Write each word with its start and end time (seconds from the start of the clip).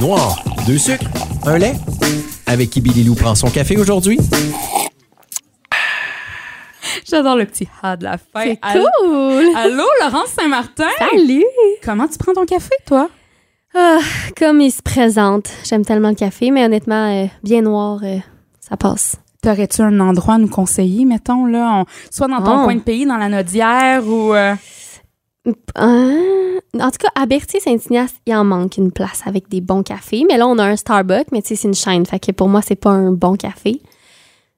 Noir, 0.00 0.42
deux 0.66 0.78
sucres, 0.78 1.04
un 1.46 1.58
lait. 1.58 1.74
Avec 2.46 2.70
qui 2.70 2.80
Billy 2.80 3.04
Lou 3.04 3.14
prend 3.14 3.34
son 3.34 3.50
café 3.50 3.76
aujourd'hui? 3.76 4.18
J'adore 7.08 7.36
le 7.36 7.44
petit 7.46 7.68
ha 7.82 7.96
de 7.96 8.04
la 8.04 8.18
fin. 8.18 8.44
C'est 8.44 8.58
Allô- 8.62 8.86
cool! 9.00 9.44
Allô, 9.56 9.84
Laurence 10.02 10.28
Saint-Martin? 10.38 10.88
Salut! 10.98 11.44
Comment 11.82 12.08
tu 12.08 12.18
prends 12.18 12.32
ton 12.32 12.46
café, 12.46 12.74
toi? 12.86 13.08
Ah, 13.74 13.98
comme 14.38 14.60
il 14.60 14.70
se 14.70 14.82
présente. 14.82 15.50
J'aime 15.64 15.84
tellement 15.84 16.08
le 16.10 16.14
café, 16.14 16.50
mais 16.50 16.64
honnêtement, 16.64 17.12
euh, 17.24 17.26
bien 17.42 17.62
noir, 17.62 18.00
euh, 18.02 18.18
ça 18.60 18.76
passe. 18.76 19.16
T'aurais-tu 19.44 19.82
un 19.82 20.00
endroit 20.00 20.34
à 20.34 20.38
nous 20.38 20.48
conseiller, 20.48 21.04
mettons, 21.04 21.44
là? 21.46 21.80
on- 21.82 21.84
soit 22.10 22.28
dans 22.28 22.42
ton 22.42 22.62
Oh. 22.62 22.64
coin 22.64 22.74
de 22.76 22.80
pays, 22.80 23.04
dans 23.06 23.16
la 23.18 23.28
Nodière 23.28 24.06
ou. 24.06 24.32
euh, 24.34 24.54
Euh, 25.78 26.58
en 26.80 26.90
tout 26.90 26.96
cas, 27.00 27.08
à 27.14 27.26
Berthier-Saint-Ignace, 27.26 28.14
il 28.26 28.34
en 28.34 28.44
manque 28.44 28.78
une 28.78 28.90
place 28.90 29.20
avec 29.26 29.48
des 29.50 29.60
bons 29.60 29.82
cafés. 29.82 30.24
Mais 30.26 30.38
là, 30.38 30.46
on 30.48 30.58
a 30.58 30.64
un 30.64 30.76
Starbucks, 30.76 31.26
mais 31.32 31.42
tu 31.42 31.48
sais, 31.48 31.56
c'est 31.56 31.68
une 31.68 31.74
chaîne. 31.74 32.06
Fait 32.06 32.18
que 32.18 32.32
pour 32.32 32.48
moi, 32.48 32.62
c'est 32.62 32.76
pas 32.76 32.88
un 32.90 33.12
bon 33.12 33.34
café. 33.36 33.82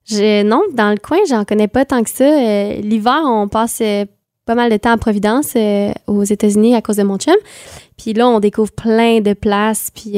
Je, 0.05 0.45
non, 0.45 0.63
dans 0.75 0.91
le 0.91 0.99
coin, 0.99 1.19
j'en 1.29 1.45
connais 1.45 1.67
pas 1.67 1.85
tant 1.85 2.05
que 2.05 2.11
ça. 2.11 2.23
Euh, 2.25 2.75
L'hiver, 2.83 3.21
on 3.25 3.49
passe 3.49 3.79
euh, 3.83 4.05
pas 4.45 4.55
mal 4.55 4.71
de 4.71 4.77
temps 4.77 4.93
à 4.93 4.97
Providence, 4.97 5.55
aux 6.07 6.23
États-Unis, 6.23 6.77
à 6.77 6.83
cause 6.83 6.99
de 6.99 7.03
mon 7.03 7.19
chum. 7.19 7.35
Puis 7.99 8.13
là, 8.13 8.29
on 8.29 8.39
découvre 8.39 8.71
plein 8.71 9.21
de 9.21 9.33
places. 9.33 9.91
Puis 9.93 10.13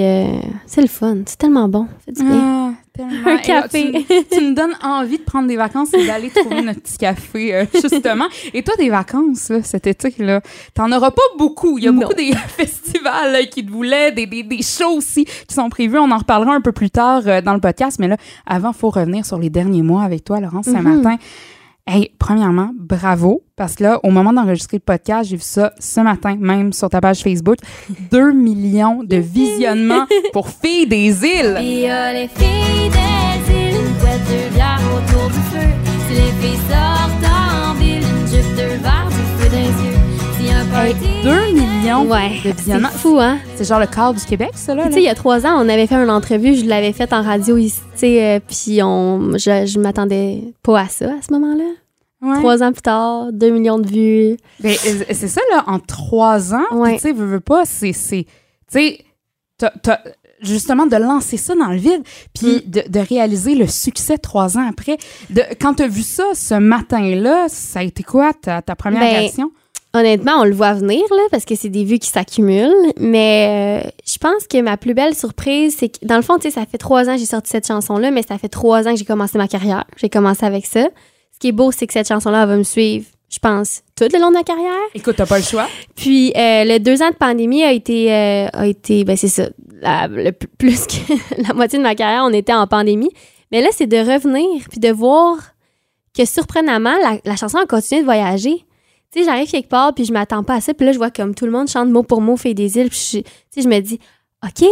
c'est 0.67 0.83
le 0.83 0.87
fun. 0.89 1.17
C'est 1.25 1.39
tellement 1.39 1.69
bon. 1.69 1.87
Fait 2.05 2.13
du 2.13 2.23
bien. 2.23 2.75
Tellement. 2.99 3.29
Un 3.31 3.35
là, 3.37 3.39
café. 3.39 3.93
tu, 4.09 4.37
tu 4.37 4.41
me 4.45 4.55
donnes 4.55 4.75
envie 4.83 5.19
de 5.19 5.23
prendre 5.23 5.47
des 5.47 5.57
vacances 5.57 5.95
et 5.95 6.05
d'aller 6.05 6.31
trouver 6.31 6.63
notre 6.63 6.81
petit 6.81 6.99
café, 6.99 7.55
euh, 7.55 7.65
justement. 7.73 8.27
Et 8.53 8.63
toi, 8.65 8.75
des 8.77 8.91
vacances, 8.91 9.51
là, 9.51 9.63
cet 9.63 9.87
été, 9.87 10.13
là, 10.19 10.41
t'en 10.75 10.91
auras 10.91 11.13
pas 11.13 11.23
beaucoup. 11.39 11.79
Il 11.79 11.85
y 11.85 11.89
a 11.89 11.93
Non. 11.93 12.01
beaucoup 12.01 12.15
des 12.15 12.33
festivals 12.57 13.33
là, 13.33 13.45
qui 13.45 13.65
te 13.65 13.71
voulaient, 13.71 14.11
des, 14.11 14.27
des, 14.27 14.43
des 14.43 14.63
shows 14.63 14.97
aussi 14.97 15.25
qui 15.25 15.55
sont 15.55 15.69
prévus. 15.71 15.99
On 15.99 16.11
en 16.11 16.19
reparlera 16.19 16.55
un 16.55 16.61
peu 16.61 16.73
plus 16.73 16.91
tard 16.91 17.23
euh, 17.27 17.41
dans 17.41 17.55
le 17.55 17.61
podcast. 17.61 17.99
Mais 18.01 18.09
là, 18.09 18.17
avant, 18.47 18.73
il 18.73 18.77
faut 18.79 18.91
revenir 18.91 19.25
sur 19.25 19.39
les 19.39 19.49
derniers 19.51 19.83
mois 19.83 20.03
avec 20.03 20.25
toi, 20.25 20.41
Laurence 20.41 20.67
Mhm. 20.67 20.75
Saint-Martin. 20.75 21.17
Hey, 21.91 22.11
premièrement, 22.19 22.73
bravo, 22.75 23.45
parce 23.57 23.75
que 23.75 23.83
là, 23.85 23.99
au 24.03 24.11
moment 24.11 24.35
d'enregistrer 24.35 24.77
le 24.77 24.83
podcast, 24.83 25.31
j'ai 25.31 25.37
vu 25.37 25.43
ça 25.43 25.73
ce 25.79 26.01
matin, 26.01 26.37
même 26.39 26.71
sur 26.75 26.91
ta 26.91 27.01
page 27.01 27.23
Facebook. 27.23 27.57
2 28.11 28.33
millions 28.33 29.03
de 29.03 29.17
visionnements 29.17 30.05
pour 30.35 30.51
Filles 30.51 30.87
des 30.87 31.25
îles. 31.25 31.57
Il 31.63 31.79
y 31.81 31.89
a 31.89 32.13
les 32.13 32.29
filles 32.29 32.91
des 32.91 33.55
îles, 33.55 34.53
bières 34.53 34.83
autour 34.95 35.29
du 35.29 35.41
feu. 35.51 35.67
Si 36.09 36.15
les 36.15 36.47
filles 36.47 36.98
Hey, 40.81 40.95
party... 40.95 41.23
2 41.25 41.53
millions 41.53 42.03
Ouais, 42.09 42.31
de 42.31 42.35
c'est 42.43 42.53
visionnements. 42.57 42.89
fou, 42.91 43.19
hein? 43.21 43.39
C'est 43.57 43.65
genre 43.67 43.81
le 43.81 43.87
quart 43.87 44.15
du 44.15 44.25
Québec, 44.25 44.51
ça, 44.55 44.75
là? 44.75 44.87
Tu 44.87 44.93
sais, 44.95 45.01
il 45.01 45.05
y 45.05 45.09
a 45.09 45.15
trois 45.15 45.45
ans, 45.47 45.57
on 45.65 45.69
avait 45.69 45.87
fait 45.87 45.97
une 45.97 46.11
entrevue, 46.11 46.55
je 46.55 46.65
l'avais 46.67 46.93
faite 46.93 47.13
en 47.13 47.23
radio 47.23 47.57
ici, 47.57 47.81
tu 47.93 47.99
sais, 47.99 48.25
euh, 48.37 48.41
puis 48.47 48.81
on, 48.83 49.33
je, 49.37 49.67
je 49.67 49.79
m'attendais 49.81 50.43
pas 50.63 50.81
à 50.83 50.89
ça 50.89 51.07
à 51.07 51.23
ce 51.27 51.33
moment-là. 51.33 51.65
Ouais. 52.21 52.39
Trois 52.39 52.63
ans 52.63 52.73
plus 52.73 52.83
tard, 52.83 53.33
deux 53.33 53.51
millions 53.51 53.79
de 53.79 53.89
vues. 53.89 54.37
Ben, 54.61 54.75
c'est 55.11 55.29
ça, 55.29 55.41
là, 55.53 55.65
en 55.67 55.79
trois 55.79 56.55
ans. 56.55 56.65
Ouais. 56.73 56.95
Tu 56.95 57.01
sais, 57.01 57.13
veux, 57.13 57.27
veux 57.27 57.41
pas, 57.41 57.65
c'est. 57.65 57.93
c'est- 57.93 58.27
Tu 58.73 58.79
sais, 59.61 59.71
justement, 60.41 60.87
de 60.87 60.97
lancer 60.97 61.37
ça 61.37 61.55
dans 61.55 61.69
le 61.71 61.77
vide, 61.79 62.03
puis 62.35 62.57
Mm. 62.67 62.71
de, 62.71 62.83
de 62.89 63.01
réaliser 63.01 63.55
le 63.55 63.67
succès 63.67 64.19
trois 64.19 64.57
ans 64.59 64.67
après. 64.69 64.97
De, 65.31 65.43
quand 65.61 65.75
t'as 65.75 65.89
vu 65.89 66.03
ça 66.03 66.25
ce 66.35 66.55
matin-là, 66.55 67.47
ça 67.49 67.81
a 67.81 67.83
été 67.83 68.03
quoi 68.05 68.33
ta, 68.33 68.63
ta 68.63 68.75
première 68.77 69.01
Ben, 69.01 69.17
réaction? 69.19 69.51
Honnêtement, 69.99 70.33
on 70.41 70.45
le 70.45 70.53
voit 70.53 70.75
venir, 70.75 71.03
là, 71.11 71.23
parce 71.31 71.45
que 71.45 71.55
c'est 71.55 71.69
des 71.71 71.85
vues 71.85 71.99
qui 71.99 72.09
s'accumulent. 72.11 72.93
Mais 73.01 73.83
euh, 73.85 73.91
je 74.07 74.19
pense 74.19 74.47
que 74.47 74.61
ma 74.61 74.77
plus 74.77 74.95
belle 74.95 75.15
surprise, 75.15 75.77
c'est 75.79 75.89
que, 75.89 76.05
dans 76.07 76.17
le 76.17 76.23
fond, 76.23 76.37
tu 76.37 76.43
sais, 76.43 76.51
ça 76.51 76.67
fait 76.67 76.79
trois 76.79 77.09
ans 77.09 77.15
que 77.15 77.19
j'ai 77.19 77.27
sorti 77.27 77.51
cette 77.51 77.67
chanson-là, 77.67 78.11
mais 78.11 78.23
ça 78.23 78.39
fait 78.39 78.49
trois 78.49 78.87
ans 78.87 78.93
que 78.93 78.99
j'ai 78.99 79.05
commencé 79.05 79.39
ma 79.39 79.49
carrière. 79.49 79.85
J'ai 79.97 80.09
commencé 80.09 80.45
avec 80.47 80.67
ça. 80.67 80.89
Ce 81.33 81.39
qui 81.39 81.49
est 81.49 81.53
beau, 81.53 81.73
c'est 81.73 81.87
que 81.87 81.93
cette 81.93 82.09
chanson-là, 82.09 82.43
elle 82.43 82.49
va 82.49 82.57
me 82.57 82.63
suivre, 82.65 83.07
je 83.31 83.39
pense, 83.39 83.83
tout 83.97 84.07
le 84.13 84.21
long 84.21 84.29
de 84.29 84.35
ma 84.35 84.43
carrière. 84.45 84.73
Écoute, 84.95 85.17
t'as 85.17 85.27
pas 85.27 85.39
le 85.39 85.45
choix. 85.45 85.67
Puis 85.97 86.33
euh, 86.37 86.65
le 86.65 86.79
deux 86.79 87.03
ans 87.03 87.11
de 87.11 87.17
pandémie 87.17 87.63
a 87.65 87.73
été, 87.73 88.13
euh, 88.13 88.47
a 88.53 88.67
été 88.67 89.05
ben 89.05 89.17
c'est 89.17 89.29
ça, 89.29 89.49
la- 89.81 90.07
le 90.09 90.33
plus 90.33 90.87
que 90.87 91.43
la 91.49 91.55
moitié 91.55 91.79
de 91.79 91.83
ma 91.85 91.95
carrière, 91.95 92.23
on 92.25 92.33
était 92.33 92.53
en 92.55 92.67
pandémie. 92.67 93.11
Mais 93.53 93.63
là, 93.63 93.69
c'est 93.73 93.87
de 93.87 93.97
revenir 93.97 94.47
puis 94.71 94.79
de 94.81 94.91
voir 94.91 95.37
que 96.17 96.25
surprenamment, 96.25 96.95
la, 97.03 97.19
la 97.25 97.37
chanson 97.37 97.59
a 97.59 97.67
continué 97.67 98.01
de 98.01 98.05
voyager. 98.07 98.65
Tu 99.13 99.21
sais, 99.21 99.25
j'arrive 99.25 99.51
quelque 99.51 99.69
part 99.69 99.95
puis 99.95 100.05
je 100.05 100.13
m'attends 100.13 100.43
pas 100.43 100.55
à 100.55 100.61
ça. 100.61 100.75
Puis 100.75 100.85
là, 100.87 100.93
je 100.93 100.99
vois 100.99 101.11
comme 101.11 101.35
tout 101.35 101.47
le 101.47 101.53
monde 101.53 101.69
chante 101.69 101.89
mot 101.89 102.03
pour 102.03 102.21
mot, 102.21 102.37
fait 102.37 102.55
des 102.55 102.77
îles. 102.79 102.91
Puis 102.91 103.23
je, 103.57 103.61
je 103.63 103.69
me 103.69 103.81
dis, 103.81 103.99
OK, 104.45 104.69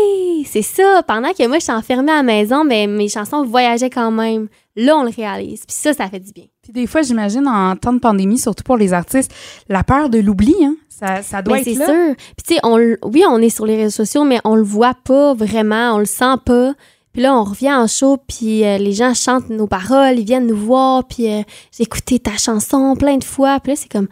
c'est 0.47 0.63
ça. 0.63 1.03
Pendant 1.09 1.33
que 1.33 1.47
moi, 1.47 1.59
je 1.59 1.65
suis 1.65 1.73
enfermée 1.73 2.13
à 2.13 2.17
la 2.17 2.23
maison, 2.23 2.63
mais 2.65 2.87
mes 2.87 3.09
chansons 3.09 3.45
voyageaient 3.45 3.91
quand 3.91 4.11
même. 4.11 4.49
Là, 4.77 4.97
on 4.97 5.03
le 5.05 5.11
réalise. 5.11 5.61
Puis 5.67 5.75
ça, 5.77 5.93
ça 5.95 6.09
fait 6.09 6.21
du 6.21 6.33
bien. 6.33 6.45
Puis 6.63 6.73
des 6.73 6.87
fois, 6.87 7.03
j'imagine, 7.03 7.49
en 7.49 7.75
temps 7.77 7.93
de 7.95 7.99
pandémie, 7.99 8.39
surtout 8.39 8.63
pour 8.63 8.77
les 8.77 8.93
artistes, 8.93 9.33
la 9.69 9.83
peur 9.83 10.11
de 10.11 10.19
l'oubli, 10.19 10.55
hein, 10.63 10.77
ça, 10.89 11.23
ça 11.23 11.41
doit 11.43 11.57
Ben, 11.57 11.61
être 11.63 11.65
c'est 11.73 11.79
là. 11.79 11.87
sûr. 11.87 12.15
Puis 12.17 12.47
tu 12.47 12.55
sais, 12.55 12.61
on 12.63 12.77
oui, 13.05 13.25
on 13.29 13.39
est 13.41 13.49
sur 13.49 13.65
les 13.67 13.77
réseaux 13.77 14.05
sociaux, 14.05 14.25
mais 14.25 14.39
on 14.45 14.55
le 14.55 14.63
voit 14.63 14.95
pas 14.95 15.35
vraiment, 15.35 15.95
on 15.95 15.99
le 15.99 16.05
sent 16.05 16.35
pas. 16.45 16.75
Puis 17.13 17.23
là, 17.23 17.35
on 17.35 17.45
revient 17.45 17.73
en 17.73 17.87
show, 17.87 18.19
puis 18.19 18.65
euh, 18.65 18.77
les 18.77 18.93
gens 18.93 19.15
chantent 19.15 19.49
nos 19.49 19.67
paroles, 19.67 20.19
ils 20.19 20.27
viennent 20.27 20.47
nous 20.47 20.57
voir, 20.57 21.05
puis 21.09 21.33
euh, 21.33 21.43
j'ai 21.75 21.85
écouté 21.85 22.19
ta 22.19 22.37
chanson 22.37 22.95
plein 22.97 23.17
de 23.17 23.25
fois. 23.25 23.59
Puis 23.61 23.73
là, 23.73 23.77
c'est 23.77 23.91
comme, 23.91 24.09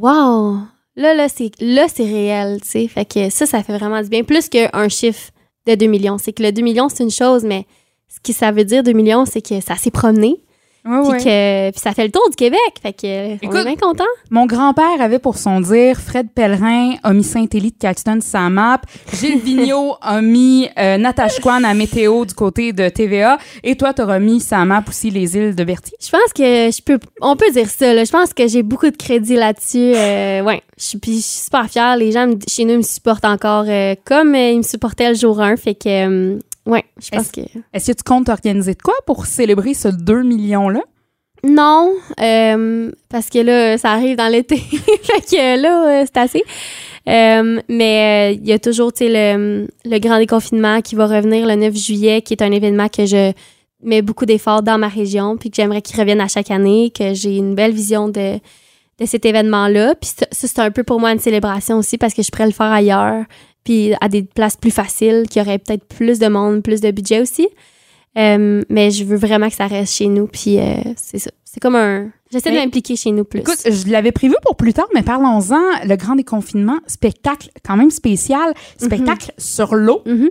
wow! 0.00 0.58
Là, 0.96 1.14
là, 1.14 1.28
c'est 1.28 1.50
là, 1.60 1.86
c'est 1.88 2.04
réel, 2.04 2.60
tu 2.62 2.68
sais. 2.68 2.88
Fait 2.88 3.04
que 3.04 3.28
ça, 3.30 3.46
ça 3.46 3.62
fait 3.62 3.76
vraiment 3.76 4.00
du 4.00 4.08
bien. 4.08 4.24
Plus 4.24 4.48
qu'un 4.48 4.88
chiffre 4.88 5.30
de 5.66 5.74
2 5.74 5.86
millions. 5.86 6.18
C'est 6.18 6.32
que 6.32 6.42
le 6.42 6.52
2 6.52 6.62
millions, 6.62 6.88
c'est 6.88 7.02
une 7.02 7.10
chose, 7.10 7.44
mais 7.44 7.66
ce 8.08 8.20
que 8.20 8.32
ça 8.32 8.52
veut 8.52 8.64
dire 8.64 8.82
2 8.82 8.92
millions, 8.92 9.26
c'est 9.26 9.42
que 9.42 9.60
ça 9.60 9.76
s'est 9.76 9.90
promené, 9.90 10.36
Ouais, 10.86 11.00
puis 11.02 11.10
ouais. 11.10 11.18
que 11.18 11.70
puis 11.72 11.80
ça 11.80 11.92
fait 11.92 12.04
le 12.04 12.10
tour 12.12 12.28
du 12.30 12.36
Québec. 12.36 12.58
Fait 12.82 12.92
que 12.92 13.06
euh, 13.06 13.36
on 13.42 13.46
Écoute, 13.46 13.60
est 13.60 13.64
bien 13.64 13.76
content. 13.76 14.04
Mon 14.30 14.46
grand-père 14.46 15.00
avait 15.00 15.18
pour 15.18 15.36
son 15.36 15.60
dire 15.60 15.98
Fred 16.00 16.28
Pellerin 16.34 16.94
a 17.02 17.12
mis 17.12 17.24
Saint-Élie 17.24 17.72
de 17.72 17.76
Caxton 17.78 18.18
sa 18.20 18.48
map. 18.48 18.80
Gilles 19.12 19.40
Vigneault 19.44 19.96
a 20.00 20.20
mis 20.22 20.68
euh, 20.78 20.96
Natasha 20.98 21.40
Kwan 21.42 21.64
à 21.64 21.74
Météo 21.74 22.24
du 22.24 22.34
côté 22.34 22.72
de 22.72 22.88
TVA. 22.88 23.38
Et 23.64 23.76
toi, 23.76 23.92
t'auras 23.92 24.18
mis 24.18 24.40
sa 24.40 24.64
map 24.64 24.84
aussi 24.88 25.10
les 25.10 25.36
îles 25.36 25.54
de 25.54 25.64
Berthier. 25.64 25.96
Je 26.00 26.10
pense 26.10 26.32
que 26.34 26.42
je 26.42 26.82
peux, 26.82 26.98
on 27.20 27.36
peut 27.36 27.50
dire 27.50 27.68
ça. 27.68 27.92
Là. 27.92 28.04
Je 28.04 28.10
pense 28.12 28.32
que 28.32 28.46
j'ai 28.46 28.62
beaucoup 28.62 28.90
de 28.90 28.96
crédit 28.96 29.34
là-dessus. 29.34 29.92
Euh, 29.94 30.42
ouais, 30.42 30.62
je 30.78 30.84
suis, 30.84 30.98
puis 30.98 31.16
je 31.16 31.22
suis 31.22 31.44
super 31.44 31.68
fière. 31.68 31.96
Les 31.96 32.12
gens 32.12 32.26
me- 32.26 32.36
chez 32.48 32.64
nous 32.64 32.76
me 32.76 32.82
supportent 32.82 33.24
encore 33.24 33.64
euh, 33.68 33.94
comme 34.04 34.34
euh, 34.34 34.50
ils 34.52 34.58
me 34.58 34.62
supportaient 34.62 35.08
le 35.08 35.14
jour 35.16 35.40
1. 35.40 35.56
Fait 35.56 35.74
que, 35.74 36.38
ouais, 36.66 36.84
je 37.00 37.10
pense 37.10 37.30
que. 37.30 37.40
Est-ce 37.72 37.92
que 37.92 37.96
tu 37.96 38.02
comptes 38.04 38.28
organiser 38.28 38.74
de 38.74 38.82
quoi 38.82 38.94
pour 39.06 39.26
célébrer 39.26 39.74
ce 39.74 39.88
2 39.88 40.22
millions-là? 40.22 40.82
Non, 41.44 41.92
euh, 42.20 42.90
parce 43.08 43.28
que 43.28 43.38
là, 43.38 43.78
ça 43.78 43.92
arrive 43.92 44.16
dans 44.16 44.30
l'été. 44.30 44.56
fait 45.02 45.20
que 45.20 45.60
là, 45.60 46.00
euh, 46.00 46.04
c'est 46.04 46.16
assez. 46.16 46.42
Euh, 47.08 47.60
mais 47.68 48.32
euh, 48.32 48.38
il 48.40 48.46
y 48.46 48.52
a 48.52 48.58
toujours, 48.58 48.92
tu 48.92 49.06
sais, 49.06 49.10
le, 49.10 49.68
le 49.84 49.98
grand 49.98 50.18
déconfinement 50.18 50.80
qui 50.80 50.96
va 50.96 51.06
revenir 51.06 51.46
le 51.46 51.54
9 51.54 51.74
juillet, 51.74 52.22
qui 52.22 52.34
est 52.34 52.42
un 52.42 52.50
événement 52.50 52.88
que 52.88 53.06
je 53.06 53.32
mets 53.82 54.02
beaucoup 54.02 54.26
d'efforts 54.26 54.62
dans 54.62 54.78
ma 54.78 54.88
région, 54.88 55.36
puis 55.36 55.50
que 55.50 55.56
j'aimerais 55.56 55.82
qu'il 55.82 55.98
revienne 56.00 56.20
à 56.20 56.28
chaque 56.28 56.50
année, 56.50 56.90
que 56.90 57.14
j'ai 57.14 57.36
une 57.36 57.54
belle 57.54 57.72
vision 57.72 58.08
de, 58.08 58.40
de 58.98 59.06
cet 59.06 59.24
événement-là. 59.24 59.94
Puis 59.94 60.10
ça, 60.18 60.26
c'est 60.32 60.58
un 60.58 60.70
peu 60.70 60.82
pour 60.82 60.98
moi 60.98 61.12
une 61.12 61.20
célébration 61.20 61.78
aussi, 61.78 61.96
parce 61.96 62.14
que 62.14 62.22
je 62.22 62.30
pourrais 62.30 62.46
le 62.46 62.52
faire 62.52 62.72
ailleurs, 62.72 63.24
puis 63.66 63.94
à 64.00 64.08
des 64.08 64.22
places 64.22 64.56
plus 64.56 64.70
faciles, 64.70 65.24
qui 65.28 65.40
auraient 65.40 65.58
peut-être 65.58 65.84
plus 65.84 66.20
de 66.20 66.28
monde, 66.28 66.62
plus 66.62 66.80
de 66.80 66.88
budget 66.92 67.20
aussi. 67.20 67.48
Euh, 68.16 68.62
mais 68.70 68.92
je 68.92 69.04
veux 69.04 69.16
vraiment 69.16 69.48
que 69.48 69.56
ça 69.56 69.66
reste 69.66 69.94
chez 69.94 70.06
nous, 70.06 70.28
puis 70.28 70.60
euh, 70.60 70.76
c'est 70.96 71.18
ça. 71.18 71.32
C'est 71.44 71.58
comme 71.58 71.74
un... 71.74 72.10
J'essaie 72.30 72.52
de 72.52 72.56
m'impliquer 72.56 72.94
chez 72.94 73.10
nous 73.10 73.24
plus. 73.24 73.40
Écoute, 73.40 73.58
je 73.64 73.90
l'avais 73.90 74.12
prévu 74.12 74.34
pour 74.42 74.54
plus 74.54 74.72
tard, 74.72 74.86
mais 74.94 75.02
parlons-en. 75.02 75.60
Le 75.84 75.96
grand 75.96 76.14
déconfinement, 76.14 76.78
spectacle 76.86 77.50
quand 77.64 77.76
même 77.76 77.90
spécial, 77.90 78.54
spectacle 78.78 79.32
sur 79.36 79.74
l'eau. 79.74 80.02
Mhm. 80.06 80.30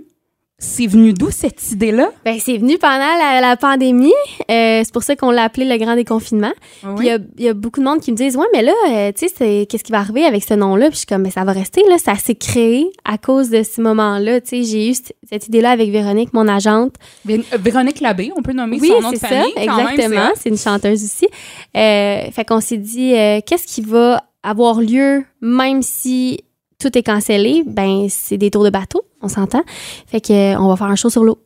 C'est 0.57 0.87
venu 0.87 1.11
d'où 1.13 1.31
cette 1.31 1.71
idée-là? 1.71 2.11
Ben, 2.23 2.37
c'est 2.39 2.57
venu 2.57 2.77
pendant 2.77 2.97
la, 3.19 3.41
la 3.41 3.57
pandémie. 3.57 4.13
Euh, 4.49 4.81
c'est 4.85 4.93
pour 4.93 5.03
ça 5.03 5.17
qu'on 5.17 5.29
l'a 5.29 5.43
appelé 5.43 5.65
le 5.65 5.77
grand 5.77 5.95
déconfinement. 5.95 6.53
Puis 6.81 6.91
il 6.99 7.05
y 7.07 7.09
a- 7.09 7.17
il 7.37 7.43
y, 7.43 7.49
a 7.49 7.53
beaucoup 7.53 7.81
de 7.81 7.85
monde 7.85 7.99
qui 7.99 8.09
me 8.13 8.15
disent 8.15 8.37
Ouais, 8.37 8.45
mais 8.53 8.61
là, 8.61 8.71
euh, 8.89 9.11
tu 9.11 9.27
sais, 9.27 9.65
qu'est-ce 9.69 9.83
qui 9.83 9.91
va 9.91 9.99
arriver 9.99 10.23
avec 10.23 10.45
ce 10.45 10.53
nom-là? 10.53 10.85
Puis 10.85 10.93
je 10.93 10.97
suis 10.99 11.07
comme, 11.07 11.23
mais 11.23 11.29
ça 11.31 11.43
va 11.43 11.51
rester, 11.51 11.81
là. 11.89 11.97
Ça 11.97 12.15
s'est 12.15 12.35
créé 12.35 12.89
à 13.03 13.17
cause 13.17 13.49
de 13.49 13.63
ce 13.63 13.81
moment-là. 13.81 14.39
Tu 14.39 14.47
sais, 14.49 14.63
j'ai 14.63 14.91
eu 14.91 14.93
cette 15.29 15.47
idée-là 15.47 15.71
avec 15.71 15.91
Véronique, 15.91 16.31
mon 16.33 16.47
agente. 16.47 16.93
Vé- 17.27 17.43
euh, 17.53 17.57
Véronique 17.59 17.99
Labbé, 17.99 18.31
on 18.37 18.41
peut 18.41 18.53
nommer 18.53 18.77
Oui, 18.79 18.87
son 18.87 19.01
nom 19.01 19.09
de 19.11 19.15
c'est 19.17 19.21
ça, 19.21 19.27
famille. 19.27 19.53
exactement. 19.57 20.29
c'est 20.35 20.43
C'est 20.43 20.49
une 20.49 20.57
chanteuse 20.57 21.03
aussi. 21.03 21.27
Euh, 21.75 22.31
fait 22.31 22.45
qu'on 22.47 22.61
s'est 22.61 22.77
dit, 22.77 23.13
euh, 23.13 23.41
qu'est-ce 23.45 23.67
qui 23.67 23.81
va 23.81 24.23
avoir 24.41 24.79
lieu, 24.79 25.25
même 25.41 25.81
si 25.81 26.39
tout 26.79 26.97
est 26.97 27.03
cancellé? 27.03 27.63
Ben, 27.65 28.07
c'est 28.09 28.37
des 28.37 28.51
tours 28.51 28.63
de 28.63 28.69
bateau, 28.69 29.01
on 29.21 29.27
s'entend. 29.27 29.63
Fait 30.07 30.21
que 30.21 30.33
euh, 30.33 30.59
on 30.59 30.67
va 30.67 30.75
faire 30.75 30.87
un 30.87 30.95
show 30.95 31.09
sur 31.09 31.23
l'eau. 31.23 31.39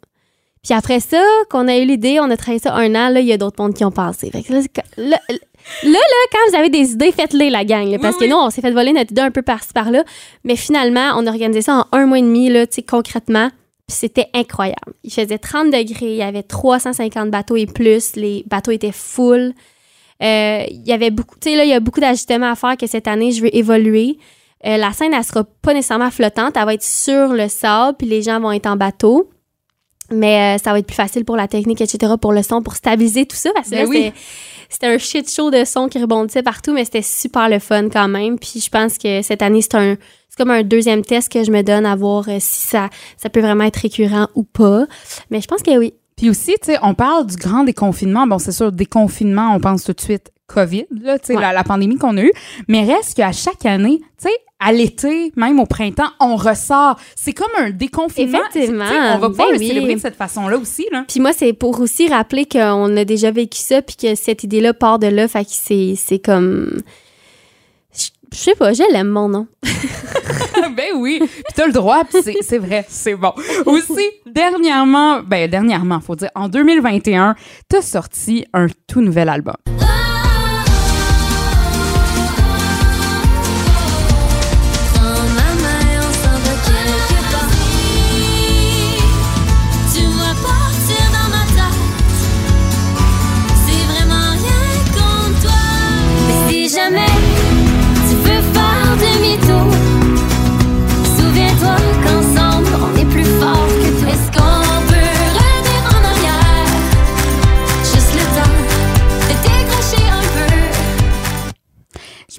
Puis 0.64 0.74
après 0.74 1.00
ça, 1.00 1.24
qu'on 1.50 1.68
a 1.70 1.78
eu 1.78 1.86
l'idée, 1.86 2.20
on 2.20 2.30
a 2.30 2.36
travaillé 2.36 2.60
ça 2.60 2.76
un 2.76 2.94
an, 2.96 3.10
là, 3.10 3.22
il 3.22 3.28
y 3.28 3.32
a 3.32 3.38
d'autres 3.38 3.62
mondes 3.64 3.74
qui 3.74 3.86
ont 3.86 3.92
passé. 3.92 4.30
Fait 4.30 4.44
que 4.44 4.52
là, 4.52 4.60
là, 4.98 5.18
là, 5.84 6.00
quand 6.34 6.50
vous 6.50 6.56
avez 6.58 6.70
des 6.70 6.92
idées, 6.92 7.12
faites-les, 7.14 7.50
la 7.50 7.64
gang. 7.64 7.90
là, 7.90 7.98
parce 7.98 8.16
Oui, 8.16 8.20
que 8.20 8.26
oui. 8.26 8.30
nous, 8.32 8.36
on 8.38 8.50
s'est 8.50 8.60
fait 8.62 8.72
voler 8.72 8.92
notre 8.92 9.12
idée 9.12 9.22
un 9.22 9.32
peu 9.32 9.42
par-ci, 9.42 9.72
par-là. 9.74 10.04
Mais 10.44 10.58
finalement, 10.58 11.12
on 11.16 11.26
a 11.28 11.30
organisé 11.30 11.62
ça 11.62 11.86
en 11.92 11.98
un 11.98 12.06
mois 12.08 12.20
et 12.20 12.24
demi, 12.24 12.50
là, 12.50 12.68
tu 12.68 12.76
sais, 12.76 12.82
concrètement. 12.82 13.50
Puis 13.88 13.98
c'était 13.98 14.28
incroyable. 14.34 14.94
Il 15.04 15.12
faisait 15.14 15.38
30 15.38 15.68
degrés, 15.68 16.12
il 16.12 16.16
y 16.18 16.22
avait 16.22 16.44
350 16.44 17.32
bateaux 17.32 17.56
et 17.56 17.66
plus. 17.66 18.16
Les 18.18 18.44
bateaux 18.48 18.72
étaient 18.72 18.92
full. 18.92 19.54
Euh, 20.22 20.64
il 20.70 20.86
y 20.86 20.92
avait 20.92 21.10
beaucoup, 21.10 21.36
tu 21.40 21.50
sais, 21.52 21.56
là, 21.56 21.64
il 21.64 21.70
y 21.70 21.74
a 21.74 21.80
beaucoup 21.80 22.02
d'ajustements 22.02 22.52
à 22.52 22.56
faire 22.56 22.76
que 22.76 22.86
cette 22.86 23.08
année, 23.08 23.32
je 23.32 23.42
veux 23.42 23.56
évoluer. 23.56 24.18
Euh, 24.66 24.78
la 24.78 24.92
scène, 24.92 25.14
elle 25.14 25.24
sera 25.24 25.44
pas 25.44 25.74
nécessairement 25.74 26.12
flottante, 26.12 26.58
elle 26.58 26.66
va 26.66 26.74
être 26.74 26.84
sur 26.84 27.30
le 27.30 27.48
sable, 27.48 27.98
puis 27.98 28.08
les 28.08 28.22
gens 28.22 28.40
vont 28.40 28.52
être 28.52 28.68
en 28.68 28.76
bateau. 28.76 29.30
Mais 30.12 30.56
euh, 30.56 30.58
ça 30.62 30.72
va 30.72 30.80
être 30.80 30.88
plus 30.88 30.96
facile 30.96 31.24
pour 31.24 31.36
la 31.36 31.48
technique, 31.48 31.82
etc., 31.82 32.14
pour 32.20 32.34
le 32.34 32.42
son, 32.42 32.62
pour 32.62 32.76
stabiliser 32.76 33.26
tout 33.26 33.38
ça. 33.38 33.52
Parce 33.54 33.70
que 33.70 33.76
Ben 33.76 33.84
là, 33.84 33.90
oui. 33.90 34.12
c'était 34.68 34.88
un 34.88 34.98
shit 34.98 35.30
show 35.32 35.52
de 35.52 35.64
son 35.66 35.88
qui 35.88 36.00
rebondissait 36.00 36.42
partout, 36.42 36.74
mais 36.74 36.84
c'était 36.84 37.04
super 37.04 37.48
le 37.48 37.60
fun 37.60 37.90
quand 37.90 38.08
même. 38.08 38.40
Puis 38.40 38.60
je 38.60 38.70
pense 38.70 38.98
que 38.98 39.22
cette 39.22 39.42
année, 39.42 39.62
c'est 39.62 39.76
un 39.76 39.96
c'est 40.30 40.38
comme 40.38 40.52
un 40.52 40.64
deuxième 40.64 41.04
test 41.04 41.32
que 41.32 41.44
je 41.44 41.52
me 41.52 41.64
donne 41.64 41.86
à 41.86 41.96
voir 41.96 42.28
euh, 42.30 42.38
si 42.40 42.68
ça, 42.68 42.90
ça 43.18 43.30
peut 43.30 43.40
vraiment 43.42 43.64
être 43.64 43.78
récurrent 43.78 44.28
ou 44.36 44.44
pas. 44.44 44.86
Mais 45.32 45.42
je 45.42 45.48
pense 45.48 45.62
que 45.64 45.78
oui. 45.78 45.94
Puis 46.16 46.30
aussi, 46.30 46.54
tu 46.62 46.72
sais, 46.72 46.78
on 46.84 46.94
parle 46.94 47.26
du 47.26 47.36
grand 47.36 47.64
déconfinement. 47.64 48.28
Bon, 48.28 48.40
c'est 48.40 48.52
sûr, 48.52 48.72
déconfinement, 48.72 49.54
on 49.56 49.60
pense 49.60 49.84
tout 49.84 49.94
de 49.94 50.02
suite 50.02 50.32
COVID, 50.50 50.86
là, 51.04 51.18
Ouais. 51.30 51.36
la, 51.36 51.54
la 51.54 51.64
pandémie 51.64 51.98
qu'on 51.98 52.18
a 52.18 52.22
eue. 52.24 52.32
Mais 52.68 52.84
reste 52.84 53.16
qu'à 53.16 53.32
chaque 53.32 53.66
année, 53.66 54.00
tu 54.22 54.28
sais, 54.28 54.34
à 54.60 54.74
l'été, 54.74 55.32
même 55.38 55.58
au 55.60 55.66
printemps, 55.66 56.10
on 56.20 56.36
ressort. 56.36 56.98
C'est 57.16 57.32
comme 57.32 57.48
un 57.60 57.70
déconfinement. 57.70 58.40
Effectivement. 58.50 58.84
On 59.16 59.18
va 59.20 59.30
pouvoir 59.30 59.48
Ben 59.48 59.54
le 59.54 59.60
oui. 59.60 59.68
célébrer 59.70 59.96
de 59.96 60.00
cette 60.02 60.16
façon-là 60.18 60.58
aussi, 60.58 60.86
là. 60.92 61.06
Puis 61.08 61.22
moi, 61.22 61.32
c'est 61.32 61.54
pour 61.54 61.80
aussi 61.80 62.10
rappeler 62.10 62.46
qu'on 62.46 62.98
a 62.98 63.06
déjà 63.06 63.32
vécu 63.32 63.58
ça, 63.60 63.82
puis 63.82 63.96
que 63.96 64.16
cette 64.16 64.44
idée-là 64.44 64.74
part 64.74 65.00
de 65.00 65.08
là. 65.08 65.28
Fait 65.30 65.46
que 65.46 65.52
c'est 65.52 65.94
c'est 65.96 66.20
comme. 66.20 66.82
Je 67.98 68.08
je 68.32 68.38
sais 68.38 68.56
pas, 68.56 68.74
je 68.74 68.84
l'aime 68.92 69.08
mon 69.08 69.30
nom. 69.30 69.48
ben 70.76 70.90
oui, 70.98 71.20
puis 71.22 71.30
t'as 71.56 71.66
le 71.66 71.72
droit, 71.74 72.04
puis 72.04 72.22
c'est- 72.24 72.38
c'est 72.42 72.58
vrai, 72.60 72.86
c'est 72.90 73.16
bon. 73.16 73.32
Aussi, 73.66 74.06
dernièrement, 74.26 75.22
ben 75.24 75.50
dernièrement, 75.50 76.00
faut 76.02 76.16
dire, 76.16 76.30
en 76.36 76.48
2021, 76.50 77.34
t'as 77.70 77.82
sorti 77.82 78.46
un 78.54 78.68
tout 78.88 79.02
nouvel 79.02 79.30
album. 79.30 79.56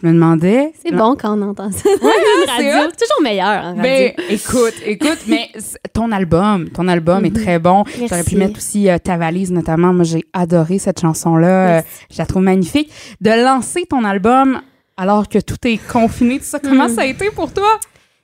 Je 0.03 0.09
me 0.09 0.15
demandais. 0.15 0.73
C'est 0.83 0.95
bon 0.95 1.15
quand 1.21 1.39
on 1.39 1.43
entend 1.51 1.71
ça. 1.71 1.89
Ouais, 1.89 1.97
c'est 2.59 2.97
toujours 2.97 3.23
meilleur 3.23 3.47
en 3.49 3.63
radio. 3.77 3.83
Ben, 3.83 4.13
écoute, 4.31 4.75
écoute, 4.87 5.19
mais 5.27 5.51
ton 5.93 6.11
album, 6.11 6.71
ton 6.71 6.89
album 6.89 7.25
est 7.27 7.37
Mhm. 7.37 7.43
très 7.43 7.59
bon. 7.59 7.85
J'aurais 8.09 8.25
pu 8.25 8.37
mettre 8.37 8.57
aussi 8.57 8.89
euh, 8.89 8.97
Ta 8.99 9.17
valise, 9.19 9.51
notamment. 9.53 9.93
Moi, 9.93 10.05
j'ai 10.05 10.25
adoré 10.33 10.79
cette 10.79 11.01
chanson-là. 11.01 11.79
Euh, 11.79 11.83
je 12.11 12.17
la 12.19 12.25
trouve 12.27 12.43
magnifique. 12.43 12.91
De 13.21 13.31
lancer 13.45 13.85
ton 13.89 14.05
album 14.05 14.61
alors 14.97 15.29
que 15.29 15.39
tout 15.39 15.57
est 15.65 15.79
confiné, 15.91 16.39
tout 16.39 16.45
ça, 16.45 16.59
comment 16.61 16.89
Mhm. 16.89 16.95
ça 16.95 17.03
a 17.03 17.07
été 17.07 17.31
pour 17.31 17.53
toi? 17.53 17.69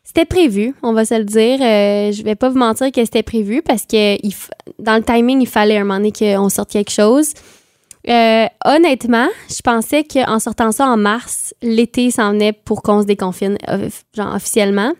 C'était 0.02 0.24
prévu, 0.24 0.74
on 0.82 0.92
va 0.94 1.04
se 1.04 1.14
le 1.14 1.24
dire. 1.24 1.58
Euh, 1.60 2.12
je 2.12 2.22
vais 2.22 2.36
pas 2.36 2.48
vous 2.48 2.58
mentir 2.58 2.90
que 2.92 3.04
c'était 3.04 3.22
prévu 3.24 3.60
parce 3.60 3.82
que 3.82 4.14
il 4.24 4.30
f- 4.30 4.48
dans 4.78 4.94
le 4.96 5.02
timing, 5.02 5.42
il 5.42 5.48
fallait 5.48 5.76
un 5.76 5.84
moment 5.84 5.96
donné 5.96 6.12
qu'on 6.12 6.48
sorte 6.48 6.70
quelque 6.70 6.90
chose. 6.92 7.32
Euh, 8.08 8.46
honnêtement, 8.64 9.28
je 9.48 9.60
pensais 9.62 10.04
qu'en 10.04 10.38
sortant 10.38 10.70
ça 10.72 10.86
en 10.86 10.96
mars, 10.96 11.54
l'été 11.62 12.10
s'en 12.10 12.32
venait 12.32 12.52
pour 12.52 12.82
qu'on 12.82 13.02
se 13.02 13.06
déconfine, 13.06 13.58
euh, 13.68 13.88
genre 14.16 14.34
officiellement. 14.34 14.92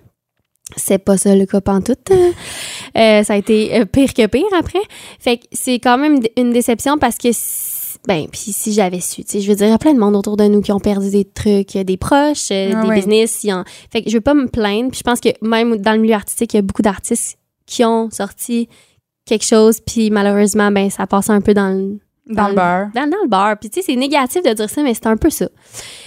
C'est 0.77 0.99
pas 0.99 1.17
ça 1.17 1.37
le 1.37 1.47
cas 1.47 1.61
pantoute. 1.61 2.11
Euh, 2.97 3.23
ça 3.23 3.35
a 3.35 3.37
été 3.37 3.79
euh, 3.81 3.85
pire 3.85 4.13
que 4.15 4.27
pire 4.27 4.47
après. 4.59 4.81
Fait 5.21 5.37
que 5.39 5.45
c'est 5.53 5.75
quand 5.79 5.97
même 5.99 6.19
une 6.37 6.51
déception 6.53 6.99
parce 6.99 7.17
que 7.19 7.29
ben 8.09 8.27
puis 8.31 8.53
si 8.53 8.73
j'avais 8.73 9.01
su, 9.01 9.25
tu 9.25 9.33
sais, 9.33 9.41
je 9.41 9.49
veux 9.49 9.57
dire, 9.57 9.67
il 9.67 9.71
y 9.71 9.75
a 9.75 9.79
plein 9.79 9.95
de 9.95 9.99
monde 9.99 10.17
autour 10.17 10.37
de 10.37 10.45
nous 10.45 10.61
qui 10.61 10.73
ont 10.73 10.81
perdu 10.81 11.11
des 11.11 11.25
trucs, 11.25 11.77
des 11.77 11.97
proches, 11.97 12.51
euh, 12.51 12.73
Ah 12.75 12.83
des 12.83 12.89
ouais. 12.89 12.95
business, 12.97 13.45
ils 13.45 13.53
en- 13.53 13.65
fait 13.91 14.03
que 14.03 14.11
je 14.11 14.17
veux 14.17 14.21
pas 14.21 14.35
me 14.35 14.49
plaindre. 14.49 14.91
Puis 14.91 14.99
je 14.99 15.03
pense 15.05 15.21
que 15.21 15.29
même 15.43 15.77
dans 15.77 15.93
le 15.93 15.99
milieu 15.99 16.15
artistique, 16.15 16.55
il 16.55 16.57
y 16.57 16.59
a 16.59 16.63
beaucoup 16.63 16.83
d'artistes 16.83 17.37
qui 17.67 17.85
ont 17.85 18.11
sorti 18.11 18.69
quelque 19.25 19.45
chose, 19.45 19.81
puis 19.81 20.11
malheureusement, 20.11 20.71
ben 20.73 20.89
ça 20.91 21.07
passe 21.07 21.31
un 21.31 21.41
peu 21.41 21.55
dans 21.55 21.69
le 21.69 21.99
Dans, 22.27 22.49
le 22.49 22.55
beurre. 22.55 22.89
dans, 22.95 23.09
dans 23.09 23.23
le 23.23 23.29
bar. 23.29 23.57
Puis 23.59 23.71
tu 23.71 23.81
sais, 23.81 23.87
c'est 23.87 23.97
négatif 23.97 24.43
de 24.43 24.53
dire 24.53 24.69
ça, 24.69 24.83
mais 24.83 24.95
c'est 24.95 25.07
un 25.07 25.17
peu 25.17 25.31
ça. 25.31 25.49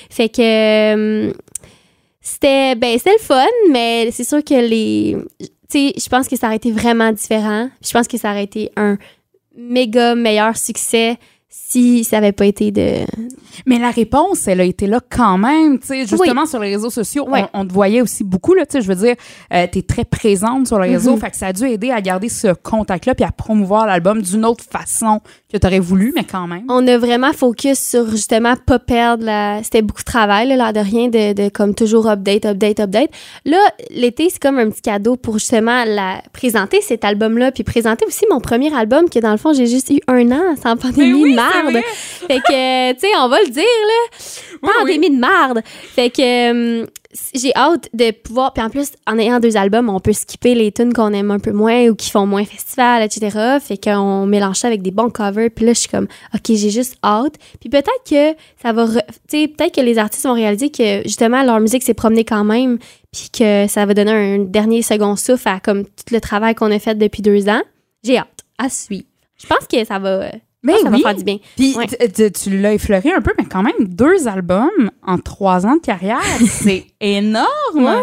Fait 0.09 0.29
que 0.29 0.41
euh, 0.41 1.31
c'était 2.19 2.75
ben 2.75 2.97
le 3.05 3.19
fun, 3.19 3.45
mais 3.71 4.09
c'est 4.11 4.25
sûr 4.25 4.43
que 4.43 4.55
les 4.55 5.17
tu 5.69 5.89
sais, 5.89 5.93
je 5.97 6.09
pense 6.09 6.27
que 6.27 6.35
ça 6.35 6.47
aurait 6.47 6.55
été 6.55 6.71
vraiment 6.71 7.11
différent. 7.11 7.69
Je 7.85 7.91
pense 7.91 8.07
que 8.07 8.17
ça 8.17 8.31
aurait 8.31 8.43
été 8.43 8.71
un 8.75 8.97
méga 9.55 10.15
meilleur 10.15 10.57
succès 10.57 11.17
si 11.49 12.03
ça 12.03 12.17
avait 12.17 12.31
pas 12.31 12.45
été 12.45 12.71
de 12.71 13.05
Mais 13.65 13.79
la 13.79 13.89
réponse, 13.91 14.47
elle 14.47 14.61
a 14.61 14.63
été 14.63 14.85
là 14.87 14.99
quand 15.09 15.37
même. 15.37 15.79
Tu 15.79 15.87
sais, 15.87 16.05
justement, 16.05 16.45
sur 16.45 16.59
les 16.59 16.75
réseaux 16.75 16.89
sociaux, 16.91 17.27
Ouais. 17.27 17.45
on, 17.53 17.61
on 17.61 17.65
te 17.67 17.73
voyait 17.73 18.01
aussi 18.01 18.23
beaucoup. 18.23 18.53
Là, 18.53 18.65
tu 18.65 18.73
sais, 18.73 18.81
je 18.81 18.87
veux 18.87 18.95
dire, 18.95 19.15
euh, 19.53 19.65
tu 19.71 19.79
es 19.79 19.81
très 19.81 20.05
présente 20.05 20.67
sur 20.67 20.79
les 20.79 20.89
réseaux. 20.91 21.13
Mhm. 21.15 21.19
Fait 21.19 21.31
que 21.31 21.37
ça 21.37 21.47
a 21.47 21.53
dû 21.53 21.65
aider 21.65 21.89
à 21.91 22.01
garder 22.01 22.29
ce 22.29 22.53
contact-là 22.53 23.15
puis 23.15 23.25
à 23.25 23.31
promouvoir 23.31 23.85
l'album 23.87 24.21
d'une 24.21 24.45
autre 24.45 24.63
façon 24.63 25.21
que 25.51 25.57
tu 25.57 25.65
aurais 25.65 25.79
voulu, 25.79 26.13
mais 26.15 26.23
quand 26.23 26.45
même. 26.45 26.63
on 26.69 26.87
a 26.87 26.97
vraiment 26.99 27.33
focus 27.33 27.79
sur 27.79 28.09
justement 28.11 28.53
pas 28.67 28.77
perdre 28.77 29.25
la 29.25 29.63
c'était 29.63 29.81
beaucoup 29.81 30.01
de 30.01 30.05
travail 30.05 30.47
là, 30.47 30.55
l'air 30.55 30.73
de 30.73 30.79
rien 30.79 31.07
de, 31.07 31.33
de 31.33 31.49
comme 31.49 31.73
toujours 31.73 32.07
update 32.07 32.45
update 32.45 32.79
update 32.79 33.09
là 33.45 33.57
l'été 33.89 34.29
c'est 34.29 34.39
comme 34.39 34.59
un 34.59 34.69
petit 34.69 34.83
cadeau 34.83 35.15
pour 35.15 35.39
justement 35.39 35.85
la 35.85 36.21
présenter 36.33 36.81
cet 36.81 37.03
album 37.03 37.39
là 37.39 37.51
puis 37.51 37.63
présenter 37.63 38.05
aussi 38.05 38.25
mon 38.29 38.39
premier 38.39 38.71
album 38.75 39.09
que 39.09 39.17
dans 39.17 39.31
le 39.31 39.37
fond 39.37 39.51
j'ai 39.51 39.65
juste 39.65 39.89
eu 39.89 39.99
un 40.07 40.31
an 40.31 40.55
sans 40.61 40.77
pandémie 40.77 41.35
Oui, 41.67 41.81
fait 42.27 42.39
que 42.39 42.93
tu 42.93 42.99
sais 42.99 43.07
on 43.17 43.27
va 43.29 43.39
le 43.41 43.49
dire 43.49 43.63
là. 43.63 44.17
Oui, 44.63 44.69
pandémie 44.79 45.09
de 45.09 45.19
merde 45.19 45.61
fait 45.65 46.09
que 46.09 46.81
euh, 46.81 46.85
j'ai 47.33 47.55
hâte 47.55 47.89
de 47.93 48.11
pouvoir 48.11 48.53
puis 48.53 48.61
en 48.63 48.69
plus 48.69 48.89
en 49.07 49.17
ayant 49.17 49.39
deux 49.39 49.57
albums 49.57 49.89
on 49.89 49.99
peut 49.99 50.13
skipper 50.13 50.53
les 50.53 50.71
tunes 50.71 50.93
qu'on 50.93 51.11
aime 51.13 51.31
un 51.31 51.39
peu 51.39 51.51
moins 51.51 51.87
ou 51.87 51.95
qui 51.95 52.09
font 52.11 52.25
moins 52.25 52.45
festival 52.45 53.01
etc 53.03 53.57
fait 53.65 53.77
qu'on 53.83 54.25
mélange 54.25 54.57
ça 54.57 54.67
avec 54.67 54.81
des 54.81 54.91
bons 54.91 55.09
covers 55.09 55.49
puis 55.49 55.65
là 55.65 55.73
je 55.73 55.79
suis 55.79 55.89
comme 55.89 56.07
ok 56.35 56.41
j'ai 56.49 56.69
juste 56.69 56.97
hâte. 57.03 57.35
Puis 57.59 57.69
peut-être 57.69 58.03
que 58.09 58.37
ça 58.61 58.73
va 58.73 58.85
re- 58.85 59.01
tu 59.27 59.41
sais 59.41 59.47
peut-être 59.47 59.75
que 59.75 59.81
les 59.81 59.97
artistes 59.97 60.25
vont 60.25 60.33
réaliser 60.33 60.69
que 60.69 61.01
justement 61.03 61.41
leur 61.43 61.59
musique 61.59 61.83
s'est 61.83 61.93
promenée 61.93 62.25
quand 62.25 62.43
même 62.43 62.77
puis 63.11 63.29
que 63.31 63.65
ça 63.67 63.85
va 63.85 63.93
donner 63.95 64.11
un 64.11 64.39
dernier 64.39 64.81
second 64.83 65.15
souffle 65.15 65.47
à 65.47 65.59
comme 65.59 65.85
tout 65.85 66.11
le 66.13 66.21
travail 66.21 66.53
qu'on 66.53 66.71
a 66.71 66.77
fait 66.79 66.95
depuis 66.95 67.21
deux 67.23 67.49
ans. 67.49 67.61
J'ai 68.03 68.17
hâte. 68.19 68.27
À 68.57 68.69
suivre. 68.69 69.05
Je 69.41 69.47
pense 69.47 69.65
que 69.71 69.83
ça 69.85 69.97
va 69.99 70.09
euh, 70.09 70.29
Mais 70.63 70.73
que 70.73 70.79
ça 70.81 70.89
oui. 70.89 71.01
va 71.01 71.09
faire 71.09 71.17
du 71.17 71.23
bien 71.23 71.37
Puis 71.55 71.75
Ouais. 71.77 71.87
tu- 71.87 72.49
l'as 72.57 72.73
effleuré 72.73 73.11
un 73.13 73.21
peu, 73.21 73.31
mais 73.37 73.45
quand 73.45 73.63
même, 73.63 73.73
deux 73.87 74.27
albums 74.27 74.91
en 75.05 75.17
trois 75.17 75.65
ans 75.65 75.75
de 75.75 75.81
carrière, 75.81 76.19
c'est 76.47 76.85
énorme. 76.99 77.47
Ouais. 77.75 78.01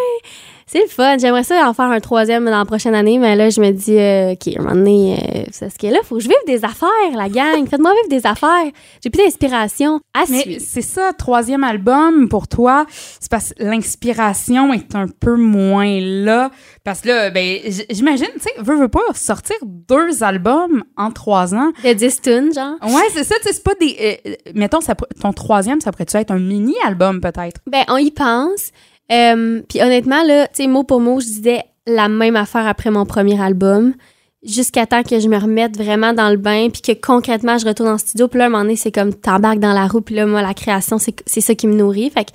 C'est 0.68 0.82
le 0.82 0.88
fun. 0.88 1.16
J'aimerais 1.18 1.44
ça 1.44 1.68
en 1.68 1.72
faire 1.74 1.84
un 1.84 2.00
troisième 2.00 2.44
dans 2.44 2.58
la 2.58 2.64
prochaine 2.64 2.96
année, 2.96 3.18
mais 3.18 3.36
là, 3.36 3.50
je 3.50 3.60
me 3.60 3.70
dis, 3.70 3.96
euh, 3.96 4.32
OK, 4.32 4.48
à 4.48 4.58
un 4.60 4.64
moment 4.64 4.74
donné, 4.74 5.14
euh, 5.14 5.44
c'est 5.52 5.70
ce 5.70 5.78
qui 5.78 5.86
est 5.86 5.92
là. 5.92 6.00
Faut 6.02 6.16
que 6.16 6.22
je 6.22 6.28
vive 6.28 6.36
des 6.44 6.64
affaires, 6.64 6.88
la 7.14 7.28
gang. 7.28 7.64
Faites-moi 7.70 7.92
vivre 8.02 8.20
des 8.20 8.26
affaires. 8.26 8.72
J'ai 9.00 9.08
plus 9.10 9.22
d'inspiration 9.22 10.00
à 10.12 10.24
Mais 10.28 10.58
c'est 10.58 10.82
ça, 10.82 11.12
troisième 11.12 11.62
album 11.62 12.28
pour 12.28 12.48
toi, 12.48 12.84
c'est 12.90 13.30
parce 13.30 13.54
que 13.54 13.62
l'inspiration 13.62 14.72
est 14.72 14.96
un 14.96 15.06
peu 15.06 15.36
moins 15.36 16.00
là. 16.00 16.50
Parce 16.82 17.02
que 17.02 17.08
là, 17.08 17.30
ben, 17.30 17.58
j'imagine, 17.90 18.26
tu 18.34 18.40
sais, 18.40 18.50
veux, 18.58 18.76
veux 18.76 18.88
pas 18.88 18.98
sortir 19.14 19.54
deux 19.62 20.24
albums 20.24 20.82
en 20.96 21.12
trois 21.12 21.54
ans. 21.54 21.70
De 21.84 21.92
10 21.92 22.20
tunes, 22.22 22.52
genre. 22.52 22.74
Ouais, 22.82 23.04
c'est 23.12 23.22
ça, 23.22 23.36
tu 23.36 23.46
sais, 23.48 23.54
c'est 23.54 23.62
pas 23.62 23.74
des. 23.80 23.96
euh, 24.26 24.30
euh, 24.32 24.52
mettons, 24.56 24.80
ça, 24.80 24.96
ton 24.96 25.32
troisième, 25.32 25.80
ça 25.80 25.92
pourrait-tu 25.92 26.16
être 26.16 26.32
un 26.32 26.40
mini-album 26.40 27.20
peut-être? 27.20 27.60
Ben, 27.70 27.84
on 27.86 27.98
y 27.98 28.10
pense. 28.10 28.72
Euh, 29.12 29.62
Puis 29.68 29.80
honnêtement, 29.82 30.22
là, 30.24 30.46
tu 30.48 30.62
sais, 30.62 30.66
mot 30.66 30.84
pour 30.84 31.00
mot, 31.00 31.20
je 31.20 31.26
disais 31.26 31.62
la 31.86 32.08
même 32.08 32.36
affaire 32.36 32.66
après 32.66 32.90
mon 32.90 33.06
premier 33.06 33.40
album. 33.40 33.94
Jusqu'à 34.42 34.86
temps 34.86 35.02
que 35.02 35.18
je 35.18 35.28
me 35.28 35.38
remette 35.38 35.76
vraiment 35.76 36.12
dans 36.12 36.30
le 36.30 36.36
bain, 36.36 36.68
puis 36.70 36.82
que 36.82 36.92
concrètement, 36.92 37.58
je 37.58 37.66
retourne 37.66 37.88
en 37.88 37.98
studio. 37.98 38.28
Puis 38.28 38.38
là, 38.38 38.44
à 38.44 38.46
un 38.46 38.50
moment 38.50 38.62
donné, 38.62 38.76
c'est 38.76 38.92
comme 38.92 39.12
t'embarques 39.14 39.58
dans 39.58 39.72
la 39.72 39.86
roue, 39.86 40.00
puis 40.00 40.14
là, 40.14 40.26
moi, 40.26 40.42
la 40.42 40.54
création, 40.54 40.98
c'est 40.98 41.40
ça 41.40 41.54
qui 41.54 41.66
me 41.66 41.74
nourrit. 41.74 42.10
Fait 42.10 42.24
que 42.24 42.30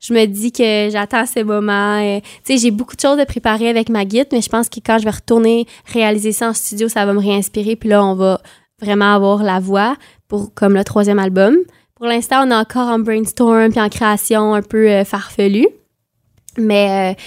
je 0.00 0.12
me 0.12 0.26
dis 0.26 0.52
que 0.52 0.88
j'attends 0.90 1.26
ces 1.26 1.42
moments. 1.42 1.98
euh, 2.00 2.20
tu 2.44 2.52
sais, 2.52 2.58
j'ai 2.58 2.70
beaucoup 2.70 2.94
de 2.94 3.00
choses 3.00 3.18
à 3.18 3.26
préparer 3.26 3.68
avec 3.68 3.88
ma 3.88 4.04
guide, 4.04 4.28
mais 4.32 4.42
je 4.42 4.48
pense 4.48 4.68
que 4.68 4.80
quand 4.84 4.98
je 4.98 5.04
vais 5.04 5.10
retourner 5.10 5.66
réaliser 5.92 6.32
ça 6.32 6.50
en 6.50 6.52
studio, 6.52 6.88
ça 6.88 7.06
va 7.06 7.12
me 7.12 7.20
réinspirer. 7.20 7.76
Puis 7.76 7.88
là, 7.88 8.04
on 8.04 8.14
va 8.14 8.40
vraiment 8.80 9.14
avoir 9.14 9.42
la 9.42 9.58
voix 9.58 9.96
pour 10.28 10.52
comme 10.54 10.74
le 10.74 10.84
troisième 10.84 11.18
album. 11.18 11.56
Pour 11.94 12.06
l'instant, 12.06 12.46
on 12.46 12.50
est 12.50 12.54
encore 12.54 12.88
en 12.88 12.98
brainstorm 12.98 13.70
puis 13.70 13.80
en 13.80 13.88
création 13.88 14.54
un 14.54 14.62
peu 14.62 14.88
euh, 14.90 15.04
farfelue. 15.04 15.66
Mais 16.58 17.12
euh, 17.12 17.20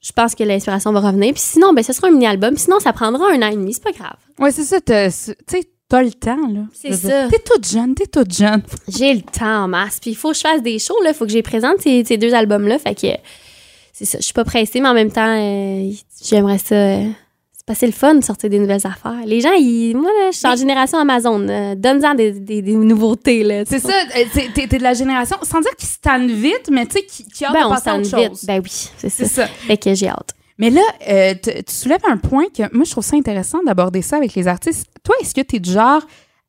je 0.00 0.12
pense 0.12 0.34
que 0.34 0.42
l'inspiration 0.44 0.92
va 0.92 1.00
revenir. 1.00 1.32
Puis 1.32 1.42
sinon, 1.42 1.72
ben, 1.72 1.82
ce 1.82 1.92
sera 1.92 2.08
un 2.08 2.10
mini-album. 2.12 2.56
Sinon, 2.56 2.80
ça 2.80 2.92
prendra 2.92 3.30
un 3.30 3.42
an 3.42 3.48
et 3.50 3.56
demi. 3.56 3.74
C'est 3.74 3.82
pas 3.84 3.92
grave. 3.92 4.16
Ouais, 4.38 4.50
c'est 4.50 4.64
ça. 4.64 4.80
Tu 4.80 4.92
sais, 5.10 5.64
t'as 5.88 6.02
le 6.02 6.12
temps, 6.12 6.48
là. 6.48 6.60
C'est 6.72 6.92
ça. 6.92 7.28
T'es 7.28 7.38
toute 7.40 7.68
jeune, 7.68 7.94
t'es 7.94 8.06
toute 8.06 8.32
jeune. 8.32 8.62
J'ai 8.88 9.12
le 9.14 9.22
temps 9.22 9.64
en 9.64 9.68
masse. 9.68 9.98
Puis 10.00 10.10
il 10.10 10.16
faut 10.16 10.30
que 10.30 10.36
je 10.36 10.40
fasse 10.40 10.62
des 10.62 10.78
shows. 10.78 10.96
Il 11.06 11.14
faut 11.14 11.26
que 11.26 11.32
les 11.32 11.42
présente 11.42 11.80
ces, 11.80 12.04
ces 12.04 12.16
deux 12.16 12.32
albums-là. 12.34 12.78
Fait 12.78 12.94
que 12.94 13.08
c'est 13.92 14.04
ça. 14.04 14.18
Je 14.18 14.24
suis 14.24 14.32
pas 14.32 14.44
pressée, 14.44 14.80
mais 14.80 14.88
en 14.88 14.94
même 14.94 15.10
temps, 15.12 15.36
euh, 15.36 15.90
j'aimerais 16.24 16.58
ça. 16.58 16.74
euh, 16.74 17.08
c'est 17.60 17.66
pas 17.66 17.74
c'est 17.74 17.84
le 17.86 17.92
fun 17.92 18.14
de 18.14 18.24
sortir 18.24 18.48
des 18.48 18.58
nouvelles 18.58 18.86
affaires. 18.86 19.20
Les 19.26 19.42
gens, 19.42 19.52
ils, 19.52 19.94
moi, 19.94 20.10
là, 20.18 20.30
je 20.32 20.38
suis 20.38 20.46
en 20.46 20.56
génération 20.56 20.96
Amazon. 20.98 21.46
Euh, 21.46 21.74
Donne-en 21.74 22.14
des, 22.14 22.32
des- 22.32 22.62
des 22.62 22.74
nouveautés. 22.74 23.44
là, 23.44 23.64
C'est 23.66 23.80
ça, 23.80 23.92
euh, 24.16 24.24
t'es 24.54 24.66
de 24.66 24.82
la 24.82 24.94
génération, 24.94 25.36
sans 25.42 25.60
dire 25.60 25.76
qu'ils 25.76 25.88
se 25.90 25.98
tannent 25.98 26.30
vite, 26.30 26.70
mais 26.72 26.86
tu 26.86 26.92
sais, 26.98 27.02
qui, 27.04 27.24
qui 27.28 27.44
a 27.44 27.52
Ben, 27.52 27.64
de 27.64 27.68
passer 27.68 27.90
à 27.90 27.96
autre 27.98 28.16
vite. 28.16 28.28
chose. 28.30 28.44
Ben 28.46 28.62
oui, 28.64 28.70
c'est 28.96 29.10
ça. 29.10 29.16
C'est 29.24 29.30
ça. 29.30 29.46
Fait 29.46 29.76
que 29.76 29.92
j'ai 29.94 30.08
hâte. 30.08 30.30
Mais 30.56 30.70
là, 30.70 30.80
euh, 31.08 31.34
tu 31.42 31.74
soulèves 31.74 32.00
un 32.08 32.16
point 32.16 32.46
que 32.46 32.62
moi, 32.74 32.84
je 32.84 32.90
trouve 32.92 33.04
ça 33.04 33.16
intéressant 33.16 33.62
d'aborder 33.62 34.00
ça 34.02 34.16
avec 34.16 34.34
les 34.34 34.48
artistes. 34.48 34.86
Toi, 35.04 35.14
est-ce 35.20 35.34
que 35.34 35.42
tu 35.42 35.56
es 35.56 35.58
du 35.58 35.70
genre 35.72 36.02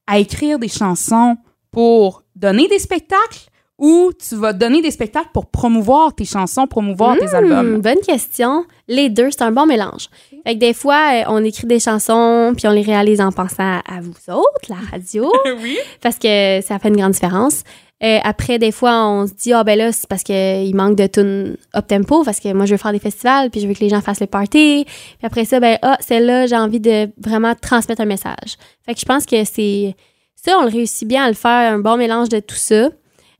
à 0.07 0.17
écrire 0.19 0.59
des 0.59 0.69
chansons 0.69 1.35
pour 1.71 2.23
donner 2.35 2.67
des 2.69 2.79
spectacles? 2.79 3.47
Ou 3.81 4.11
tu 4.13 4.35
vas 4.35 4.53
donner 4.53 4.83
des 4.83 4.91
spectacles 4.91 5.31
pour 5.33 5.47
promouvoir 5.47 6.13
tes 6.13 6.23
chansons, 6.23 6.67
promouvoir 6.67 7.17
tes 7.17 7.33
albums? 7.33 7.77
Hmm, 7.77 7.81
bonne 7.81 7.99
question. 8.05 8.63
Les 8.87 9.09
deux, 9.09 9.31
c'est 9.31 9.41
un 9.41 9.51
bon 9.51 9.65
mélange. 9.65 10.07
Fait 10.45 10.53
que 10.53 10.59
des 10.59 10.73
fois, 10.73 11.13
euh, 11.13 11.23
on 11.27 11.43
écrit 11.43 11.65
des 11.65 11.79
chansons 11.79 12.53
puis 12.55 12.67
on 12.67 12.71
les 12.71 12.83
réalise 12.83 13.19
en 13.19 13.31
pensant 13.31 13.79
à 13.79 13.99
vous 13.99 14.13
autres, 14.31 14.69
la 14.69 14.75
radio. 14.91 15.33
oui. 15.63 15.79
parce 15.99 16.19
que 16.19 16.61
ça 16.61 16.77
fait 16.77 16.89
une 16.89 16.97
grande 16.97 17.13
différence. 17.13 17.63
Euh, 18.03 18.19
après, 18.23 18.59
des 18.59 18.71
fois, 18.71 19.07
on 19.07 19.25
se 19.25 19.33
dit, 19.33 19.51
ah 19.51 19.63
ben 19.63 19.77
là, 19.77 19.91
c'est 19.91 20.07
parce 20.07 20.21
qu'il 20.21 20.75
manque 20.75 20.95
de 20.95 21.07
tunes 21.07 21.57
up-tempo, 21.75 22.23
parce 22.23 22.39
que 22.39 22.53
moi, 22.53 22.65
je 22.67 22.73
veux 22.73 22.77
faire 22.77 22.91
des 22.91 22.99
festivals, 22.99 23.49
puis 23.49 23.61
je 23.61 23.67
veux 23.67 23.73
que 23.73 23.79
les 23.79 23.89
gens 23.89 24.01
fassent 24.01 24.21
le 24.21 24.27
party. 24.27 24.85
Puis 24.85 25.25
après 25.25 25.45
ça, 25.45 25.59
ben, 25.59 25.79
ah, 25.81 25.97
celle-là, 26.01 26.45
j'ai 26.45 26.55
envie 26.55 26.79
de 26.79 27.09
vraiment 27.17 27.55
transmettre 27.59 28.01
un 28.01 28.05
message. 28.05 28.57
Fait 28.85 28.93
que 28.93 28.99
je 28.99 29.05
pense 29.05 29.25
que 29.25 29.43
c'est... 29.43 29.95
Ça, 30.35 30.57
on 30.59 30.63
le 30.63 30.71
réussit 30.71 31.07
bien 31.07 31.23
à 31.25 31.27
le 31.27 31.35
faire, 31.35 31.73
un 31.73 31.79
bon 31.79 31.97
mélange 31.97 32.29
de 32.29 32.39
tout 32.39 32.55
ça. 32.55 32.89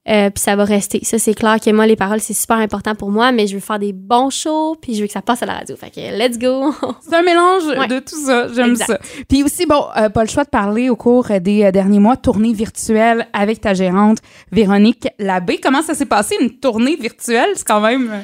Euh, 0.10 0.31
puis 0.31 0.41
ça 0.41 0.55
va 0.55 0.63
rester. 0.63 1.00
Ça, 1.03 1.20
c'est 1.20 1.36
clair 1.36 1.58
que 1.63 1.70
moi, 1.70 1.86
les 1.86 1.96
paroles, 1.96 2.22
c'est 2.22 2.34
super 2.34 2.58
important 2.58 2.96
pour 2.96 3.12
moi, 3.12 3.31
mais 3.31 3.46
je 3.46 3.53
veux 3.53 3.60
faire 3.62 3.77
des 3.77 3.93
bons 3.93 4.31
shows, 4.31 4.75
puis 4.81 4.96
je 4.96 5.01
veux 5.01 5.05
que 5.08 5.13
ça 5.13 5.22
passe 5.22 5.43
à 5.43 5.46
la 5.46 5.53
radio. 5.53 5.75
Fait 5.75 5.91
que 5.91 6.00
let's 6.17 6.39
go! 6.39 6.74
C'est 7.01 7.15
un 7.15 7.22
mélange 7.22 7.65
Ouais. 7.77 7.88
de 7.88 8.00
tout 8.00 8.15
ça. 8.25 8.48
J'aime 8.51 8.75
ça. 8.75 8.98
Puis 9.29 9.43
aussi, 9.43 9.67
bon, 9.67 9.84
euh, 9.98 10.10
pas 10.10 10.24
le 10.24 10.29
choix 10.29 10.43
de 10.43 10.50
parler 10.50 10.89
au 10.89 10.96
cours 10.96 11.27
des 11.39 11.65
euh, 11.65 11.72
derniers 11.72 12.00
mois, 12.00 12.17
tournée 12.17 12.51
virtuelle 12.51 13.27
avec 13.31 13.62
ta 13.62 13.75
gérante 13.75 14.17
Véronique 14.51 15.08
Labbé. 15.20 15.60
Comment 15.60 15.84
ça 15.84 15.93
s'est 15.93 16.08
passé, 16.08 16.36
une 16.41 16.58
tournée 16.60 16.96
virtuelle? 16.96 17.50
C'est 17.55 17.67
quand 17.67 17.81
même... 17.81 18.24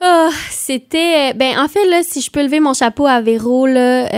Ah, 0.00 0.28
c'était. 0.50 1.32
Ben, 1.34 1.58
en 1.58 1.66
fait, 1.68 1.84
là, 1.86 2.02
si 2.04 2.20
je 2.20 2.30
peux 2.30 2.42
lever 2.42 2.60
mon 2.60 2.72
chapeau 2.74 3.06
à 3.06 3.20
Véro, 3.20 3.66
là, 3.66 4.08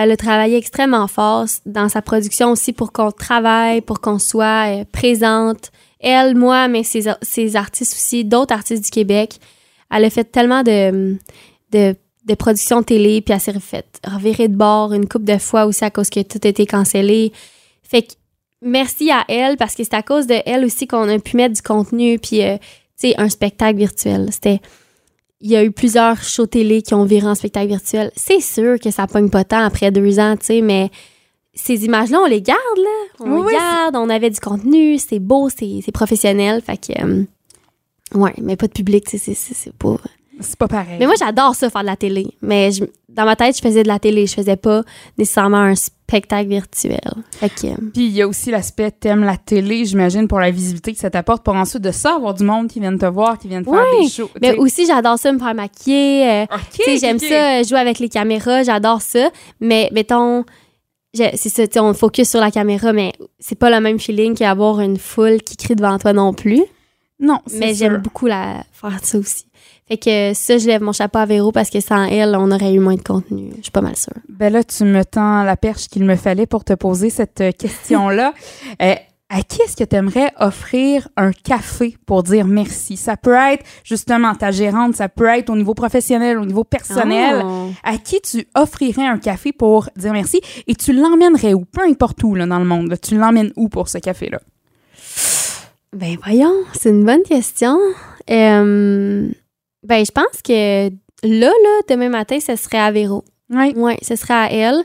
elle 0.00 0.12
a 0.12 0.16
travaillé 0.16 0.56
extrêmement 0.56 1.08
fort 1.08 1.46
dans 1.66 1.88
sa 1.88 2.02
production 2.02 2.52
aussi 2.52 2.72
pour 2.72 2.92
qu'on 2.92 3.10
travaille, 3.10 3.80
pour 3.80 4.00
qu'on 4.00 4.20
soit 4.20 4.68
euh, 4.68 4.84
présente. 4.92 5.72
Elle, 5.98 6.36
moi, 6.36 6.68
mais 6.68 6.84
ses, 6.84 7.08
artistes 7.56 7.94
aussi, 7.94 8.24
d'autres 8.24 8.54
artistes 8.54 8.84
du 8.84 8.90
Québec. 8.90 9.40
Elle 9.90 10.04
a 10.04 10.10
fait 10.10 10.22
tellement 10.22 10.62
de, 10.62 11.16
de, 11.72 12.34
productions 12.38 12.84
télé, 12.84 13.22
puis 13.22 13.34
elle 13.34 13.40
s'est 13.40 13.82
revirer 14.06 14.46
de 14.46 14.54
bord 14.54 14.92
une 14.92 15.08
couple 15.08 15.24
de 15.24 15.38
fois 15.38 15.66
aussi 15.66 15.84
à 15.84 15.90
cause 15.90 16.10
que 16.10 16.22
tout 16.22 16.38
a 16.44 16.48
été 16.48 16.64
cancellé. 16.64 17.32
Fait 17.82 18.02
que 18.02 18.12
merci 18.62 19.10
à 19.10 19.24
elle, 19.26 19.56
parce 19.56 19.74
que 19.74 19.82
c'est 19.82 19.94
à 19.94 20.04
cause 20.04 20.28
de 20.28 20.36
elle 20.46 20.64
aussi 20.64 20.86
qu'on 20.86 21.08
a 21.08 21.18
pu 21.18 21.36
mettre 21.36 21.56
du 21.56 21.62
contenu, 21.62 22.20
puis, 22.20 22.44
euh, 22.44 22.56
tu 23.00 23.08
sais, 23.08 23.14
un 23.18 23.28
spectacle 23.28 23.78
virtuel. 23.78 24.28
C'était 24.30 24.60
il 25.40 25.50
y 25.50 25.56
a 25.56 25.64
eu 25.64 25.70
plusieurs 25.70 26.22
shows 26.22 26.46
télé 26.46 26.82
qui 26.82 26.94
ont 26.94 27.04
viré 27.04 27.26
en 27.28 27.34
spectacle 27.34 27.68
virtuel. 27.68 28.10
C'est 28.16 28.40
sûr 28.40 28.78
que 28.80 28.90
ça 28.90 29.06
pogne 29.06 29.30
pas 29.30 29.44
tant 29.44 29.60
après 29.64 29.90
deux 29.90 30.18
ans, 30.18 30.36
tu 30.36 30.46
sais, 30.46 30.60
mais 30.60 30.90
ces 31.54 31.84
images-là, 31.84 32.20
on 32.22 32.26
les 32.26 32.42
garde, 32.42 32.58
là. 32.76 32.84
On 33.20 33.30
Oui, 33.32 33.40
oui, 33.46 33.52
les 33.52 33.58
garde, 33.58 33.96
on 33.96 34.08
avait 34.10 34.30
du 34.30 34.40
contenu, 34.40 34.98
c'est 34.98 35.18
beau, 35.18 35.48
c'est 35.48 35.92
professionnel. 35.92 36.62
Fait 36.62 36.76
que. 36.76 37.04
euh, 37.04 37.24
ouais, 38.14 38.34
mais 38.42 38.56
pas 38.56 38.66
de 38.68 38.72
public, 38.72 39.06
tu 39.06 39.18
sais, 39.18 39.34
c'est- 39.34 39.72
pas. 39.72 39.96
C'est 40.40 40.56
pas 40.56 40.68
pareil. 40.68 40.96
Mais 41.00 41.06
moi, 41.06 41.16
j'adore 41.18 41.56
ça, 41.56 41.68
faire 41.68 41.80
de 41.80 41.86
la 41.86 41.96
télé. 41.96 42.28
Mais 42.42 42.70
je- 42.70 42.84
dans 43.08 43.24
ma 43.24 43.34
tête, 43.34 43.56
je 43.56 43.60
faisais 43.60 43.82
de 43.82 43.88
la 43.88 43.98
télé. 43.98 44.24
Je 44.28 44.34
faisais 44.34 44.54
pas 44.56 44.82
nécessairement 45.18 45.56
un 45.58 45.74
spectacle 46.08 46.48
virtuel. 46.48 47.00
Que. 47.40 47.66
euh, 47.66 47.74
Puis 47.92 48.06
il 48.06 48.12
y 48.12 48.22
a 48.22 48.28
aussi 48.28 48.50
l'aspect 48.50 48.90
t'aimes 48.90 49.24
la 49.24 49.36
télé, 49.36 49.84
j'imagine, 49.84 50.26
pour 50.26 50.40
la 50.40 50.50
visibilité 50.50 50.92
que 50.94 50.98
ça 50.98 51.10
t'apporte, 51.10 51.44
pour 51.44 51.54
ensuite 51.54 51.82
de 51.82 51.90
ça 51.90 52.14
avoir 52.14 52.32
du 52.34 52.44
monde 52.44 52.68
qui 52.68 52.80
viennent 52.80 52.98
te 52.98 53.04
voir, 53.06 53.38
qui 53.38 53.46
viennent 53.48 53.64
faire 53.64 53.74
Ouais, 53.74 54.02
des 54.04 54.08
shows. 54.08 54.30
Mais 54.40 54.56
aussi, 54.56 54.86
j'adore 54.86 55.18
ça, 55.18 55.30
me 55.32 55.38
faire 55.38 55.54
maquiller. 55.54 56.26
euh, 56.30 56.42
Ok, 56.44 56.60
Tu 56.72 56.82
sais, 56.84 56.98
j'aime 56.98 57.18
ça, 57.18 57.60
euh, 57.60 57.64
jouer 57.64 57.78
avec 57.78 57.98
les 57.98 58.08
caméras, 58.08 58.62
j'adore 58.62 59.02
ça. 59.02 59.28
Mais 59.60 59.90
mettons, 59.92 60.44
c'est 61.14 61.72
ça, 61.72 61.82
on 61.84 61.92
focus 61.94 62.30
sur 62.30 62.40
la 62.40 62.50
caméra, 62.50 62.92
mais 62.92 63.12
c'est 63.38 63.58
pas 63.58 63.70
le 63.70 63.80
même 63.80 63.98
feeling 63.98 64.34
qu'avoir 64.34 64.80
une 64.80 64.96
foule 64.98 65.42
qui 65.42 65.56
crie 65.56 65.74
devant 65.76 65.98
toi 65.98 66.12
non 66.12 66.32
plus. 66.32 66.62
Non, 67.20 67.40
c'est 67.46 67.58
Mais 67.58 67.74
j'aime 67.74 67.96
beaucoup 67.98 68.26
la, 68.26 68.62
faire 68.72 68.98
ça 69.02 69.18
aussi. 69.18 69.44
Fait 69.88 69.96
que 69.96 70.34
ça, 70.34 70.58
je 70.58 70.66
lève 70.66 70.82
mon 70.82 70.92
chapeau 70.92 71.18
à 71.18 71.26
Véro 71.26 71.50
parce 71.50 71.70
que 71.70 71.80
sans 71.80 72.04
elle, 72.04 72.36
on 72.36 72.50
aurait 72.50 72.74
eu 72.74 72.78
moins 72.78 72.96
de 72.96 73.02
contenu. 73.02 73.50
Je 73.56 73.62
suis 73.62 73.70
pas 73.70 73.80
mal 73.80 73.96
sûre. 73.96 74.12
Ben 74.28 74.52
là, 74.52 74.62
tu 74.62 74.84
me 74.84 75.02
tends 75.04 75.44
la 75.44 75.56
perche 75.56 75.88
qu'il 75.88 76.04
me 76.04 76.16
fallait 76.16 76.46
pour 76.46 76.64
te 76.64 76.74
poser 76.74 77.10
cette 77.10 77.40
euh, 77.40 77.52
question-là. 77.52 78.32
Euh, 78.82 78.94
à 79.30 79.42
qui 79.42 79.60
est-ce 79.62 79.76
que 79.76 79.84
tu 79.84 79.96
aimerais 79.96 80.32
offrir 80.38 81.08
un 81.16 81.32
café 81.32 81.96
pour 82.06 82.22
dire 82.22 82.46
merci? 82.46 82.96
Ça 82.96 83.16
peut 83.16 83.34
être 83.34 83.64
justement 83.84 84.34
ta 84.34 84.50
gérante, 84.50 84.94
ça 84.94 85.08
peut 85.08 85.26
être 85.26 85.50
au 85.50 85.56
niveau 85.56 85.74
professionnel, 85.74 86.38
au 86.38 86.46
niveau 86.46 86.64
personnel. 86.64 87.42
Oh. 87.44 87.70
À 87.82 87.98
qui 87.98 88.20
tu 88.20 88.46
offrirais 88.54 89.06
un 89.06 89.18
café 89.18 89.52
pour 89.52 89.90
dire 89.96 90.12
merci? 90.12 90.40
Et 90.66 90.74
tu 90.74 90.92
l'emmènerais 90.92 91.54
où? 91.54 91.64
Peu 91.64 91.82
importe 91.82 92.22
où 92.22 92.34
là, 92.34 92.46
dans 92.46 92.58
le 92.58 92.64
monde. 92.64 92.88
là. 92.88 92.96
tu 92.96 93.16
l'emmènes 93.16 93.52
où 93.56 93.68
pour 93.68 93.88
ce 93.88 93.98
café-là? 93.98 94.40
Ben 95.92 96.16
voyons, 96.22 96.54
c'est 96.72 96.90
une 96.90 97.04
bonne 97.04 97.22
question. 97.22 97.78
Euh, 98.30 99.28
ben 99.82 100.04
je 100.04 100.10
pense 100.10 100.42
que 100.42 100.88
là, 100.88 101.50
là, 101.50 101.80
demain 101.88 102.08
matin, 102.08 102.38
ce 102.40 102.56
serait 102.56 102.78
à 102.78 102.90
Véro. 102.90 103.24
Oui. 103.50 103.72
Oui, 103.76 103.94
ce 104.02 104.14
serait 104.14 104.34
à 104.34 104.52
elle. 104.52 104.84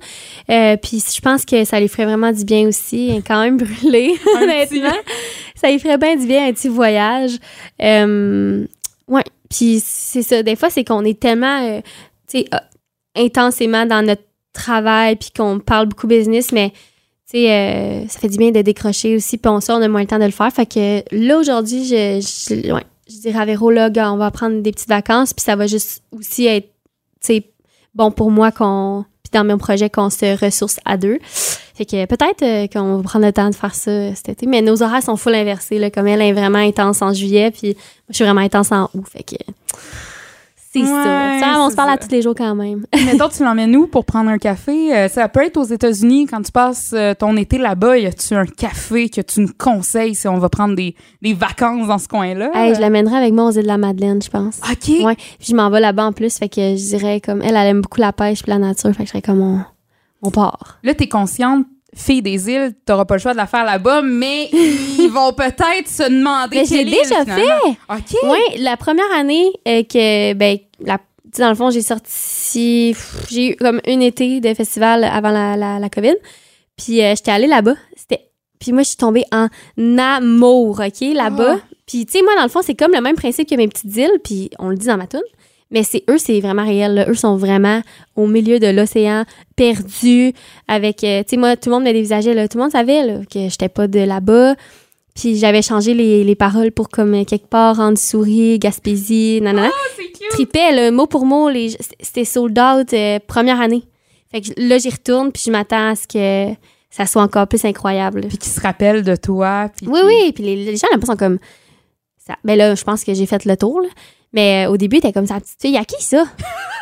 Euh, 0.49 0.77
puis 0.77 1.03
je 1.13 1.19
pense 1.19 1.43
que 1.43 1.65
ça 1.65 1.79
lui 1.79 1.89
ferait 1.89 2.05
vraiment 2.05 2.31
du 2.31 2.45
bien 2.45 2.67
aussi. 2.67 3.09
Elle 3.09 3.17
est 3.17 3.27
quand 3.27 3.41
même 3.41 3.57
brûlée, 3.57 4.15
honnêtement. 4.41 4.95
Ça 5.55 5.69
lui 5.69 5.79
ferait 5.79 5.97
bien 5.97 6.15
du 6.15 6.25
bien, 6.25 6.47
un 6.47 6.53
petit 6.53 6.69
voyage. 6.69 7.37
Euh, 7.81 8.65
ouais. 9.07 9.23
Puis 9.49 9.81
c'est 9.83 10.23
ça. 10.23 10.43
Des 10.43 10.55
fois, 10.55 10.69
c'est 10.69 10.83
qu'on 10.83 11.03
est 11.03 11.19
tellement, 11.19 11.61
euh, 11.61 11.81
tu 12.27 12.39
sais, 12.39 12.45
euh, 12.53 12.57
intensément 13.15 13.85
dans 13.85 14.05
notre 14.05 14.23
travail, 14.53 15.17
puis 15.17 15.31
qu'on 15.35 15.59
parle 15.59 15.87
beaucoup 15.87 16.07
business, 16.07 16.51
mais 16.51 16.69
tu 17.29 17.39
sais, 17.39 18.05
ça 18.07 18.19
fait 18.19 18.29
du 18.29 18.37
bien 18.37 18.51
de 18.51 18.61
décrocher 18.61 19.15
aussi. 19.15 19.37
Puis 19.37 19.49
on 19.49 19.59
sait, 19.59 19.73
on 19.73 19.81
a 19.81 19.87
moins 19.87 20.01
le 20.01 20.07
temps 20.07 20.19
de 20.19 20.25
le 20.25 20.31
faire. 20.31 20.51
Fait 20.51 20.65
que 20.65 21.03
là, 21.11 21.37
aujourd'hui, 21.37 21.85
je, 21.85 22.21
je, 22.21 22.71
ouais, 22.71 22.83
je 23.09 23.17
dirais 23.19 23.39
à 23.39 23.45
Véro, 23.45 23.71
là, 23.71 23.89
on 24.11 24.17
va 24.17 24.31
prendre 24.31 24.61
des 24.61 24.71
petites 24.71 24.89
vacances, 24.89 25.33
puis 25.33 25.43
ça 25.43 25.55
va 25.55 25.67
juste 25.67 26.03
aussi 26.11 26.45
être, 26.47 26.69
bon 27.95 28.11
pour 28.11 28.31
moi 28.31 28.51
qu'on 28.51 29.05
puis 29.23 29.29
dans 29.31 29.45
mon 29.45 29.57
projet 29.57 29.89
qu'on 29.89 30.09
se 30.09 30.37
ressource 30.43 30.79
à 30.83 30.97
deux. 30.97 31.19
Fait 31.23 31.85
que 31.85 32.05
peut-être 32.05 32.43
euh, 32.43 32.67
qu'on 32.67 32.97
va 32.97 33.03
prendre 33.03 33.25
le 33.25 33.31
temps 33.31 33.49
de 33.49 33.55
faire 33.55 33.73
ça 33.73 34.13
cet 34.15 34.29
été, 34.29 34.45
mais 34.45 34.61
nos 34.61 34.83
horaires 34.83 35.03
sont 35.03 35.15
full 35.15 35.33
inversés 35.33 35.79
là, 35.79 35.89
comme 35.89 36.07
elle 36.07 36.21
est 36.21 36.33
vraiment 36.33 36.59
intense 36.59 37.01
en 37.01 37.13
juillet 37.13 37.51
puis 37.51 37.69
moi 37.69 38.09
je 38.09 38.15
suis 38.15 38.25
vraiment 38.25 38.41
intense 38.41 38.71
en 38.71 38.89
août, 38.93 39.05
fait 39.09 39.23
que 39.23 39.35
c'est 40.73 40.81
Ouais, 40.81 40.87
ça. 40.87 41.39
Ça, 41.39 41.55
on 41.59 41.69
se 41.69 41.75
parle 41.75 41.89
ça. 41.89 41.93
à 41.93 41.97
tous 41.97 42.09
les 42.11 42.21
jours 42.21 42.33
quand 42.35 42.55
même. 42.55 42.85
Mettons, 43.05 43.29
tu 43.29 43.43
l'emmènes 43.43 43.75
où 43.75 43.87
pour 43.87 44.05
prendre 44.05 44.29
un 44.29 44.37
café? 44.37 44.95
Euh, 44.95 45.07
ça 45.07 45.29
peut 45.29 45.43
être 45.43 45.57
aux 45.57 45.63
États-Unis, 45.63 46.25
quand 46.25 46.41
tu 46.41 46.51
passes 46.51 46.91
euh, 46.93 47.13
ton 47.13 47.37
été 47.37 47.57
là-bas, 47.57 47.97
y 47.97 48.05
a-tu 48.05 48.33
un 48.33 48.45
café 48.45 49.09
que 49.09 49.21
tu 49.21 49.41
nous 49.41 49.51
conseilles 49.57 50.15
si 50.15 50.27
on 50.27 50.37
va 50.39 50.49
prendre 50.49 50.75
des, 50.75 50.95
des 51.21 51.33
vacances 51.33 51.87
dans 51.87 51.97
ce 51.97 52.07
coin-là? 52.07 52.49
Hey, 52.53 52.75
je 52.75 52.81
l'amènerai 52.81 53.15
avec 53.17 53.33
moi 53.33 53.45
aux 53.45 53.51
îles 53.51 53.61
de 53.63 53.67
la 53.67 53.77
Madeleine, 53.77 54.21
je 54.21 54.29
pense. 54.29 54.59
OK. 54.69 55.03
Ouais, 55.05 55.15
puis 55.15 55.47
je 55.49 55.55
m'en 55.55 55.69
vais 55.69 55.79
là-bas 55.79 56.05
en 56.05 56.11
plus, 56.13 56.37
fait 56.37 56.49
que 56.49 56.75
je 56.75 56.89
dirais 56.97 57.21
comme 57.21 57.41
elle, 57.41 57.55
elle 57.55 57.67
aime 57.67 57.81
beaucoup 57.81 58.01
la 58.01 58.11
pêche 58.13 58.41
puis 58.43 58.51
la 58.51 58.57
nature, 58.59 58.91
fait 58.91 59.03
que 59.03 59.05
je 59.05 59.09
serais 59.11 59.21
comme 59.21 59.41
on, 59.41 59.59
on 60.21 60.31
part. 60.31 60.79
Là, 60.83 60.93
t'es 60.93 61.07
consciente, 61.07 61.65
fille 61.95 62.21
des 62.21 62.49
îles, 62.49 62.73
t'auras 62.85 63.05
pas 63.05 63.15
le 63.15 63.19
choix 63.19 63.33
de 63.33 63.37
la 63.37 63.47
faire 63.47 63.65
là-bas, 63.65 64.01
mais 64.01 64.49
ils 64.53 65.09
vont 65.11 65.33
peut-être 65.33 65.87
se 65.87 66.03
demander 66.03 66.57
Mais 66.57 66.65
j'ai 66.65 66.85
déjà 66.85 67.21
finalement. 67.21 67.77
OK. 67.89 68.17
Oui, 68.23 68.39
la 68.59 68.77
première 68.77 69.11
année 69.15 69.51
euh, 69.67 69.83
que, 69.83 70.33
ben, 70.33 70.57
la, 70.79 70.99
dans 71.37 71.49
le 71.49 71.55
fond, 71.55 71.69
j'ai 71.69 71.81
sorti, 71.81 72.95
j'ai 73.29 73.51
eu 73.51 73.55
comme 73.55 73.81
un 73.87 73.99
été 73.99 74.39
de 74.39 74.53
festival 74.53 75.03
avant 75.03 75.31
la, 75.31 75.55
la, 75.55 75.79
la 75.79 75.89
COVID. 75.89 76.15
Puis 76.77 77.01
euh, 77.01 77.13
j'étais 77.15 77.31
allée 77.31 77.47
là-bas. 77.47 77.75
C'était, 77.95 78.29
puis 78.59 78.71
moi, 78.71 78.83
je 78.83 78.89
suis 78.89 78.97
tombée 78.97 79.25
en 79.31 79.47
amour, 79.97 80.81
OK, 80.85 81.01
là-bas. 81.13 81.57
Ah. 81.57 81.75
Puis, 81.85 82.05
tu 82.05 82.13
sais, 82.13 82.21
moi, 82.23 82.33
dans 82.35 82.43
le 82.43 82.49
fond, 82.49 82.61
c'est 82.63 82.75
comme 82.75 82.93
le 82.93 83.01
même 83.01 83.15
principe 83.15 83.49
que 83.49 83.55
mes 83.55 83.67
petites 83.67 83.95
îles, 83.95 84.19
puis 84.23 84.49
on 84.57 84.69
le 84.69 84.77
dit 84.77 84.87
dans 84.87 84.97
ma 84.97 85.07
tune. 85.07 85.19
Mais 85.73 85.83
c'est 85.83 86.03
eux, 86.09 86.17
c'est 86.19 86.39
vraiment 86.39 86.63
réel. 86.65 86.93
là. 86.93 87.09
Eux 87.09 87.15
sont 87.15 87.35
vraiment 87.35 87.81
au 88.15 88.27
milieu 88.27 88.59
de 88.59 88.67
l'océan, 88.67 89.25
perdus, 89.55 90.31
avec, 90.67 91.03
euh, 91.03 91.23
tu 91.23 91.31
sais, 91.31 91.37
moi, 91.37 91.55
tout 91.57 91.69
le 91.69 91.75
monde 91.75 91.83
me 91.85 91.91
dévisageait, 91.91 92.33
là. 92.33 92.47
Tout 92.47 92.57
le 92.59 92.63
monde 92.63 92.71
savait 92.71 93.03
là, 93.05 93.19
que 93.25 93.49
j'étais 93.49 93.69
pas 93.69 93.87
de 93.87 93.99
là-bas. 93.99 94.55
Puis 95.15 95.37
j'avais 95.37 95.61
changé 95.61 95.93
les, 95.93 96.23
les 96.23 96.35
paroles 96.35 96.71
pour 96.71 96.89
comme 96.89 97.13
euh, 97.13 97.23
quelque 97.23 97.47
part, 97.47 97.77
rendre 97.77 97.97
souris, 97.97 98.57
Gaspésie, 98.59 99.39
nanana. 99.41 99.69
c'est 99.95 100.03
cute. 100.11 100.29
Tripais, 100.31 100.71
là, 100.71 100.91
mot 100.91 101.05
pour 101.07 101.25
mot, 101.25 101.49
les, 101.49 101.75
c'était 101.99 102.25
sold 102.25 102.57
out 102.59 102.93
euh, 102.93 103.19
première 103.27 103.59
année. 103.61 103.83
Fait 104.31 104.41
que 104.41 104.49
là, 104.57 104.77
j'y 104.79 104.89
retourne, 104.89 105.31
puis 105.31 105.43
je 105.45 105.51
m'attends 105.51 105.89
à 105.91 105.95
ce 105.95 106.07
que 106.07 106.55
ça 106.89 107.05
soit 107.05 107.21
encore 107.21 107.47
plus 107.47 107.63
incroyable. 107.65 108.21
Puis 108.27 108.37
qui 108.39 108.49
se 108.49 108.59
rappelle 108.61 109.03
de 109.03 109.15
toi. 109.15 109.69
Puis 109.75 109.87
Oui, 109.87 109.99
qui- 109.99 110.05
oui, 110.05 110.31
puis 110.33 110.43
les, 110.43 110.55
les 110.65 110.75
gens 110.77 110.87
là 110.91 110.97
sont 111.05 111.15
comme 111.15 111.37
ça. 112.25 112.35
Ben 112.43 112.55
là, 112.57 112.73
je 112.75 112.83
pense 112.83 113.03
que 113.03 113.13
j'ai 113.13 113.25
fait 113.27 113.45
le 113.45 113.55
tour, 113.57 113.81
là. 113.81 113.89
Mais 114.33 114.65
euh, 114.65 114.71
au 114.71 114.77
début, 114.77 114.99
t'es 114.99 115.13
comme 115.13 115.27
ça, 115.27 115.39
petite 115.39 115.61
fille, 115.61 115.77
à 115.77 115.85
qui 115.85 116.03
ça? 116.03 116.25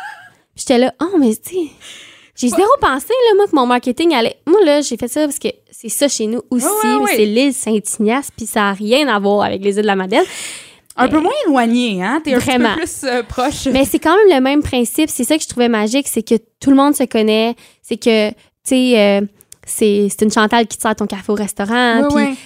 J'étais 0.56 0.78
là, 0.78 0.92
oh, 1.00 1.16
mais 1.18 1.34
tu 1.36 1.54
sais, 1.54 1.70
j'ai 2.34 2.48
zéro 2.48 2.70
pensé, 2.80 3.08
là, 3.08 3.36
moi, 3.36 3.46
que 3.46 3.54
mon 3.54 3.66
marketing 3.66 4.14
allait. 4.14 4.36
Moi, 4.46 4.64
là, 4.64 4.80
j'ai 4.80 4.96
fait 4.96 5.08
ça 5.08 5.22
parce 5.24 5.38
que 5.38 5.48
c'est 5.70 5.88
ça 5.88 6.08
chez 6.08 6.26
nous 6.26 6.42
aussi, 6.50 6.66
mais 7.00 7.16
c'est 7.16 7.24
l'île 7.24 7.52
Saint-Ignace, 7.52 8.30
puis 8.36 8.46
ça 8.46 8.60
n'a 8.60 8.72
rien 8.72 9.06
à 9.08 9.18
voir 9.18 9.42
avec 9.42 9.62
les 9.62 9.76
îles 9.76 9.82
de 9.82 9.86
la 9.86 9.96
Madeleine. 9.96 10.24
Un 10.96 11.08
peu 11.08 11.20
moins 11.20 11.32
éloigné, 11.46 12.02
hein? 12.02 12.20
T'es 12.22 12.34
un 12.34 12.40
peu 12.40 12.80
plus 12.80 13.04
euh, 13.04 13.22
proche. 13.22 13.66
Mais 13.72 13.84
c'est 13.84 13.98
quand 13.98 14.14
même 14.14 14.36
le 14.36 14.42
même 14.42 14.62
principe. 14.62 15.08
C'est 15.08 15.24
ça 15.24 15.36
que 15.36 15.42
je 15.42 15.48
trouvais 15.48 15.68
magique, 15.68 16.06
c'est 16.06 16.22
que 16.22 16.34
tout 16.60 16.70
le 16.70 16.76
monde 16.76 16.94
se 16.94 17.04
connaît. 17.04 17.54
C'est 17.80 17.96
que, 17.96 18.28
tu 18.30 18.36
sais, 18.64 18.98
euh, 18.98 19.20
c'est 19.64 20.20
une 20.20 20.30
Chantal 20.30 20.66
qui 20.66 20.76
te 20.76 20.82
sert 20.82 20.94
ton 20.94 21.06
café 21.06 21.32
au 21.32 21.34
restaurant. 21.34 22.08
Puis. 22.14 22.36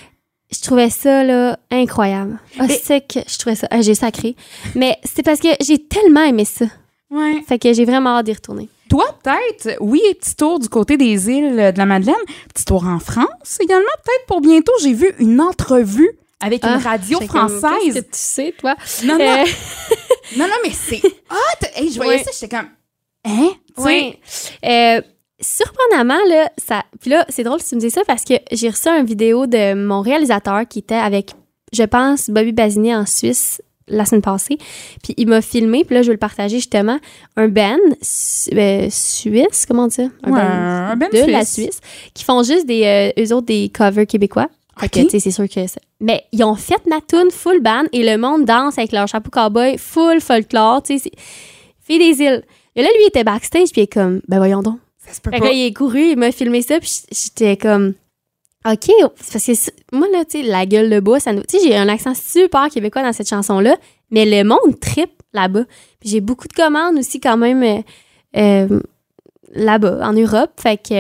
Je 0.53 0.61
trouvais 0.61 0.91
ça, 0.91 1.25
là, 1.25 1.59
incroyable. 1.71 2.39
Ah, 2.59 2.67
c'est 2.69 3.01
que 3.07 3.21
je 3.29 3.39
trouvais 3.39 3.57
ça... 3.57 3.67
ah, 3.71 3.81
j'ai 3.83 3.95
sacré. 3.95 4.37
Mais 4.75 4.97
c'est 5.05 5.23
parce 5.23 5.41
que 5.41 5.49
j'ai 5.61 5.79
tellement 5.79 6.23
aimé 6.25 6.45
ça. 6.45 6.67
Ouais. 7.11 7.43
Fait 7.47 7.59
que 7.59 7.73
j'ai 7.73 7.85
vraiment 7.85 8.17
hâte 8.19 8.27
d'y 8.27 8.33
retourner. 8.33 8.69
Toi, 8.89 9.05
peut-être, 9.23 9.77
oui, 9.81 10.01
petit 10.21 10.37
tour 10.37 10.59
du 10.61 10.69
côté 10.69 10.97
des 10.97 11.29
îles 11.29 11.57
de 11.57 11.79
la 11.79 11.87
Madeleine, 11.87 12.15
petit 12.55 12.65
tour 12.65 12.85
en 12.87 12.99
France 13.01 13.59
également, 13.61 13.85
peut-être 14.05 14.27
pour 14.29 14.41
bientôt. 14.41 14.73
J'ai 14.83 14.93
vu 14.93 15.13
une 15.19 15.41
entrevue 15.41 16.11
avec 16.41 16.63
une 16.65 16.71
Ah, 16.75 16.79
radio 16.79 17.21
française. 17.23 17.61
Qu'est-ce 17.83 17.95
que 17.95 18.01
tu 18.01 18.07
sais, 18.13 18.55
toi? 18.59 18.77
Non, 19.05 19.19
non, 19.19 19.25
Euh, 19.25 19.45
non, 20.37 20.47
non, 20.47 20.55
mais 20.65 20.71
c'est 20.73 21.01
hot! 21.31 21.67
Hey, 21.75 21.91
je 21.91 21.97
voyais 21.97 22.19
Ouais. 22.19 22.23
ça, 22.25 22.31
j'étais 22.33 22.57
comme, 22.57 22.69
hein? 23.25 23.51
Tu 23.77 23.83
sais, 23.83 23.83
Ouais. 23.83 24.19
Euh, 24.65 25.01
surprenamment, 25.41 26.19
là, 26.29 26.51
ça. 26.57 26.85
Puis 27.01 27.11
là, 27.11 27.25
c'est 27.29 27.43
drôle 27.45 27.61
que 27.63 27.69
tu 27.69 27.75
me 27.75 27.81
dis 27.81 27.91
ça 27.91 28.03
parce 28.07 28.25
que 28.25 28.35
j'ai 28.53 28.69
reçu 28.71 28.89
une 28.89 29.05
vidéo 29.07 29.47
de 29.47 29.75
mon 29.75 30.01
réalisateur 30.01 30.67
qui 30.69 30.81
était 30.81 30.95
avec, 30.95 31.33
je 31.73 31.83
pense, 31.85 32.31
Bobby 32.31 32.53
Basini 32.53 32.95
en 32.95 33.07
Suisse 33.07 33.61
la 33.89 34.05
semaine 34.05 34.23
passée. 34.23 34.59
Puis 35.05 35.15
il 35.17 35.29
m'a 35.29 35.41
filmé, 35.41 35.85
puis 35.85 35.95
là, 35.95 36.03
je 36.03 36.09
vais 36.09 36.15
le 36.15 36.19
partager 36.19 36.57
justement. 36.57 36.99
Un 37.37 37.49
band 37.49 37.77
su- 38.03 38.51
euh, 38.57 38.89
suisse, 38.91 39.65
comment 39.67 39.85
on 39.85 39.87
dit 39.87 39.95
ça? 39.97 40.09
Un 40.25 40.33
Ouais, 40.33 40.41
un 40.41 40.97
band 40.97 41.07
de 41.13 41.31
la 41.31 41.45
suisse. 41.45 41.81
Qui 42.13 42.25
font 42.25 42.43
juste 42.43 42.67
des, 42.67 43.13
euh, 43.17 43.23
eux 43.23 43.33
autres, 43.33 43.47
des 43.47 43.71
covers 43.73 44.07
québécois. 44.07 44.49
Ok. 44.83 44.91
tu 44.91 45.09
sais, 45.09 45.21
c'est 45.21 45.31
sûr 45.31 45.49
que 45.49 45.67
ça- 45.69 45.81
Mais 46.01 46.25
ils 46.33 46.45
ont 46.45 46.55
fait 46.57 46.85
ma 46.87 47.01
tune 47.01 47.31
full 47.31 47.61
band 47.63 47.85
et 47.93 48.03
le 48.05 48.19
monde 48.19 48.45
danse 48.45 48.77
avec 48.77 48.93
leur 48.93 49.07
chapeau 49.09 49.31
cowboy 49.31 49.79
full 49.79 50.21
folklore, 50.21 50.83
tu 50.83 50.99
sais. 50.99 51.11
Fille 51.83 51.99
des 51.99 52.23
îles. 52.23 52.43
Et 52.75 52.83
là, 52.83 52.89
lui, 52.89 53.05
il 53.05 53.07
était 53.09 53.25
backstage, 53.25 53.71
puis 53.71 53.83
il 53.83 53.85
est 53.85 53.93
comme, 53.93 54.21
ben 54.29 54.37
voyons 54.39 54.61
donc. 54.63 54.79
Ça 55.07 55.15
se 55.15 55.21
peut 55.21 55.31
Fait 55.31 55.37
que 55.37 55.43
pas. 55.43 55.49
là, 55.49 55.55
il 55.55 55.67
est 55.67 55.73
couru, 55.73 56.11
il 56.11 56.17
m'a 56.17 56.33
filmé 56.33 56.63
ça, 56.63 56.79
puis 56.81 57.03
j'étais 57.13 57.57
comme, 57.57 57.95
OK, 58.69 58.91
parce 59.17 59.45
que 59.45 59.53
moi, 59.97 60.09
là, 60.13 60.25
tu 60.25 60.41
sais, 60.41 60.47
la 60.47 60.67
gueule 60.67 60.91
de 60.91 60.99
bois, 61.01 61.21
ça 61.21 61.33
nous. 61.33 61.43
Tu 61.43 61.59
sais, 61.59 61.69
j'ai 61.69 61.77
un 61.77 61.89
accent 61.89 62.15
super 62.15 62.69
québécois 62.69 63.03
dans 63.03 63.13
cette 63.13 63.29
chanson-là, 63.29 63.77
mais 64.11 64.25
le 64.27 64.43
monde 64.49 64.81
tripe 64.81 65.23
là-bas. 65.33 65.65
Puis 66.01 66.09
j'ai 66.11 66.21
beaucoup 66.21 66.49
de 66.49 66.53
commandes 66.53 66.99
aussi, 66.99 67.21
quand 67.21 67.37
même, 67.37 67.63
euh, 67.63 67.81
euh, 68.37 68.81
là-bas, 69.55 70.01
en 70.03 70.13
Europe. 70.15 70.51
Fait 70.61 70.77
que. 70.79 70.93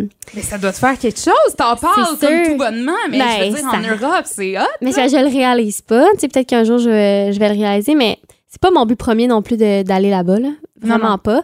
euh, 0.00 0.04
Mais 0.34 0.42
ça 0.42 0.58
doit 0.58 0.72
te 0.72 0.78
faire 0.78 0.98
quelque 0.98 1.20
chose. 1.20 1.54
T'en 1.56 1.76
parles 1.76 2.04
comme 2.18 2.18
sûr. 2.18 2.46
tout 2.46 2.56
bonnement, 2.56 2.92
mais 3.08 3.18
je 3.18 3.22
Ben, 3.22 3.52
veux 3.52 3.58
dire, 3.58 3.68
en 3.72 3.80
Europe, 4.06 4.24
c'est 4.24 4.58
hot. 4.58 4.62
mais 4.80 4.90
ça, 4.92 5.06
je 5.06 5.16
le 5.16 5.28
réalise 5.32 5.80
pas. 5.82 6.06
Tu 6.14 6.20
sais, 6.20 6.28
peut-être 6.28 6.48
qu'un 6.48 6.64
jour, 6.64 6.78
je 6.78 6.90
vais, 6.90 7.32
je 7.32 7.38
vais 7.38 7.48
le 7.50 7.54
réaliser, 7.60 7.94
mais 7.94 8.18
c'est 8.48 8.60
pas 8.60 8.70
mon 8.72 8.84
but 8.84 8.96
premier 8.96 9.28
non 9.28 9.42
plus 9.42 9.56
d'aller 9.56 10.10
là-bas, 10.10 10.40
là. 10.40 10.48
Non, 10.48 10.88
Vraiment 10.88 11.10
non. 11.10 11.18
pas. 11.18 11.42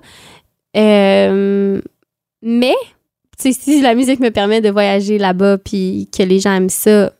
Euh, 0.76 1.80
mais, 2.42 2.74
si 3.38 3.80
la 3.80 3.94
musique 3.94 4.20
me 4.20 4.30
permet 4.30 4.60
de 4.60 4.70
voyager 4.70 5.18
là-bas 5.18 5.58
puis 5.58 6.08
que 6.16 6.22
les 6.22 6.40
gens 6.40 6.54
aiment 6.54 6.68
ça, 6.68 7.12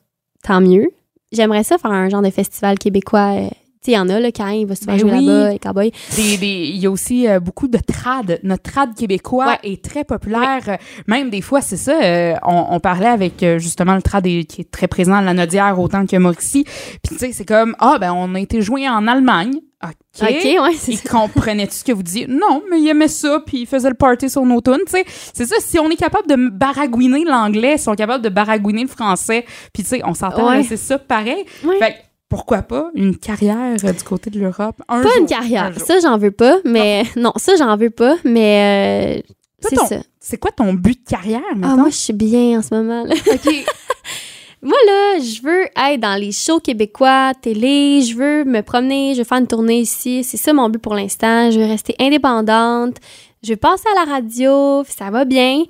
tant 0.42 0.61
mieux. 0.61 0.88
J'aimerais 1.33 1.64
ça 1.64 1.78
faire 1.78 1.90
un 1.90 2.09
genre 2.09 2.22
de 2.22 2.31
festival 2.31 2.78
québécois. 2.78 3.50
Il 3.87 3.93
y 3.95 3.99
en 3.99 4.09
a, 4.09 4.19
là, 4.21 4.31
quand 4.33 4.49
il 4.49 4.67
va 4.67 4.75
souvent 4.75 4.93
Ben 4.93 4.99
jouer 4.99 5.12
oui. 5.12 5.27
là-bas, 5.27 5.51
les 5.51 5.59
cowboys. 5.59 5.91
Il 6.19 6.77
y 6.77 6.87
a 6.87 6.91
aussi 6.91 7.29
euh, 7.29 7.41
beaucoup 7.41 7.69
de 7.69 7.79
trad. 7.79 8.41
Notre 8.43 8.62
trad 8.71 8.95
québécois 8.95 9.47
Ouais. 9.47 9.59
est 9.73 9.85
très 9.85 10.05
populaire. 10.05 10.61
Euh, 10.69 10.77
Même 11.07 11.31
des 11.31 11.41
fois, 11.41 11.61
c'est 11.61 11.77
ça. 11.77 12.01
euh, 12.03 12.35
on, 12.45 12.67
on 12.71 12.81
parlait 12.81 13.07
avec 13.07 13.45
justement 13.59 13.95
le 13.95 14.03
trad 14.03 14.27
est- 14.27 14.45
qui 14.45 14.62
est 14.62 14.71
très 14.71 14.88
présent 14.88 15.14
à 15.14 15.23
la 15.23 15.35
Nodière 15.35 15.79
autant 15.79 16.05
que 16.07 16.17
Mauricie. 16.17 16.64
Puis 16.64 17.17
tu 17.17 17.19
sais, 17.19 17.33
c'est 17.33 17.45
comme 17.47 17.75
ah 17.79 17.97
ben 18.01 18.12
on 18.12 18.35
a 18.35 18.41
été 18.41 18.61
joué 18.62 18.88
en 18.88 19.07
Allemagne. 19.07 19.53
OK. 19.85 19.93
OK, 20.23 20.27
ouais, 20.45 20.75
c'est 20.77 20.93
Il 20.93 20.99
ça. 20.99 21.09
comprenait-tu 21.09 21.73
ce 21.77 21.85
que 21.85 21.93
vous 21.93 22.03
disiez? 22.03 22.27
Non, 22.27 22.62
mais 22.69 22.81
il 22.81 22.88
aimait 22.88 23.07
ça, 23.07 23.41
puis 23.47 23.61
il 23.61 23.67
faisait 23.67 23.88
le 23.88 23.95
party 23.95 24.29
sur 24.29 24.45
nos 24.45 24.61
tunes, 24.61 24.79
tu 24.87 24.91
sais. 24.93 25.05
C'est 25.07 25.47
ça, 25.47 25.55
si 25.61 25.79
on 25.79 25.88
est 25.88 25.95
capable 25.97 26.27
de 26.29 26.51
baragouiner 26.51 27.23
l'anglais, 27.25 27.79
si 27.79 27.88
on 27.88 27.93
est 27.93 27.97
capable 27.97 28.25
de 28.25 28.29
baragouiner 28.29 28.83
le 28.83 28.88
français, 28.88 29.45
puis 29.73 29.85
tu 29.85 29.91
sais, 29.91 30.01
on 30.05 30.14
s'entend, 30.14 30.49
Ouais. 30.51 30.64
c'est 30.64 30.77
ça 30.77 30.99
pareil. 30.99 31.45
Ouais. 31.64 31.79
Fait 31.79 31.95
pourquoi 32.29 32.62
pas 32.62 32.91
une 32.95 33.17
carrière 33.17 33.77
euh, 33.85 33.93
du 33.93 34.03
côté 34.05 34.31
de 34.31 34.38
l'Europe? 34.41 34.77
Un 34.88 35.03
Pas 35.03 35.09
jour, 35.09 35.12
une 35.19 35.25
un 35.25 35.27
carrière. 35.27 35.73
Ça, 35.81 35.99
j'en 36.01 36.19
veux 36.19 36.31
pas, 36.31 36.59
mais 36.64 37.05
non, 37.17 37.33
ça, 37.37 37.57
j'en 37.57 37.77
veux 37.77 37.91
pas, 37.91 38.17
mais 38.25 39.23
euh, 39.27 39.33
c'est 39.61 39.77
ton- 39.77 39.87
ça. 39.87 39.97
C'est 40.21 40.37
quoi 40.37 40.51
ton 40.51 40.75
but 40.75 40.99
de 41.05 41.09
carrière, 41.11 41.41
Ah, 41.51 41.55
maintenant? 41.55 41.77
moi, 41.79 41.91
je 41.91 41.97
suis 41.97 42.12
bien 42.12 42.59
en 42.59 42.62
ce 42.62 42.75
moment, 42.75 43.05
là. 43.05 43.14
OK. 43.33 43.55
Moi, 44.61 44.77
là, 44.88 45.21
je 45.21 45.41
veux 45.41 45.67
être 45.91 46.01
dans 46.01 46.21
les 46.21 46.33
shows 46.33 46.59
québécois, 46.59 47.33
télé, 47.41 48.03
je 48.03 48.17
veux 48.17 48.45
me 48.45 48.61
promener, 48.62 49.14
je 49.14 49.19
veux 49.19 49.25
faire 49.25 49.38
une 49.38 49.47
tournée 49.47 49.79
ici. 49.79 50.25
C'est 50.25 50.37
ça 50.37 50.53
mon 50.53 50.69
but 50.69 50.81
pour 50.81 50.95
l'instant. 50.97 51.53
Je 51.53 51.61
veux 51.61 51.67
rester 51.67 51.95
indépendante. 52.01 52.97
Je 53.45 53.51
veux 53.51 53.57
passer 53.57 53.85
à 53.97 54.05
la 54.05 54.12
radio, 54.14 54.83
ça 54.85 55.11
va 55.11 55.25
bien. 55.25 55.62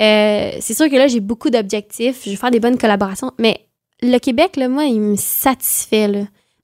Euh, 0.00 0.50
c'est 0.58 0.74
sûr 0.74 0.90
que 0.90 0.96
là, 0.96 1.06
j'ai 1.06 1.20
beaucoup 1.20 1.50
d'objectifs. 1.50 2.22
Je 2.24 2.30
veux 2.30 2.36
faire 2.36 2.50
des 2.50 2.58
bonnes 2.58 2.78
collaborations. 2.78 3.30
Mais 3.38 3.60
le 4.02 4.18
Québec, 4.18 4.56
là, 4.56 4.68
moi, 4.68 4.84
il 4.84 5.00
me 5.00 5.16
satisfait, 5.16 6.08
là. 6.08 6.20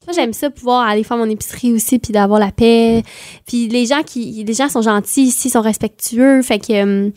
Moi, 0.06 0.14
j'aime 0.14 0.32
ça 0.32 0.48
pouvoir 0.48 0.88
aller 0.88 1.04
faire 1.04 1.18
mon 1.18 1.28
épicerie 1.28 1.72
aussi, 1.72 1.98
puis 1.98 2.12
d'avoir 2.12 2.40
la 2.40 2.50
paix. 2.50 3.02
Puis 3.46 3.68
les 3.68 3.84
gens 3.84 4.02
qui, 4.02 4.42
les 4.42 4.54
gens 4.54 4.70
sont 4.70 4.80
gentils 4.80 5.24
ici, 5.24 5.50
sont 5.50 5.60
respectueux. 5.60 6.40
Fait 6.40 6.58
que 6.58 6.72
euh, 6.72 7.10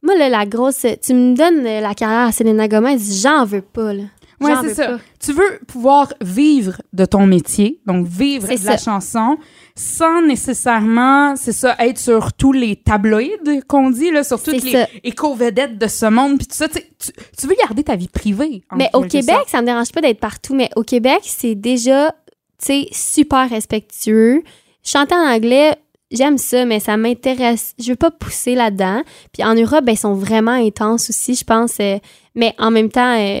moi, 0.00 0.14
là, 0.16 0.28
la 0.28 0.46
grosse, 0.46 0.86
tu 1.02 1.12
me 1.12 1.34
donnes 1.34 1.64
la 1.64 1.94
carrière 1.94 2.28
à 2.28 2.32
Selena 2.32 2.68
Gomez, 2.68 2.98
j'en 3.20 3.44
veux 3.44 3.62
pas, 3.62 3.92
là. 3.92 4.04
J'en 4.40 4.62
c'est 4.62 4.74
ça. 4.74 4.86
pas. 4.88 4.98
Tu 5.20 5.32
veux 5.32 5.60
pouvoir 5.66 6.12
vivre 6.20 6.80
de 6.92 7.04
ton 7.04 7.26
métier, 7.26 7.80
donc 7.86 8.06
vivre 8.06 8.46
de 8.46 8.64
la 8.66 8.76
ça. 8.76 8.92
chanson, 8.92 9.38
sans 9.76 10.22
nécessairement, 10.22 11.36
c'est 11.36 11.52
ça, 11.52 11.76
être 11.78 11.98
sur 11.98 12.32
tous 12.32 12.52
les 12.52 12.76
tabloïds 12.76 13.38
qu'on 13.68 13.90
dit, 13.90 14.10
là, 14.10 14.24
sur 14.24 14.42
toutes 14.42 14.62
les 14.62 14.72
ça. 14.72 14.86
éco-vedettes 15.02 15.78
de 15.78 15.86
ce 15.86 16.06
monde, 16.06 16.38
puis 16.38 16.46
tout 16.46 16.56
ça. 16.56 16.68
Tu, 16.68 17.46
veux 17.46 17.56
garder 17.58 17.84
ta 17.84 17.96
vie 17.96 18.08
privée. 18.08 18.62
en 18.70 18.76
Mais 18.76 18.90
au 18.92 19.02
Québec, 19.02 19.34
sorte. 19.36 19.48
ça 19.48 19.60
me 19.60 19.66
dérange 19.66 19.92
pas 19.92 20.00
d'être 20.00 20.20
partout, 20.20 20.54
mais 20.54 20.70
au 20.76 20.82
Québec, 20.82 21.20
c'est 21.22 21.54
déjà, 21.54 22.12
tu 22.58 22.66
sais, 22.66 22.88
super 22.92 23.48
respectueux. 23.48 24.42
Chanter 24.82 25.14
en 25.14 25.26
anglais, 25.34 25.76
j'aime 26.10 26.38
ça, 26.38 26.64
mais 26.64 26.80
ça 26.80 26.96
m'intéresse. 26.96 27.74
Je 27.78 27.90
veux 27.90 27.96
pas 27.96 28.10
pousser 28.10 28.54
là-dedans. 28.54 29.02
Puis 29.32 29.44
en 29.44 29.54
Europe, 29.54 29.84
ben, 29.84 29.92
ils 29.92 29.98
sont 29.98 30.14
vraiment 30.14 30.52
intenses 30.52 31.10
aussi, 31.10 31.34
je 31.34 31.44
pense. 31.44 31.78
euh, 31.80 31.98
mais 32.34 32.54
en 32.58 32.70
même 32.70 32.90
temps, 32.90 33.18
euh, 33.18 33.40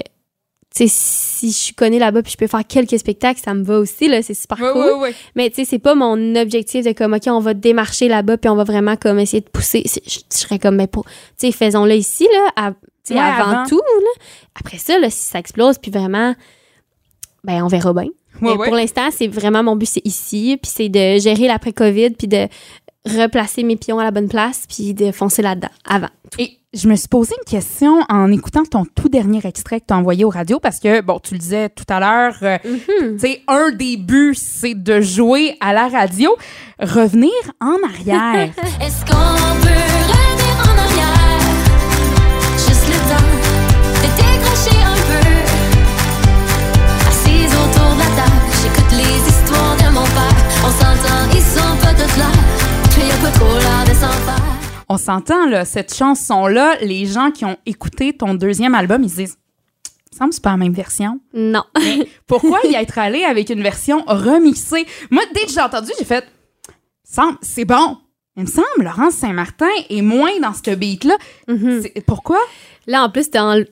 sais, 0.74 0.86
si 0.88 1.48
je 1.52 1.56
suis 1.56 1.74
connue 1.74 1.98
là-bas 1.98 2.22
puis 2.22 2.32
je 2.32 2.36
peux 2.36 2.46
faire 2.46 2.66
quelques 2.66 2.98
spectacles, 2.98 3.40
ça 3.44 3.54
me 3.54 3.62
va 3.62 3.78
aussi, 3.78 4.08
là, 4.08 4.22
c'est 4.22 4.34
super 4.34 4.58
Ouais, 4.60 4.72
cool. 4.72 4.82
ouais, 4.84 4.92
ouais. 5.00 5.14
Mais 5.36 5.50
tu 5.50 5.56
sais, 5.56 5.64
c'est 5.64 5.78
pas 5.78 5.94
mon 5.94 6.34
objectif 6.36 6.84
de 6.84 6.92
comme, 6.92 7.12
OK, 7.14 7.22
on 7.26 7.40
va 7.40 7.54
démarcher 7.54 8.08
là-bas 8.08 8.38
puis 8.38 8.48
on 8.50 8.56
va 8.56 8.64
vraiment 8.64 8.96
comme 8.96 9.18
essayer 9.18 9.40
de 9.40 9.48
pousser. 9.50 9.82
Je, 9.86 10.00
je 10.08 10.18
serais 10.36 10.58
comme, 10.58 10.76
mais 10.76 10.86
pour, 10.86 11.04
tu 11.04 11.12
sais, 11.38 11.52
faisons-le 11.52 11.94
ici, 11.94 12.26
là, 12.32 12.50
à- 12.56 12.72
avant, 13.10 13.50
avant. 13.52 13.68
tout, 13.68 13.76
là. 13.76 14.22
Après 14.58 14.78
ça, 14.78 14.98
là, 14.98 15.10
si 15.10 15.22
ça 15.22 15.38
explose 15.38 15.78
puis 15.78 15.90
vraiment, 15.90 16.34
ben, 17.44 17.62
on 17.62 17.68
verra 17.68 17.92
bien. 17.92 18.06
Mais 18.40 18.54
pour 18.54 18.74
l'instant, 18.74 19.10
c'est 19.12 19.28
vraiment 19.28 19.62
mon 19.62 19.76
but, 19.76 19.86
c'est 19.86 20.04
ici, 20.06 20.58
puis 20.60 20.70
c'est 20.74 20.88
de 20.88 21.18
gérer 21.18 21.46
l'après-COVID 21.46 22.10
puis 22.10 22.26
de 22.26 22.48
replacer 23.06 23.62
mes 23.62 23.76
pions 23.76 23.98
à 23.98 24.04
la 24.04 24.10
bonne 24.10 24.28
place 24.28 24.64
puis 24.68 24.94
de 24.94 25.12
foncer 25.12 25.42
là-dedans 25.42 25.68
avant. 25.84 26.08
Et 26.38 26.58
je 26.74 26.88
me 26.88 26.96
suis 26.96 27.08
posé 27.08 27.34
une 27.38 27.50
question 27.50 28.00
en 28.08 28.30
écoutant 28.32 28.64
ton 28.64 28.84
tout 28.84 29.08
dernier 29.08 29.40
extrait 29.44 29.80
que 29.80 29.86
tu 29.86 29.94
as 29.94 29.96
envoyé 29.96 30.24
aux 30.24 30.30
radios 30.30 30.58
parce 30.60 30.80
que, 30.80 31.00
bon, 31.00 31.20
tu 31.20 31.34
le 31.34 31.38
disais 31.38 31.68
tout 31.68 31.84
à 31.88 32.00
l'heure, 32.00 32.36
euh, 32.42 32.58
tu 32.62 33.18
sais, 33.18 33.42
un 33.48 33.70
des 33.70 33.96
buts, 33.96 34.34
c'est 34.34 34.74
de 34.74 35.00
jouer 35.00 35.56
à 35.60 35.72
la 35.72 35.88
radio. 35.88 36.34
Revenir 36.80 37.30
en 37.60 37.76
arrière. 37.84 38.50
Est-ce 38.80 39.04
qu'on 39.04 39.60
peut 39.62 39.84
revenir 40.10 40.54
en 40.64 40.76
arrière? 40.78 41.40
Juste 42.56 42.88
le 42.88 42.98
temps 43.08 43.30
de 44.02 44.08
décrocher 44.16 44.78
un 44.82 44.98
peu. 45.08 45.28
Assise 47.08 47.54
autour 47.54 47.94
de 47.94 47.98
la 48.00 48.10
table, 48.16 48.50
j'écoute 48.62 48.92
les 48.92 49.28
histoires 49.28 49.76
de 49.76 49.94
mon 49.94 50.04
père. 50.04 50.36
On 50.64 50.70
s'entend, 50.70 51.30
ils 51.32 51.40
sont 51.40 51.76
pas 51.80 51.94
tous 51.94 52.18
là. 52.18 52.63
On 54.88 54.96
s'entend, 54.96 55.46
là, 55.46 55.64
cette 55.64 55.94
chanson-là, 55.94 56.76
les 56.82 57.06
gens 57.06 57.30
qui 57.30 57.44
ont 57.44 57.56
écouté 57.66 58.12
ton 58.12 58.34
deuxième 58.34 58.74
album, 58.74 59.02
ils 59.02 59.10
se 59.10 59.16
disent 59.16 59.38
semble 60.16 60.32
c'est 60.32 60.42
pas 60.42 60.50
la 60.52 60.56
même 60.56 60.72
version. 60.72 61.20
Non. 61.32 61.64
Pourquoi 62.26 62.60
y 62.64 62.74
être 62.74 62.98
allé 62.98 63.24
avec 63.24 63.50
une 63.50 63.62
version 63.62 64.04
remixée? 64.06 64.86
Moi, 65.10 65.22
dès 65.34 65.44
que 65.44 65.50
j'ai 65.50 65.60
entendu, 65.60 65.90
j'ai 65.98 66.04
fait 66.04 66.24
Semble- 67.04 67.38
c'est 67.42 67.64
bon. 67.64 67.98
Il 68.36 68.42
me 68.44 68.48
semble, 68.48 68.64
Laurence 68.78 69.14
Saint-Martin 69.14 69.68
est 69.88 70.02
moins 70.02 70.40
dans 70.40 70.52
ce 70.54 70.74
beat-là. 70.74 71.16
Mhm. 71.46 71.84
Pourquoi? 72.06 72.40
Là, 72.86 73.04
en 73.04 73.10
plus, 73.10 73.30
t'as, 73.30 73.62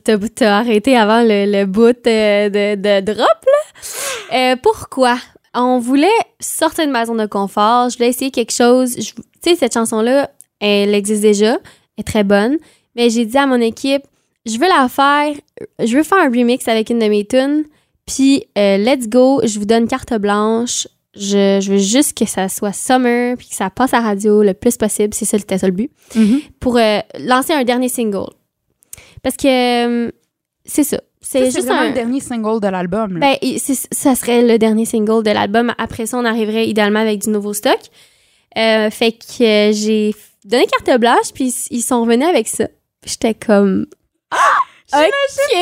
arrêté 0.42 0.96
avant 0.96 1.22
le, 1.22 1.50
le 1.50 1.64
bout 1.64 1.96
euh, 2.06 2.48
de, 2.48 2.74
de 2.76 3.00
drop, 3.00 3.18
là. 3.18 4.52
Euh, 4.52 4.56
pourquoi? 4.62 5.18
On 5.54 5.78
voulait 5.80 6.06
sortir 6.40 6.86
de 6.86 6.92
ma 6.92 7.04
zone 7.04 7.18
de 7.18 7.26
confort. 7.26 7.90
Je 7.90 7.96
voulais 7.96 8.10
essayer 8.10 8.30
quelque 8.30 8.52
chose. 8.52 8.94
Tu 8.94 9.12
sais, 9.42 9.56
cette 9.56 9.74
chanson-là, 9.74 10.30
elle 10.62 10.94
existe 10.94 11.22
déjà. 11.22 11.52
Elle 11.52 11.58
est 11.98 12.02
très 12.04 12.24
bonne. 12.24 12.56
Mais 12.96 13.10
j'ai 13.10 13.26
dit 13.26 13.36
à 13.36 13.46
mon 13.46 13.60
équipe, 13.60 14.02
je 14.46 14.58
veux 14.58 14.68
la 14.68 14.88
faire. 14.88 15.34
Je 15.78 15.96
veux 15.96 16.02
faire 16.02 16.18
un 16.18 16.30
remix 16.30 16.66
avec 16.68 16.90
une 16.90 16.98
de 16.98 17.06
mes 17.06 17.24
tunes. 17.24 17.64
Puis, 18.06 18.44
euh, 18.58 18.76
let's 18.78 19.08
go. 19.08 19.40
Je 19.44 19.58
vous 19.58 19.64
donne 19.64 19.86
carte 19.86 20.14
blanche. 20.14 20.88
Je, 21.14 21.60
je 21.62 21.72
veux 21.72 21.78
juste 21.78 22.16
que 22.16 22.24
ça 22.24 22.48
soit 22.48 22.72
summer, 22.72 23.36
puis 23.36 23.48
que 23.48 23.54
ça 23.54 23.68
passe 23.68 23.92
à 23.92 23.98
la 23.98 24.06
radio 24.08 24.42
le 24.42 24.54
plus 24.54 24.78
possible. 24.78 25.12
C'est 25.12 25.26
ça, 25.26 25.38
c'était 25.38 25.58
ça 25.58 25.66
le 25.66 25.72
but 25.72 25.90
pour 26.58 26.78
euh, 26.78 27.00
lancer 27.20 27.52
un 27.52 27.64
dernier 27.64 27.90
single. 27.90 28.30
Parce 29.22 29.36
que 29.36 30.06
euh, 30.06 30.10
c'est 30.64 30.84
ça. 30.84 31.00
C'est 31.20 31.50
juste 31.50 31.70
un. 31.70 31.88
le 31.88 31.94
dernier 31.94 32.20
single 32.20 32.60
de 32.60 32.66
l'album. 32.68 33.20
Ben, 33.20 33.36
ça 33.92 34.14
serait 34.14 34.42
le 34.42 34.58
dernier 34.58 34.84
single 34.84 35.22
de 35.22 35.30
l'album. 35.30 35.72
Après 35.78 36.06
ça, 36.06 36.18
on 36.18 36.24
arriverait 36.24 36.66
idéalement 36.66 36.98
avec 36.98 37.20
du 37.20 37.30
nouveau 37.30 37.52
stock. 37.52 37.78
Euh, 38.58 38.90
fait 38.90 39.12
que 39.12 39.70
j'ai 39.72 40.14
donné 40.44 40.66
carte 40.66 41.00
blanche, 41.00 41.32
puis 41.34 41.54
ils 41.70 41.82
sont 41.82 42.02
revenus 42.02 42.28
avec 42.28 42.48
ça. 42.48 42.68
J'étais 43.04 43.34
comme. 43.34 43.86
Ah! 44.30 44.36
OK! 44.94 45.56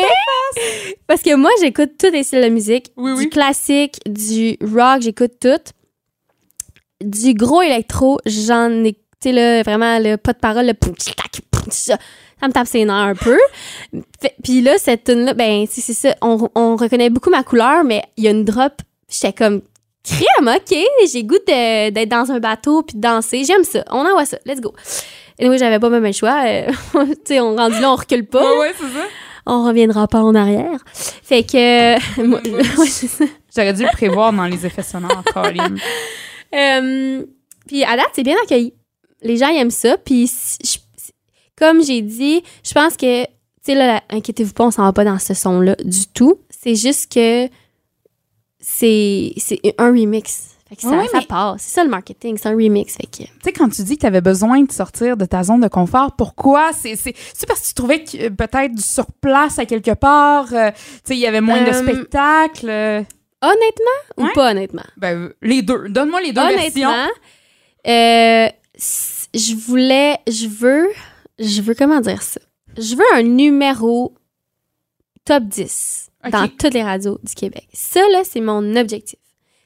Parce 1.06 1.22
que 1.22 1.34
moi, 1.36 1.50
j'écoute 1.60 1.92
tous 1.98 2.10
les 2.10 2.24
styles 2.24 2.42
de 2.42 2.48
musique. 2.48 2.92
Oui, 2.96 3.12
du 3.12 3.18
oui. 3.18 3.28
classique, 3.30 4.00
du 4.06 4.56
rock, 4.60 5.02
j'écoute 5.02 5.32
tout. 5.40 5.72
Du 7.00 7.34
gros 7.34 7.62
électro, 7.62 8.18
j'en 8.26 8.84
ai, 8.84 8.94
tu 8.94 9.00
sais, 9.22 9.32
là, 9.32 9.62
vraiment, 9.62 9.98
le 9.98 10.16
pas 10.16 10.32
de 10.32 10.38
parole, 10.38 10.66
le 10.66 10.74
ça, 11.70 11.96
ça 12.40 12.48
me 12.48 12.52
tape 12.52 12.66
ses 12.66 12.84
nerfs 12.84 12.94
un 12.94 13.14
peu. 13.14 13.38
Puis 14.42 14.60
là, 14.60 14.76
cette 14.78 15.04
tune-là, 15.04 15.34
ben, 15.34 15.66
tu 15.66 15.74
sais, 15.74 15.80
c'est 15.80 16.08
ça, 16.08 16.16
on, 16.20 16.48
on 16.54 16.76
reconnaît 16.76 17.10
beaucoup 17.10 17.30
ma 17.30 17.42
couleur, 17.42 17.84
mais 17.84 18.02
il 18.16 18.24
y 18.24 18.28
a 18.28 18.30
une 18.30 18.44
drop, 18.44 18.72
j'étais 19.08 19.32
comme, 19.32 19.62
crème, 20.04 20.48
ok, 20.56 20.76
j'ai 21.12 21.24
goût 21.24 21.38
d'être 21.46 22.08
dans 22.08 22.30
un 22.32 22.38
bateau 22.40 22.82
puis 22.82 22.96
de 22.96 23.00
danser, 23.02 23.44
j'aime 23.44 23.64
ça, 23.64 23.84
on 23.90 24.00
envoie 24.06 24.24
ça, 24.24 24.38
let's 24.46 24.60
go. 24.60 24.74
Et 25.38 25.48
oui, 25.48 25.58
j'avais 25.58 25.78
pas 25.78 25.88
même 25.90 26.04
le 26.04 26.12
choix, 26.12 26.42
euh, 26.46 26.66
tu 27.04 27.14
sais, 27.24 27.40
on 27.40 27.56
rendu 27.56 27.80
là, 27.80 27.92
on 27.92 27.96
recule 27.96 28.26
pas 28.26 28.42
Ouais, 28.42 28.58
ouais, 28.60 28.74
c'est 28.78 28.98
ça. 28.98 29.04
on 29.46 29.64
reviendra 29.66 30.06
pas 30.08 30.20
en 30.22 30.34
arrière. 30.34 30.78
Fait 30.94 31.42
que. 31.42 32.22
moi- 32.22 32.40
ouais, 32.78 32.86
c'est 32.86 33.06
ça. 33.08 33.24
J'aurais 33.56 33.72
dû 33.72 33.82
le 33.82 33.92
prévoir 33.92 34.32
dans 34.32 34.44
les 34.44 34.64
effets 34.66 34.82
sonores, 34.82 35.22
Colin. 35.34 35.74
Euh, 36.54 37.24
puis 37.66 37.84
à 37.84 37.96
date, 37.96 38.08
c'est 38.12 38.22
bien 38.22 38.36
accueilli. 38.42 38.74
Les 39.22 39.36
gens 39.36 39.48
ils 39.48 39.58
aiment 39.58 39.70
ça. 39.70 39.96
Puis 39.98 40.30
je- 40.64 40.78
comme 41.56 41.82
j'ai 41.84 42.02
dit, 42.02 42.42
je 42.64 42.72
pense 42.72 42.96
que. 42.96 43.24
Tu 43.24 43.72
sais, 43.72 43.74
là, 43.74 44.02
inquiétez-vous 44.08 44.54
pas, 44.54 44.64
on 44.64 44.70
s'en 44.70 44.84
va 44.84 44.92
pas 44.94 45.04
dans 45.04 45.18
ce 45.18 45.34
son-là 45.34 45.76
du 45.84 46.06
tout. 46.06 46.40
C'est 46.48 46.74
juste 46.76 47.12
que 47.12 47.46
c'est 48.72 49.32
c'est 49.36 49.60
un 49.78 49.88
remix. 49.90 50.46
Fait 50.68 50.76
que 50.76 50.82
ça, 50.82 50.90
Ouais, 50.90 51.08
ça 51.08 51.20
passe. 51.22 51.62
C'est 51.62 51.74
ça 51.74 51.82
le 51.84 51.90
marketing, 51.90 52.38
c'est 52.38 52.48
un 52.48 52.52
remix. 52.54 52.94
Fait 52.96 53.06
que. 53.06 53.24
Tu 53.24 53.28
sais, 53.42 53.52
quand 53.52 53.68
tu 53.68 53.82
dis 53.82 53.96
que 53.96 54.02
tu 54.02 54.06
avais 54.06 54.20
besoin 54.20 54.62
de 54.62 54.70
sortir 54.70 55.16
de 55.16 55.24
ta 55.24 55.42
zone 55.42 55.60
de 55.60 55.66
confort, 55.68 56.14
pourquoi? 56.16 56.72
C'est 56.72 56.94
c'est- 56.94 57.14
c'est 57.34 57.46
parce 57.46 57.60
que 57.62 57.66
tu 57.66 57.74
trouvais 57.74 58.04
que, 58.04 58.26
euh, 58.26 58.30
peut-être 58.30 58.72
du 58.74 58.82
surplace 58.82 59.58
à 59.58 59.66
quelque 59.66 59.94
part, 59.94 60.46
euh, 60.54 60.70
tu 60.70 60.76
sais, 61.04 61.14
il 61.16 61.18
y 61.20 61.26
avait 61.26 61.40
moins 61.40 61.60
de 61.62 61.70
Euh, 61.70 61.72
spectacles. 61.72 63.04
Honnêtement 63.42 64.00
ou 64.18 64.24
Ouais. 64.24 64.32
pas 64.34 64.50
honnêtement? 64.52 64.84
ben, 64.96 65.32
les 65.42 65.62
deux. 65.62 65.88
Donne-moi 65.88 66.20
les 66.20 66.32
deux 66.32 66.40
versions. 66.46 66.88
Honnêtement, 66.88 67.08
euh, 67.88 68.48
je 69.34 69.54
voulais, 69.56 70.18
je 70.28 70.46
veux, 70.46 70.88
je 71.38 71.62
veux 71.62 71.74
comment 71.74 72.00
dire 72.00 72.22
ça? 72.22 72.40
Je 72.78 72.94
veux 72.94 73.04
un 73.14 73.22
numéro 73.22 74.14
top 75.24 75.44
10 75.44 76.09
Dans 76.28 76.48
toutes 76.48 76.74
les 76.74 76.82
radios 76.82 77.18
du 77.22 77.34
Québec. 77.34 77.66
Ça, 77.72 78.00
là, 78.12 78.22
c'est 78.24 78.40
mon 78.40 78.76
objectif. 78.76 79.18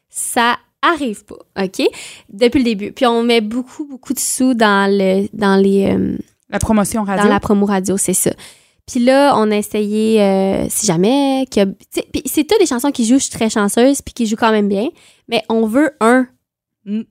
Ça 0.09 0.57
arrive 0.83 1.25
pas, 1.25 1.39
OK? 1.61 1.83
Depuis 2.29 2.59
le 2.59 2.65
début. 2.65 2.93
Puis 2.93 3.07
on 3.07 3.23
met 3.23 3.41
beaucoup, 3.41 3.85
beaucoup 3.85 4.13
de 4.13 4.21
sous 4.21 4.55
dans, 4.55 4.91
le, 4.91 5.27
dans, 5.33 5.57
les, 5.61 5.87
euh, 5.87 6.17
La 6.51 6.59
promotion 6.59 7.03
radio? 7.03 7.25
dans 7.25 7.31
la 7.31 7.41
promo 7.41 7.67
radio, 7.67 7.97
c'est 7.97 8.15
ça. 8.15 8.31
Puis 8.87 9.01
là, 9.01 9.35
on 9.37 9.51
a 9.51 9.57
essayé, 9.57 10.21
euh, 10.21 10.67
si 10.69 10.87
jamais, 10.87 11.47
que, 11.51 11.61
c'est 12.27 12.45
toutes 12.45 12.61
des 12.61 12.67
chansons 12.67 12.93
qui 12.93 13.07
jouent, 13.07 13.19
je 13.19 13.25
suis 13.25 13.33
très 13.33 13.49
chanceuse, 13.49 14.03
puis 14.03 14.13
qui 14.13 14.27
jouent 14.27 14.37
quand 14.37 14.53
même 14.53 14.69
bien, 14.69 14.89
mais 15.27 15.43
on 15.49 15.67
veut 15.67 15.97
un 16.01 16.27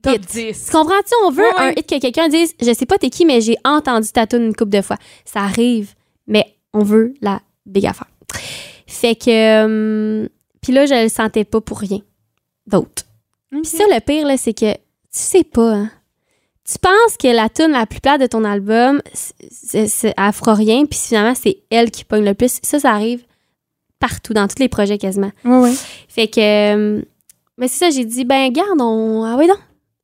Top 0.04 0.14
hit. 0.14 0.32
10. 0.32 0.66
tu 0.66 0.72
comprends-tu? 0.72 1.14
On 1.26 1.32
veut 1.32 1.44
un 1.58 1.72
hit 1.72 1.90
que 1.90 2.00
quelqu'un 2.00 2.28
dise 2.28 2.54
Je 2.62 2.72
sais 2.74 2.86
pas 2.86 3.00
t'es 3.00 3.10
qui, 3.10 3.26
mais 3.26 3.42
j'ai 3.42 3.56
entendu 3.64 4.08
ta 4.10 4.28
tune 4.28 4.44
une 4.44 4.56
couple 4.56 4.70
de 4.70 4.84
fois. 4.84 4.98
Ça 5.26 5.40
arrive, 5.40 5.96
mais 6.28 6.46
on 6.74 6.84
veut 6.84 7.16
la 7.22 7.42
big 7.66 7.88
affaire. 7.88 8.08
Fait 9.04 9.16
que. 9.16 9.30
euh, 10.24 10.28
Puis 10.62 10.72
là, 10.72 10.86
je 10.86 10.94
le 11.04 11.10
sentais 11.10 11.44
pas 11.44 11.60
pour 11.60 11.80
rien 11.80 12.00
d'autre. 12.68 13.04
Puis 13.52 13.66
ça, 13.66 13.84
le 13.90 14.00
pire, 14.00 14.26
là, 14.26 14.38
c'est 14.38 14.54
que 14.54 14.72
tu 14.74 14.80
sais 15.12 15.44
pas, 15.44 15.74
hein. 15.74 15.92
Tu 16.66 16.80
penses 16.80 17.18
que 17.20 17.28
la 17.28 17.50
tune 17.50 17.72
la 17.74 17.86
plus 17.86 18.00
plate 18.00 18.22
de 18.22 18.26
ton 18.28 18.46
album, 18.46 19.02
c'est- 19.14 19.88
c'est- 19.88 20.14
elle 20.18 20.32
fera 20.32 20.54
rien, 20.54 20.86
puis 20.86 20.98
finalement, 20.98 21.36
c'est 21.36 21.58
elle 21.70 21.92
qui 21.92 22.06
pogne 22.06 22.24
le 22.24 22.34
plus. 22.34 22.60
Ça, 22.64 22.80
ça 22.80 22.92
arrive 22.92 23.26
partout, 24.00 24.34
dans 24.34 24.48
tous 24.48 24.60
les 24.60 24.70
projets 24.70 24.98
quasiment. 24.98 25.32
Ouais, 25.44 25.60
ouais. 25.60 25.74
Fait 26.08 26.28
que. 26.30 26.40
euh, 26.40 27.02
Mais 27.58 27.68
c'est 27.68 27.80
ça, 27.86 27.90
j'ai 27.92 28.06
dit, 28.06 28.24
ben, 28.24 28.50
garde, 28.54 28.80
on. 28.80 29.24
Ah 29.26 29.36
oui, 29.38 29.46
non. 29.48 29.58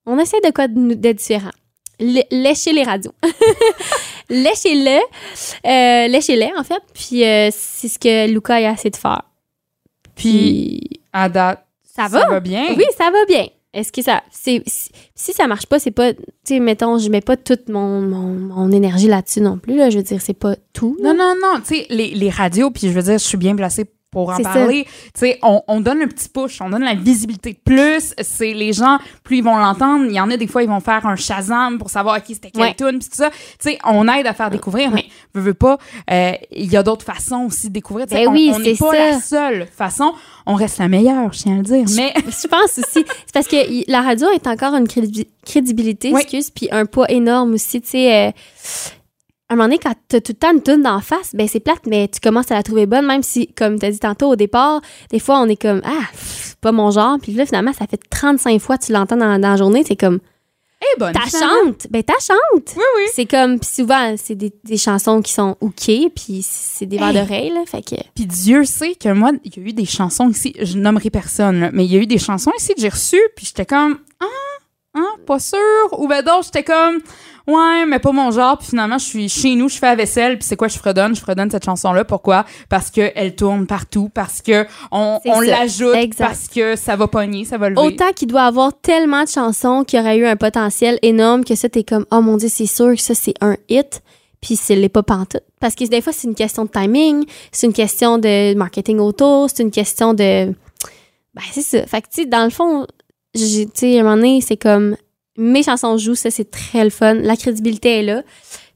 On 0.06 0.20
essaie 0.20 0.42
de 0.42 0.52
quoi 0.52 0.68
de, 0.68 0.94
de 0.94 1.12
différent. 1.14 1.50
Lé- 2.00 2.28
Léchez 2.32 2.72
les 2.74 2.84
radios. 2.84 3.12
Léchez-le. 4.30 5.00
Euh, 5.66 6.08
Léchez-les, 6.08 6.52
en 6.58 6.64
fait. 6.64 6.82
Puis 6.94 7.24
euh, 7.26 7.50
c'est 7.52 7.88
ce 7.88 7.98
que 8.00 8.28
Luca 8.32 8.56
a 8.56 8.72
essayé 8.74 8.90
de 8.92 8.96
faire. 8.96 9.24
Puis, 10.16 11.02
à 11.14 11.30
date, 11.30 11.66
Ça 11.96 12.08
va? 12.08 12.40
bien? 12.40 12.66
Oui, 12.78 12.84
ça 12.98 13.10
va 13.12 13.26
bien. 13.28 13.48
Est-ce 13.74 13.92
que 13.92 14.02
ça. 14.02 14.24
c'est 14.32 14.64
Si, 14.66 14.90
si 15.16 15.34
ça 15.34 15.48
marche 15.48 15.66
pas, 15.68 15.78
c'est 15.80 15.92
pas. 15.92 16.14
Tu 16.14 16.20
sais, 16.44 16.60
mettons, 16.60 16.98
je 16.98 17.10
mets 17.10 17.22
pas 17.22 17.38
toute 17.38 17.70
mon, 17.70 18.02
mon, 18.02 18.28
mon 18.34 18.72
énergie 18.72 19.08
là-dessus 19.08 19.42
non 19.42 19.58
plus. 19.60 19.76
Là. 19.78 19.90
Je 19.90 19.98
veux 19.98 20.04
dire, 20.04 20.20
c'est 20.22 20.34
pas 20.34 20.56
tout. 20.74 20.98
là. 21.02 21.14
Non, 21.14 21.18
non, 21.20 21.36
non. 21.42 21.60
Tu 21.62 21.76
sais, 21.76 21.86
les, 21.90 22.10
les 22.16 22.30
radios, 22.30 22.72
puis 22.72 22.88
je 22.88 22.94
veux 22.94 23.04
dire, 23.04 23.14
je 23.20 23.24
suis 23.24 23.38
bien 23.38 23.56
placée 23.56 23.86
pour 24.12 24.30
en 24.32 24.38
parler. 24.40 24.86
Tu 24.86 24.92
sais, 25.16 25.40
on, 25.44 25.62
on 25.68 25.82
donne 25.82 26.02
un 26.02 26.08
petit 26.08 26.30
push, 26.30 26.62
on 26.62 26.70
donne 26.70 26.84
la 26.84 26.96
visibilité 26.96 27.54
de 27.54 27.60
plus. 27.64 28.14
C'est 28.22 28.54
les 28.54 28.74
gens, 28.74 28.98
plus 29.24 29.38
ils 29.38 29.44
vont 29.44 29.56
l'entendre. 29.58 30.06
Il 30.08 30.14
y 30.14 30.20
en 30.20 30.30
a 30.32 30.38
des 30.38 30.48
fois, 30.48 30.64
ils 30.64 30.70
vont 30.70 30.80
faire 30.80 31.06
un 31.06 31.16
Shazam 31.16 31.78
pour 31.78 31.90
savoir, 31.90 32.18
OK, 32.18 32.24
c'était 32.28 32.50
quelle 32.52 32.62
Ouais. 32.64 32.74
tune, 32.74 33.00
puis 33.00 33.10
tout 33.10 33.16
ça. 33.16 33.30
Tu 33.30 33.38
sais, 33.60 33.80
on 33.86 34.08
aide 34.08 34.26
à 34.28 34.34
faire 34.34 34.50
découvrir, 34.50 34.90
mais 34.92 35.06
veux, 35.34 35.42
veux 35.42 35.54
pas, 35.54 35.78
euh, 36.12 36.32
il 36.52 36.72
y 36.72 36.78
a 36.78 36.84
d'autres 36.84 37.06
façons 37.06 37.46
aussi 37.48 37.68
de 37.68 37.74
découvrir. 37.74 38.08
Ben 38.08 38.28
on- 38.28 38.32
oui, 38.32 38.52
n'est 38.60 38.76
c'est 38.76 38.80
pas 38.84 38.92
ça. 38.92 38.98
la 39.12 39.20
seule 39.20 39.68
façon. 39.68 40.14
On 40.46 40.56
reste 40.56 40.80
la 40.80 40.88
meilleure, 40.88 41.32
je 41.32 41.40
tiens 41.44 41.54
à 41.54 41.58
le 41.58 41.64
dire. 41.64 41.86
Mais 41.96 42.14
Je 42.26 42.48
pense 42.48 42.78
aussi. 42.80 43.06
C'est 43.26 43.34
parce 43.34 43.48
que 43.48 43.90
la 43.92 44.02
radio 44.02 44.28
est 44.32 44.48
encore 44.48 44.74
une 44.76 44.88
crédibi- 44.88 45.28
crédibilité, 45.46 46.12
Oui. 46.12 46.22
excuse, 46.22 46.50
puis 46.50 46.68
un 46.72 46.86
poids 46.86 47.10
énorme 47.12 47.54
aussi. 47.54 47.80
Tu 47.82 47.90
sais, 47.90 48.28
euh, 48.28 48.32
un 49.50 49.56
moment 49.56 49.66
donné, 49.68 49.80
quand 49.80 49.94
t'as 50.08 50.22
tout 50.22 50.34
le 50.34 50.38
temps 50.38 50.54
une 50.54 50.62
tune 50.62 50.84
d'en 50.84 51.00
face, 51.02 51.34
ben 51.34 51.48
c'est 51.48 51.60
plate, 51.60 51.86
mais 51.88 52.08
tu 52.08 52.20
commences 52.20 52.52
à 52.52 52.56
la 52.56 52.64
trouver 52.64 52.86
bonne, 52.86 53.06
même 53.06 53.24
si, 53.24 53.48
comme 53.54 53.80
t'as 53.80 53.90
dit 53.90 54.00
tantôt 54.00 54.28
au 54.30 54.36
départ, 54.36 54.82
des 55.12 55.20
fois, 55.20 55.40
on 55.40 55.48
est 55.48 55.60
comme, 55.60 55.82
ah, 55.84 56.06
pff, 56.12 56.46
c'est 56.50 56.60
pas 56.60 56.72
mon 56.72 56.92
genre. 56.92 57.18
Puis 57.22 57.34
là, 57.34 57.46
finalement, 57.46 57.74
ça 57.74 57.88
fait 57.88 58.00
35 58.10 58.62
fois 58.62 58.78
que 58.78 58.86
tu 58.86 58.92
l'entends 58.94 59.18
dans, 59.18 59.40
dans 59.40 59.50
la 59.50 59.58
journée. 59.58 59.84
C'est 59.88 59.96
comme, 59.96 60.20
eh 60.82 61.00
bonne. 61.00 61.14
t'as 61.14 61.28
chantes. 61.28 61.88
Ben, 61.90 62.04
t'as 62.04 62.20
chantes. 62.22 62.74
Oui, 62.78 62.84
oui. 62.98 63.04
C'est 63.14 63.26
comme, 63.26 63.60
puis 63.60 63.70
souvent, 63.70 64.16
c'est 64.18 64.36
des, 64.36 64.54
des 64.64 64.78
chansons 64.78 65.22
qui 65.22 65.34
sont 65.34 65.58
OK, 65.62 65.90
puis 66.16 66.42
c'est 66.42 66.86
des 66.86 66.98
verres 66.98 67.10
Hey. 67.10 67.16
d'oreille, 67.16 67.50
là. 67.50 67.64
Fait 67.66 67.82
que, 67.82 67.96
Puis 68.16 68.26
Dieu 68.26 68.64
sait 68.66 68.96
que 68.96 69.12
moi, 69.12 69.32
il 69.44 69.58
y 69.58 69.60
a 69.60 69.70
eu 69.70 69.74
des 69.74 69.86
chansons 69.86 70.30
ici, 70.30 70.54
je 70.62 70.78
nommerai 70.78 71.10
personne, 71.10 71.60
là, 71.60 71.70
mais 71.74 71.86
il 71.86 71.92
y 71.92 71.98
a 71.98 72.02
eu 72.02 72.08
des 72.08 72.18
chansons 72.20 72.52
ici 72.58 72.74
que 72.76 72.82
j'ai 72.82 72.90
reçues, 72.90 73.22
puis 73.36 73.46
j'étais 73.48 73.66
comme, 73.66 74.00
ah, 74.22 74.26
ah, 74.96 75.16
pas 75.26 75.40
sûr? 75.40 75.58
Ou 75.98 76.08
ben 76.08 76.22
d'autres, 76.24 76.46
j'étais 76.46 76.64
comme, 76.64 77.00
ouais, 77.48 77.86
mais 77.88 78.00
pas 78.00 78.12
mon 78.12 78.32
genre. 78.32 78.58
Puis 78.58 78.70
finalement, 78.70 78.98
je 78.98 79.06
suis 79.06 79.30
chez 79.30 79.56
nous, 79.56 79.70
je 79.70 79.78
fais 79.78 79.88
la 79.88 79.96
vaisselle, 79.96 80.38
puis 80.38 80.48
c'est 80.48 80.56
quoi, 80.56 80.68
je 80.68 80.78
fredonne, 80.78 81.16
je 81.16 81.22
fredonne 81.22 81.50
cette 81.50 81.66
chanson-là. 81.66 82.06
Pourquoi? 82.06 82.46
Parce 82.70 82.90
qu'elle 82.90 83.36
tourne 83.36 83.68
partout, 83.68 84.10
parce 84.14 84.42
que 84.42 84.66
on, 84.92 85.20
on 85.26 85.42
l'ajoute, 85.42 86.16
parce 86.18 86.48
que 86.48 86.76
ça 86.76 86.96
va 86.96 87.08
pogner, 87.08 87.46
ça 87.46 87.58
va 87.58 87.70
lever. 87.70 87.82
Autant 87.82 88.12
qu'il 88.16 88.28
doit 88.28 88.44
avoir 88.44 88.74
tellement 88.80 89.24
de 89.24 89.30
chansons 89.30 89.84
qui 89.84 90.00
auraient 90.00 90.18
eu 90.18 90.26
un 90.26 90.36
potentiel 90.36 91.00
énorme 91.02 91.44
que 91.44 91.56
ça, 91.56 91.70
t'es 91.70 91.84
comme, 91.84 92.06
oh 92.12 92.22
mon 92.22 92.38
dieu, 92.38 92.50
c'est 92.50 92.66
sûr 92.66 92.96
que 92.96 93.02
ça, 93.02 93.16
c'est 93.16 93.36
un 93.42 93.56
hit. 93.70 94.02
Puis 94.42 94.56
c'est 94.56 94.76
les 94.76 94.90
pas 94.90 95.04
pantoute. 95.04 95.44
Parce 95.60 95.76
que 95.76 95.86
des 95.86 96.02
fois, 96.02 96.14
c'est 96.14 96.28
une 96.28 96.36
question 96.36 96.64
de 96.64 96.70
timing, 96.70 97.26
c'est 97.52 97.68
une 97.68 97.74
question 97.74 98.18
de 98.18 98.54
marketing 98.56 99.00
autour, 99.00 99.50
c'est 99.50 99.64
une 99.64 99.72
question 99.72 100.14
de. 100.14 100.54
Ben, 101.34 101.44
c'est 101.52 101.62
ça. 101.62 101.86
Fait 101.86 102.02
que, 102.02 102.08
tu 102.08 102.22
sais, 102.22 102.26
dans 102.26 102.46
le 102.46 102.50
fond, 102.50 102.88
tu 103.36 103.68
sais, 103.74 103.98
à 103.98 104.00
un 104.00 104.04
moment 104.04 104.16
donné, 104.16 104.42
c'est 104.42 104.58
comme, 104.58 104.96
mes 105.40 105.64
chansons 105.64 105.98
jouent, 105.98 106.16
ça, 106.16 106.30
c'est 106.32 106.50
très 106.52 106.84
le 106.84 106.90
fun. 106.90 107.14
La 107.16 107.36
crédibilité 107.36 108.00
est 108.00 108.04
là. 108.04 108.24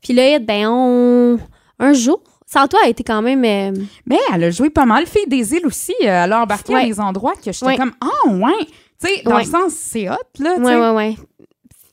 Puis 0.01 0.13
hit, 0.13 0.45
ben, 0.45 0.67
on. 0.67 1.39
Un 1.79 1.93
jour, 1.93 2.21
Sans 2.45 2.67
toi, 2.67 2.79
elle 2.83 2.91
était 2.91 3.03
quand 3.03 3.21
même. 3.23 3.43
euh, 3.43 3.71
Mais 4.05 4.19
elle 4.33 4.43
a 4.43 4.51
joué 4.51 4.69
pas 4.69 4.85
mal. 4.85 5.05
Fille 5.07 5.25
des 5.27 5.53
îles 5.53 5.65
aussi, 5.65 5.93
euh, 6.01 6.23
elle 6.23 6.31
a 6.33 6.41
embarqué 6.43 6.75
à 6.75 6.85
des 6.85 6.99
endroits 6.99 7.33
que 7.35 7.51
j'étais 7.51 7.65
Ouais. 7.65 7.77
comme, 7.77 7.93
ah, 7.99 8.29
ouais. 8.29 8.65
Tu 9.01 9.07
sais, 9.07 9.23
dans 9.23 9.35
Ouais. 9.35 9.43
le 9.43 9.49
sens, 9.49 9.73
c'est 9.73 10.07
hot, 10.09 10.13
là. 10.39 10.55
sais. 10.55 10.61
ouais, 10.61 10.89
ouais. 10.91 11.15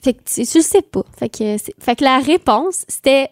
Fait 0.02 0.12
que 0.14 0.20
tu, 0.24 0.46
tu 0.46 0.58
le 0.58 0.62
sais 0.62 0.82
pas. 0.82 1.02
Fait 1.18 1.28
que, 1.30 1.56
fait 1.78 1.96
que 1.96 2.04
la 2.04 2.18
réponse, 2.18 2.84
c'était 2.88 3.28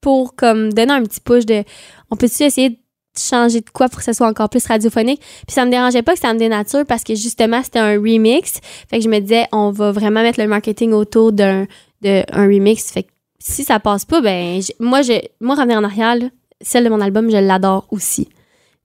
pour 0.00 0.34
comme 0.34 0.72
donner 0.72 0.92
un 0.92 1.02
petit 1.04 1.20
push 1.20 1.46
de 1.46 1.62
on 2.10 2.16
peut-tu 2.16 2.42
essayer 2.42 2.70
de 2.70 2.76
changer 3.16 3.60
de 3.60 3.70
quoi 3.70 3.88
pour 3.88 3.98
que 3.98 4.04
ce 4.04 4.12
soit 4.12 4.26
encore 4.26 4.48
plus 4.48 4.64
radiophonique. 4.66 5.20
Puis 5.46 5.54
ça 5.54 5.64
me 5.64 5.70
dérangeait 5.70 6.02
pas 6.02 6.14
que 6.14 6.20
ça 6.20 6.32
me 6.32 6.38
dénature 6.38 6.84
parce 6.86 7.04
que 7.04 7.14
justement, 7.14 7.62
c'était 7.62 7.78
un 7.78 7.94
remix. 7.94 8.60
Fait 8.88 8.98
que 8.98 9.04
je 9.04 9.08
me 9.08 9.18
disais, 9.20 9.46
on 9.52 9.70
va 9.70 9.92
vraiment 9.92 10.22
mettre 10.22 10.40
le 10.40 10.48
marketing 10.48 10.92
autour 10.92 11.32
d'un 11.32 11.66
de 12.02 12.22
un 12.32 12.46
remix. 12.46 12.90
Fait 12.90 13.04
que 13.04 13.10
si 13.38 13.64
ça 13.64 13.80
passe 13.80 14.04
pas, 14.04 14.20
ben, 14.20 14.60
moi, 14.80 15.02
je, 15.02 15.20
moi, 15.40 15.54
revenir 15.54 15.78
en 15.78 15.84
arrière, 15.84 16.16
là, 16.16 16.26
celle 16.60 16.84
de 16.84 16.88
mon 16.88 17.00
album, 17.00 17.30
je 17.30 17.36
l'adore 17.36 17.86
aussi. 17.90 18.28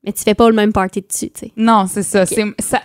Mais 0.03 0.13
tu 0.13 0.23
fais 0.23 0.33
pas 0.33 0.49
le 0.49 0.55
même 0.55 0.73
party 0.73 1.01
dessus, 1.01 1.29
tu 1.29 1.39
sais. 1.39 1.51
Non, 1.57 1.85
c'est 1.87 2.03
ça. 2.03 2.25
C'est 2.25 2.43
ça. 2.59 2.81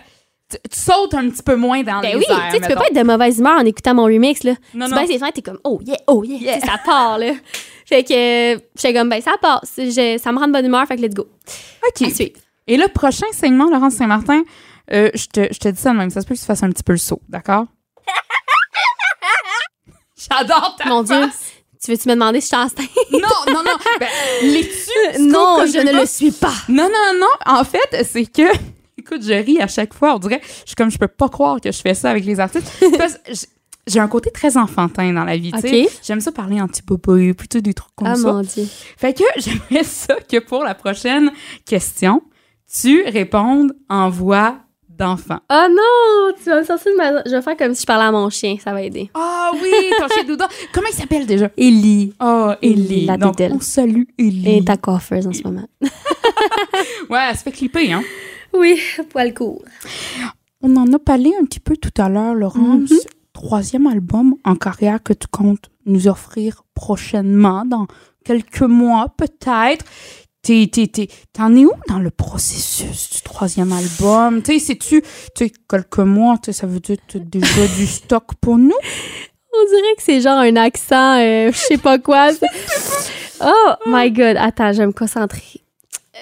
Tu, 0.53 0.69
tu 0.69 0.79
sautes 0.79 1.13
un 1.13 1.29
petit 1.29 1.43
peu 1.43 1.55
moins 1.55 1.83
dans 1.83 2.01
Ben 2.01 2.11
les 2.11 2.15
oui, 2.17 2.25
airs, 2.29 2.47
tu 2.49 2.55
sais, 2.55 2.61
tu 2.61 2.67
peux 2.67 2.75
pas 2.75 2.87
être 2.87 2.95
de 2.95 3.03
mauvaise 3.03 3.39
humeur 3.39 3.57
en 3.59 3.65
écoutant 3.65 3.93
mon 3.95 4.03
remix, 4.05 4.43
là. 4.43 4.53
Non, 4.73 4.85
tu 4.87 4.91
non. 4.91 4.97
baisses 5.01 5.09
les 5.09 5.17
fenêtres, 5.19 5.35
t'es 5.35 5.41
comme, 5.41 5.59
oh 5.63 5.79
yeah, 5.85 5.97
oh 6.07 6.23
yeah. 6.23 6.59
Tu 6.59 6.67
ça 6.67 6.77
part, 6.85 7.17
là. 7.17 7.31
Fait 7.85 8.03
que, 8.03 8.61
j'étais 8.75 8.93
comme, 8.93 9.09
ben, 9.09 9.21
ça 9.21 9.33
passe. 9.41 9.73
Je- 9.77 10.17
ça 10.21 10.31
me 10.31 10.39
rend 10.39 10.47
de 10.47 10.53
bonne 10.53 10.65
humeur, 10.65 10.87
fait 10.87 10.95
que 10.95 11.01
let's 11.01 11.13
go. 11.13 11.27
OK. 11.87 12.07
À 12.07 12.09
suivre. 12.09 12.31
Et 12.65 12.77
le 12.77 12.87
prochain 12.87 13.27
segment, 13.33 13.69
Laurence 13.69 13.95
Saint-Martin, 13.95 14.43
euh, 14.93 15.09
je, 15.13 15.25
te, 15.27 15.53
je 15.53 15.59
te 15.59 15.67
dis 15.67 15.81
ça 15.81 15.91
de 15.91 15.97
même. 15.97 16.09
Ça 16.09 16.21
se 16.21 16.25
peut 16.25 16.33
que 16.33 16.39
tu 16.39 16.45
fasses 16.45 16.63
un 16.63 16.69
petit 16.69 16.81
peu 16.83 16.93
le 16.93 16.97
saut, 16.97 17.21
d'accord? 17.27 17.65
J'adore 20.17 20.75
ta 20.77 20.89
Mon 20.89 21.03
Dieu. 21.03 21.29
Tu 21.83 21.91
veux-tu 21.91 22.07
me 22.07 22.13
demander 22.13 22.39
si 22.39 22.55
je 22.55 22.81
suis? 22.83 22.89
Non, 23.19 23.53
non, 23.53 23.63
non. 23.63 23.75
Ben, 23.99 24.07
l'es-tu? 24.43 25.21
non, 25.27 25.57
comme 25.57 25.67
je 25.67 25.79
ne 25.79 25.99
le 25.99 26.05
suis 26.05 26.31
pas. 26.31 26.53
Non, 26.69 26.89
non, 26.89 27.19
non. 27.19 27.27
En 27.59 27.63
fait, 27.65 28.05
c'est 28.09 28.25
que. 28.25 28.49
Écoute, 29.05 29.21
je 29.23 29.33
ris 29.33 29.59
à 29.61 29.67
chaque 29.67 29.93
fois. 29.93 30.15
On 30.15 30.19
dirait. 30.19 30.39
Je 30.61 30.67
suis 30.67 30.75
comme, 30.75 30.89
je 30.89 30.97
peux 30.97 31.07
pas 31.09 31.27
croire 31.27 31.59
que 31.59 31.71
je 31.71 31.81
fais 31.81 31.93
ça 31.93 32.09
avec 32.11 32.23
les 32.25 32.39
artistes. 32.39 32.71
Parce 32.97 33.19
j'ai 33.85 33.99
un 33.99 34.07
côté 34.07 34.31
très 34.31 34.55
enfantin 34.55 35.11
dans 35.11 35.25
la 35.25 35.35
vie, 35.35 35.51
tu 35.51 35.59
sais. 35.59 35.83
OK. 35.83 35.89
J'aime 36.01 36.21
ça 36.21 36.31
parler 36.31 36.61
en 36.61 36.67
petit 36.69 36.81
popo, 36.81 37.17
plutôt 37.37 37.59
des 37.59 37.73
trucs 37.73 37.93
comme 37.95 38.07
Ah, 38.07 38.15
ça. 38.15 38.31
mon 38.31 38.41
Dieu. 38.41 38.65
Fait 38.97 39.13
que 39.13 39.23
j'aimerais 39.37 39.83
ça 39.83 40.15
que 40.21 40.39
pour 40.39 40.63
la 40.63 40.73
prochaine 40.73 41.31
question, 41.65 42.21
tu 42.73 43.03
répondes 43.03 43.73
en 43.89 44.09
voix 44.09 44.55
d'enfant. 44.87 45.39
Oh 45.51 45.65
non, 45.69 46.33
tu 46.41 46.49
vas 46.49 46.61
me 46.61 46.65
sortir 46.65 46.93
de 46.93 46.97
ma... 46.97 47.23
Je 47.25 47.31
vais 47.31 47.41
faire 47.41 47.57
comme 47.57 47.73
si 47.73 47.81
je 47.81 47.85
parlais 47.87 48.05
à 48.05 48.11
mon 48.11 48.29
chien, 48.29 48.55
ça 48.63 48.71
va 48.71 48.81
aider. 48.83 49.09
Ah 49.15 49.51
oui, 49.61 49.69
ton 49.99 50.07
chien 50.07 50.23
Douda. 50.23 50.47
Comment 50.71 50.87
il 50.89 50.95
s'appelle 50.95 51.25
déjà? 51.25 51.49
Ellie. 51.57 52.13
Oh, 52.21 52.51
Ellie. 52.61 53.05
La 53.05 53.17
Donc, 53.17 53.35
on 53.39 53.59
salue 53.59 54.03
Ellie. 54.17 54.59
Et 54.59 54.63
ta 54.63 54.77
coiffeuse 54.77 55.27
en 55.27 55.33
ce 55.33 55.43
moment. 55.43 55.67
Ouais, 57.09 57.19
elle 57.29 57.37
se 57.37 57.43
fait 57.43 57.51
clipper, 57.51 57.91
hein? 57.93 58.03
Oui, 58.53 58.79
poil 59.09 59.33
court. 59.33 59.63
On 60.61 60.75
en 60.77 60.91
a 60.93 60.99
parlé 60.99 61.33
un 61.39 61.45
petit 61.45 61.59
peu 61.59 61.75
tout 61.75 61.93
à 62.01 62.09
l'heure, 62.09 62.33
Laurence. 62.33 62.91
Mhm. 62.91 62.99
Troisième 63.33 63.87
album 63.87 64.35
en 64.45 64.55
carrière 64.55 65.01
que 65.01 65.13
tu 65.13 65.27
comptes 65.27 65.69
nous 65.85 66.07
offrir 66.07 66.63
prochainement, 66.73 67.65
dans 67.65 67.87
quelques 68.23 68.61
mois 68.61 69.13
peut-être. 69.17 69.85
T'en 71.31 71.55
es 71.55 71.65
où 71.65 71.71
dans 71.87 71.99
le 71.99 72.11
processus 72.11 73.11
du 73.11 73.21
troisième 73.21 73.71
album? 73.71 74.41
Tu 74.41 74.59
sais, 74.59 74.59
sais-tu, 74.59 75.01
tu 75.01 75.07
sais, 75.35 75.51
quelques 75.69 75.99
mois, 75.99 76.37
ça 76.51 76.67
veut 76.67 76.81
dire 76.81 76.97
que 77.07 77.17
déjà 77.17 77.67
du 77.77 77.87
stock 77.87 78.35
pour 78.41 78.57
nous? 78.57 78.71
On 79.55 79.69
dirait 79.69 79.95
que 79.95 80.03
c'est 80.03 80.19
genre 80.19 80.39
un 80.39 80.55
accent, 80.57 81.17
euh, 81.19 81.51
je 81.51 81.57
sais 81.57 81.77
pas 81.77 81.97
quoi. 81.97 82.31
oh 83.41 83.73
my 83.85 84.11
god, 84.11 84.35
attends, 84.37 84.73
je 84.73 84.79
vais 84.79 84.87
me 84.87 84.91
concentrer. 84.91 85.62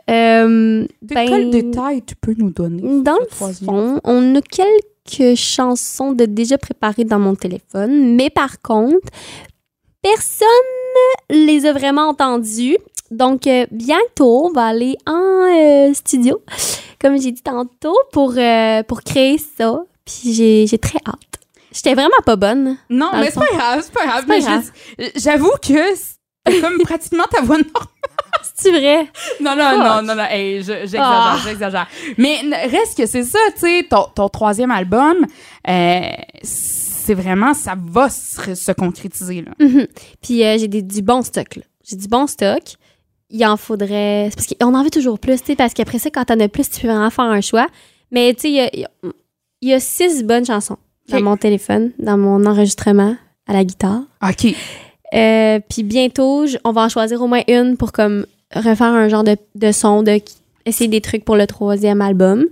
Euh, 0.10 0.86
De 1.01 1.13
ben, 1.13 1.27
quel 1.27 1.49
détail 1.49 2.01
tu 2.04 2.15
peux 2.15 2.34
nous 2.38 2.49
donner? 2.51 2.82
Dans 3.01 3.17
le 3.19 3.54
fond, 3.54 3.99
on 4.04 4.36
a 4.36 4.41
quelques 4.41 5.38
chansons 5.38 6.13
de 6.13 6.25
déjà 6.25 6.58
préparées 6.58 7.04
dans 7.04 7.19
mon 7.19 7.36
téléphone, 7.36 8.15
mais 8.15 8.30
par 8.30 8.62
contre, 8.62 9.10
personne 10.01 10.47
les 11.30 11.65
a 11.65 11.73
vraiment 11.73 12.10
entendues. 12.10 12.77
Donc, 13.10 13.47
euh, 13.47 13.65
bientôt, 13.71 14.47
on 14.47 14.51
va 14.54 14.67
aller 14.67 14.95
en 15.06 15.45
euh, 15.89 15.93
studio, 15.93 16.41
comme 16.99 17.19
j'ai 17.19 17.32
dit 17.32 17.41
tantôt, 17.41 17.97
pour, 18.13 18.36
pour 18.88 19.01
créer 19.04 19.38
ça. 19.38 19.84
Puis 20.06 20.34
j'ai 20.67 20.77
très 20.80 20.99
hâte. 21.06 21.17
J'étais 21.73 21.93
vraiment 21.93 22.21
pas 22.25 22.36
bonne. 22.36 22.77
Non, 22.89 23.12
mais 23.13 23.30
c'est 23.32 23.39
pas 23.39 23.45
grave, 23.54 23.82
c'est 23.84 23.93
pas 23.93 24.39
grave. 24.39 24.71
J'avoue 25.15 25.51
que 25.62 25.95
c'est 25.95 26.62
comme 26.62 26.77
pratiquement 26.80 27.23
ta 27.30 27.41
voix 27.41 27.58
normale. 27.58 27.88
C'est 28.55 28.71
vrai? 28.71 29.07
Non, 29.41 29.55
non, 29.55 29.77
non, 29.77 30.01
non, 30.03 30.15
non, 30.15 30.23
hey, 30.29 30.59
je- 30.61 30.65
j'exagère, 30.81 31.01
Ah. 31.03 31.37
j'exagère. 31.43 31.87
Mais 32.17 32.41
reste 32.69 32.95
que 32.97 33.05
c'est 33.05 33.23
ça, 33.23 33.39
tu 33.55 33.61
sais, 33.61 33.87
ton, 33.89 34.05
ton 34.13 34.29
troisième 34.29 34.71
album, 34.71 35.25
euh, 35.67 35.99
c'est 36.43 37.13
vraiment, 37.15 37.53
ça 37.53 37.73
va 37.77 38.09
se, 38.09 38.53
se 38.55 38.71
concrétiser, 38.71 39.41
là. 39.41 39.51
Mhm. 39.59 39.87
Puis 40.21 40.43
euh, 40.43 40.57
j'ai 40.59 40.67
des- 40.67 40.81
du 40.83 41.01
bon 41.01 41.21
stock. 41.23 41.55
là. 41.55 41.63
J'ai 41.83 41.95
du 41.95 42.07
bon 42.07 42.27
stock. 42.27 42.61
Il 43.29 43.43
en 43.45 43.57
faudrait. 43.57 44.29
parce 44.35 44.47
qu'on 44.47 44.73
en 44.75 44.83
veut 44.83 44.89
toujours 44.89 45.17
plus, 45.17 45.39
tu 45.41 45.47
sais, 45.47 45.55
parce 45.55 45.73
qu'après 45.73 45.99
ça, 45.99 46.09
quand 46.11 46.25
t'en 46.25 46.39
as 46.39 46.49
plus, 46.49 46.69
tu 46.69 46.81
peux 46.81 46.87
vraiment 46.87 47.09
faire 47.09 47.25
un 47.25 47.41
choix. 47.41 47.67
Mais 48.11 48.33
tu 48.33 48.41
sais, 48.41 48.49
il 48.49 48.55
y 48.55 48.59
a, 48.59 48.69
il 48.73 48.79
y 48.81 48.85
a- 48.85 48.89
il 49.61 49.69
y 49.69 49.73
a 49.73 49.79
six 49.79 50.23
bonnes 50.23 50.45
chansons 50.45 50.77
dans 51.09 51.21
mon 51.21 51.37
téléphone, 51.37 51.91
dans 51.99 52.17
mon 52.17 52.45
enregistrement 52.45 53.15
à 53.47 53.53
la 53.53 53.63
guitare. 53.63 54.01
OK. 54.21 54.53
Euh, 55.13 55.60
puis 55.69 55.84
bientôt, 55.84 56.45
on 56.63 56.71
va 56.71 56.82
en 56.82 56.89
choisir 56.89 57.21
au 57.21 57.28
moins 57.28 57.41
une 57.47 57.78
pour 57.78 57.91
comme 57.91 58.26
refaire 58.56 58.88
un 58.88 59.10
genre 59.10 59.24
de, 59.24 59.38
de 59.56 59.71
son, 59.71 60.04
de 60.04 60.19
essayer 60.65 60.88
des 60.89 61.02
trucs 61.02 61.26
pour 61.26 61.36
le 61.36 61.47
troisième 61.47 62.02
album. 62.02 62.45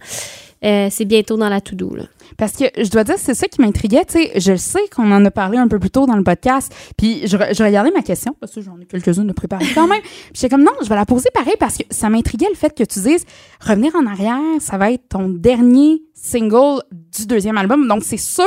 Euh, 0.65 0.87
c'est 0.91 1.05
bientôt 1.05 1.37
dans 1.37 1.47
la 1.47 1.61
to-do. 1.61 1.95
Parce 2.37 2.53
que 2.53 2.65
je 2.77 2.89
dois 2.89 3.03
dire, 3.05 3.15
c'est 3.17 3.33
ça 3.33 3.47
qui 3.47 3.61
m'intriguait, 3.61 4.03
tu 4.05 4.13
sais, 4.17 4.31
je 4.39 4.55
sais 4.55 4.81
qu'on 4.93 5.09
en 5.11 5.23
a 5.25 5.31
parlé 5.31 5.57
un 5.57 5.67
peu 5.67 5.79
plus 5.79 5.89
tôt 5.89 6.05
dans 6.05 6.15
le 6.15 6.23
podcast, 6.23 6.73
puis 6.97 7.21
je, 7.27 7.35
re- 7.37 7.55
je 7.57 7.63
regardais 7.63 7.91
ma 7.91 8.01
question, 8.01 8.35
parce 8.39 8.53
que 8.53 8.61
j'en 8.61 8.77
ai 8.79 8.85
quelques-unes 8.85 9.27
de 9.27 9.33
préparées 9.33 9.65
quand 9.73 9.87
même, 9.87 10.01
puis 10.03 10.31
j'étais 10.35 10.49
comme, 10.49 10.63
non, 10.63 10.71
je 10.81 10.87
vais 10.89 10.95
la 10.95 11.05
poser 11.05 11.29
pareil, 11.33 11.55
parce 11.59 11.77
que 11.77 11.83
ça 11.89 12.09
m'intriguait 12.09 12.47
le 12.49 12.55
fait 12.55 12.73
que 12.77 12.83
tu 12.83 12.99
dises, 12.99 13.25
revenir 13.65 13.93
en 13.95 14.05
arrière, 14.05 14.39
ça 14.59 14.77
va 14.77 14.91
être 14.91 15.09
ton 15.09 15.27
dernier 15.29 16.01
single 16.13 16.81
du 17.17 17.25
deuxième 17.25 17.57
album, 17.57 17.87
donc 17.87 18.03
c'est 18.03 18.17
sûr 18.17 18.45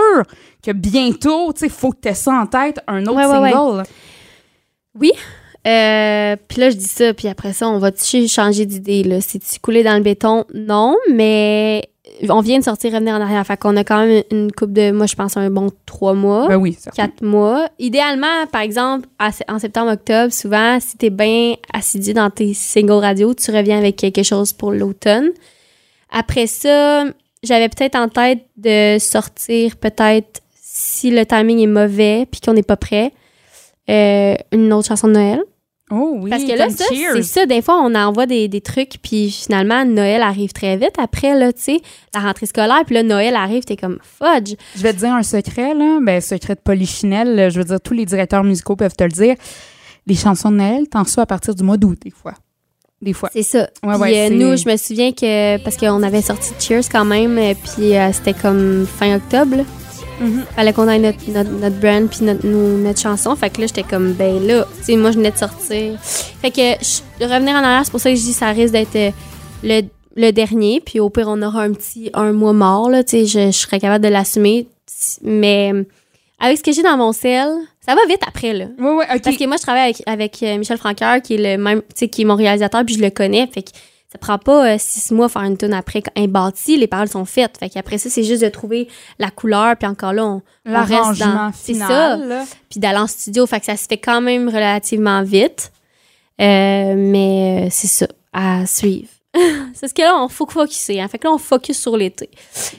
que 0.65 0.71
bientôt, 0.73 1.53
tu 1.53 1.61
sais, 1.61 1.69
faut 1.69 1.91
que 1.91 1.99
tu 2.03 2.09
aies 2.09 2.15
ça 2.15 2.33
en 2.33 2.47
tête, 2.47 2.79
un 2.87 3.03
autre 3.03 3.15
Ouais, 3.17 3.27
ouais, 3.27 3.39
ouais. 3.79 3.83
Single. 4.95 5.13
Euh, 5.65 6.35
puis 6.49 6.61
là, 6.61 6.71
je 6.71 6.77
dis 6.77 6.89
ça, 6.89 7.15
puis 7.15 7.29
après 7.29 7.53
ça, 7.53 7.69
on 7.69 7.79
va-tu 7.79 8.27
changer 8.27 8.67
d'idée, 8.67 9.05
là? 9.05 9.21
C'est-tu 9.21 9.61
coulé 9.61 9.85
dans 9.85 9.95
le 9.95 10.03
béton? 10.03 10.45
Non, 10.55 10.97
mais 11.13 11.89
on 12.29 12.41
vient 12.41 12.59
de 12.59 12.65
sortir 12.65 12.93
Revenir 12.93 13.15
en 13.15 13.21
arrière. 13.21 13.47
Fait 13.47 13.57
qu'on 13.57 13.77
a 13.77 13.85
quand 13.85 14.05
même 14.05 14.25
une 14.33 14.51
coupe 14.51 14.73
de, 14.73 14.91
moi, 14.91 15.07
je 15.07 15.15
pense, 15.15 15.37
un 15.37 15.51
bon 15.51 15.71
trois 15.87 16.15
mois, 16.15 16.49
Ben 16.49 16.57
oui, 16.57 16.77
certain. 16.79 17.05
quatre 17.07 17.23
mois. 17.23 17.69
Idéalement, 17.79 18.47
par 18.51 18.61
exemple, 18.63 19.09
en 19.49 19.59
septembre-octobre, 19.61 20.33
souvent, 20.33 20.79
si 20.81 20.97
t'es 20.97 21.11
bien 21.11 21.55
assidu 21.73 22.13
dans 22.13 22.31
tes 22.31 22.55
singles 22.55 22.93
radio, 22.93 23.33
tu 23.33 23.51
reviens 23.53 23.79
avec 23.79 23.95
quelque 23.97 24.25
chose 24.25 24.53
pour 24.53 24.73
l'automne. 24.73 25.31
Après 26.11 26.49
ça, 26.49 27.05
j'avais 27.45 27.69
peut-être 27.69 27.95
en 27.95 28.09
tête 28.09 28.41
de 28.57 28.99
sortir, 28.99 29.77
peut-être, 29.77 30.41
si 30.61 31.11
le 31.11 31.25
timing 31.25 31.61
est 31.61 31.67
mauvais, 31.67 32.27
puis 32.31 32.41
qu'on 32.41 32.55
n'est 32.55 32.63
pas 32.63 32.77
prêt, 32.77 33.13
euh, 33.91 34.35
une 34.53 34.73
autre 34.73 34.89
chanson 34.89 35.09
de 35.09 35.13
Noël. 35.15 35.43
Oh 35.91 36.17
oui, 36.21 36.31
Parce 36.31 36.45
que 36.45 36.57
là, 36.57 36.71
ça, 36.71 36.85
c'est 36.89 37.23
ça. 37.23 37.45
Des 37.45 37.61
fois, 37.61 37.79
on 37.83 37.95
envoie 37.95 38.25
des, 38.25 38.49
des 38.49 38.63
trucs, 38.63 38.95
puis 39.03 39.31
finalement, 39.31 39.85
Noël 39.85 40.23
arrive 40.23 40.53
très 40.53 40.79
vite. 40.79 40.93
Après, 40.97 41.39
là, 41.39 41.53
tu 41.53 41.61
sais, 41.63 41.81
la 42.15 42.21
rentrée 42.21 42.47
scolaire, 42.47 42.83
puis 42.87 42.95
là, 42.95 43.03
Noël 43.03 43.37
arrive, 43.37 43.65
t'es 43.65 43.77
comme 43.77 43.99
fudge. 44.01 44.55
Je 44.75 44.83
vais 44.83 44.95
te 44.95 45.01
dire 45.01 45.13
un 45.13 45.23
secret, 45.23 45.75
là. 45.75 45.99
Ben, 46.01 46.21
secret 46.23 46.55
de 46.55 46.61
polichinelle. 46.61 47.35
là. 47.35 47.51
Je 47.51 47.59
veux 47.59 47.65
dire, 47.67 47.79
tous 47.81 47.93
les 47.93 48.07
directeurs 48.07 48.43
musicaux 48.43 48.75
peuvent 48.75 48.97
te 48.97 49.05
le 49.05 49.11
dire. 49.11 49.35
Les 50.07 50.15
chansons 50.15 50.51
de 50.51 50.57
Noël, 50.57 50.89
t'en 50.89 51.05
ça 51.05 51.23
à 51.23 51.27
partir 51.27 51.55
du 51.55 51.63
mois 51.63 51.77
d'août, 51.77 51.99
des 52.03 52.11
fois. 52.11 52.33
Des 53.03 53.13
fois. 53.13 53.29
C'est 53.33 53.43
ça. 53.43 53.69
Ouais, 53.83 53.93
puis 53.95 54.01
ouais, 54.01 54.31
euh, 54.31 54.35
nous, 54.35 54.57
je 54.57 54.67
me 54.69 54.77
souviens 54.79 55.13
que, 55.13 55.59
parce 55.63 55.77
qu'on 55.77 56.03
avait 56.05 56.23
sorti 56.23 56.53
Cheers 56.59 56.89
quand 56.91 57.05
même, 57.05 57.37
euh, 57.37 57.53
puis 57.55 57.97
euh, 57.97 58.13
c'était 58.13 58.33
comme 58.33 58.87
fin 58.87 59.17
octobre. 59.17 59.57
là. 59.57 59.65
Mhm. 60.21 60.45
Fallait 60.55 60.73
qu'on 60.73 60.89
ait 60.89 60.99
notre, 60.99 61.19
notre, 61.31 61.51
notre 61.51 61.77
brand 61.81 62.09
puis 62.09 62.25
notre, 62.25 62.47
notre 62.47 63.01
chanson. 63.01 63.35
Fait 63.37 63.51
que 63.51 63.61
là, 63.61 63.67
j'étais 63.67 63.83
comme, 63.83 64.13
ben 64.13 64.45
là, 64.47 64.67
tu 64.79 64.85
sais, 64.85 64.97
moi, 64.97 65.11
je 65.11 65.17
venais 65.19 65.31
de 65.33 65.37
sortir. 65.39 65.99
Fait 66.01 66.51
que 66.51 66.61
je- 66.61 67.25
revenir 67.27 67.55
en 67.55 67.59
arrière, 67.65 67.83
c'est 67.85 67.91
pour 67.91 68.01
ça 68.01 68.11
que 68.11 68.17
je 68.17 68.23
dis 68.23 68.33
ça 68.33 68.49
risque 68.51 68.73
d'être 68.73 68.95
euh, 68.97 69.11
le, 69.65 69.83
le 70.17 70.31
dernier. 70.31 70.81
Puis 70.85 71.01
au 71.01 71.11
pire, 71.11 71.27
on 71.29 71.43
aura 71.43 71.63
un 71.63 71.73
petit 71.73 72.11
un 72.15 72.33
mois 72.33 72.53
mort, 72.53 72.89
là, 72.91 73.03
tu 73.03 73.11
sais, 73.19 73.27
je, 73.27 73.47
je 73.53 73.59
serais 73.59 73.81
capable 73.81 74.05
de 74.05 74.11
l'assumer. 74.11 74.69
Mais 75.23 75.73
avec 76.39 76.59
ce 76.59 76.63
que 76.63 76.73
j'ai 76.73 76.83
dans 76.83 76.97
mon 76.97 77.13
sel, 77.13 77.49
ça 77.85 77.95
va 77.95 78.01
vite 78.09 78.21
après, 78.27 78.53
là. 78.53 78.67
Ouais, 78.79 78.91
ouais, 78.95 79.07
OK. 79.15 79.23
Parce 79.23 79.37
que 79.37 79.47
moi, 79.47 79.57
je 79.57 79.63
travaille 79.63 79.83
avec, 79.85 80.03
avec 80.07 80.43
euh, 80.43 80.59
Michel 80.59 80.79
Franqueur, 80.79 81.21
qui 81.23 81.35
est 81.35 81.57
le 81.57 81.63
même, 81.63 81.81
tu 81.81 81.87
sais, 81.97 82.09
qui 82.09 82.23
est 82.23 82.25
mon 82.25 82.37
réalisateur, 82.37 82.85
puis 82.85 82.95
je 82.97 83.01
le 83.03 83.11
connais. 83.11 83.47
Fait 83.53 83.63
que 83.63 83.71
ça 84.13 84.19
prend 84.19 84.37
pas 84.39 84.75
euh, 84.75 84.77
six 84.79 85.11
mois 85.11 85.29
faire 85.31 85.43
une 85.43 85.57
tune 85.57 85.73
après 85.73 86.03
un 86.17 86.27
bâti, 86.29 86.77
les 86.77 86.87
paroles 86.87 87.09
sont 87.09 87.25
faites. 87.25 87.57
Fait 87.57 87.71
qu'après 87.71 87.97
ça, 87.97 88.11
c'est 88.11 88.25
juste 88.25 88.43
de 88.43 88.49
trouver 88.51 88.89
la 89.19 89.31
couleur, 89.31 89.75
puis 89.79 89.89
encore 89.89 90.13
là, 90.13 90.27
on, 90.27 90.43
on 90.67 90.85
reste 90.85 91.19
dans- 91.21 91.51
c'est 91.55 91.73
final. 91.73 91.89
ça. 91.89 92.45
puis 92.69 92.79
d'aller 92.79 92.99
en 92.99 93.07
studio. 93.07 93.47
Fait 93.47 93.61
que 93.61 93.67
ça 93.67 93.77
se 93.77 93.87
fait 93.87 93.97
quand 93.97 94.21
même 94.21 94.49
relativement 94.49 95.23
vite. 95.23 95.73
Euh, 96.41 96.95
mais 96.97 97.65
euh, 97.65 97.69
c'est 97.71 97.87
ça, 97.89 98.07
à 98.33 98.67
suivre. 98.67 99.09
c'est 99.75 99.89
ce 99.89 99.95
que 99.95 100.03
là, 100.03 100.15
on 100.19 100.29
faut 100.29 100.47
focuser. 100.47 101.01
Hein. 101.01 101.09
Fait 101.09 101.19
que 101.19 101.27
là, 101.27 101.33
on 101.33 101.39
focus 101.39 101.79
sur 101.79 101.97
l'été. 101.97 102.29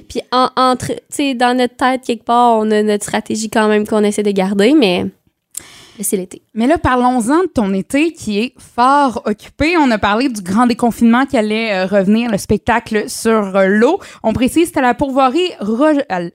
Puis, 0.08 0.22
en, 0.32 0.50
entre, 0.56 0.88
tu 0.88 0.96
sais, 1.10 1.34
dans 1.34 1.58
notre 1.58 1.76
tête, 1.76 2.02
quelque 2.06 2.26
part, 2.26 2.58
on 2.58 2.70
a 2.72 2.84
notre 2.84 3.04
stratégie 3.04 3.50
quand 3.50 3.68
même 3.68 3.88
qu'on 3.88 4.04
essaie 4.04 4.22
de 4.24 4.32
garder, 4.32 4.74
mais 4.74 5.06
mais 5.98 6.04
c'est 6.04 6.18
l'été. 6.18 6.42
Mais 6.54 6.68
là, 6.68 6.78
parlons-en 6.78 7.42
de 7.44 7.48
ton 7.54 7.74
été 7.74 8.14
qui 8.14 8.40
est 8.40 8.54
fort 8.58 9.22
occupé. 9.26 9.78
On 9.78 9.92
a 9.92 9.98
parlé 9.98 10.30
du 10.30 10.42
grand 10.42 10.66
déconfinement 10.68 11.26
qui 11.26 11.38
allait 11.38 11.74
euh, 11.74 11.86
revenir, 11.86 12.32
le 12.32 12.38
spectacle 12.38 13.10
sur 13.10 13.56
euh, 13.56 13.68
l'eau. 13.68 14.00
On 14.24 14.34
précise, 14.34 14.68
c'était 14.68 14.82
la 14.82 14.94
pourvoirie 14.94 15.52
Roger... 15.60 16.02
euh, 16.12 16.30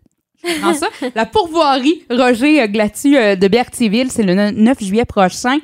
ça? 0.74 0.88
la 1.14 1.26
pourvoirie 1.26 2.02
Roger 2.10 2.62
euh, 2.62 2.66
Glatu 2.68 3.10
de 3.12 3.48
Berthierville. 3.48 4.10
C'est 4.10 4.22
le 4.22 4.34
ne- 4.34 4.50
9 4.50 4.82
juillet 4.82 5.04
prochain. 5.04 5.58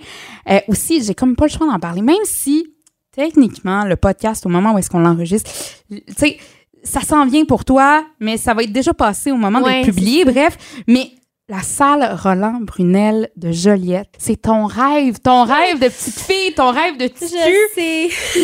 Aussi, 0.69 1.03
j'ai 1.03 1.15
comme 1.15 1.37
pas 1.37 1.47
le 1.47 1.51
choix 1.51 1.67
d'en 1.67 1.79
parler, 1.79 2.03
même 2.03 2.17
si, 2.25 2.67
techniquement, 3.13 3.85
le 3.85 3.97
podcast, 3.97 4.45
au 4.45 4.49
moment 4.49 4.75
où 4.75 4.79
est-ce 4.79 4.91
qu'on 4.91 4.99
l'enregistre, 5.01 5.51
tu 5.91 6.03
sais, 6.17 6.39
ça 6.83 7.01
s'en 7.01 7.25
vient 7.25 7.47
pour 7.47 7.65
toi, 7.65 8.05
mais 8.21 8.37
ça 8.37 8.53
va 8.53 8.63
être 8.63 8.73
déjà 8.73 8.93
passé 8.93 9.31
au 9.33 9.37
moment 9.37 9.63
Ouais, 9.63 9.77
d'être 9.83 9.87
publié. 9.95 10.25
Bref, 10.27 10.59
mais 10.87 11.13
la 11.49 11.61
salle 11.61 12.17
Roland 12.23 12.61
Brunel 12.63 13.29
de 13.37 13.53
Joliette, 13.53 14.09
c'est 14.17 14.41
ton 14.43 14.65
rêve, 14.65 15.19
ton 15.21 15.45
rêve 15.45 15.79
de 15.79 15.89
petite 15.89 16.19
fille, 16.19 16.55
ton 16.55 16.71
rêve 16.71 16.97
de 16.97 17.07
petit 17.07 17.29
cul. 17.31 17.75
sais. 17.75 18.09
Ça 18.11 18.39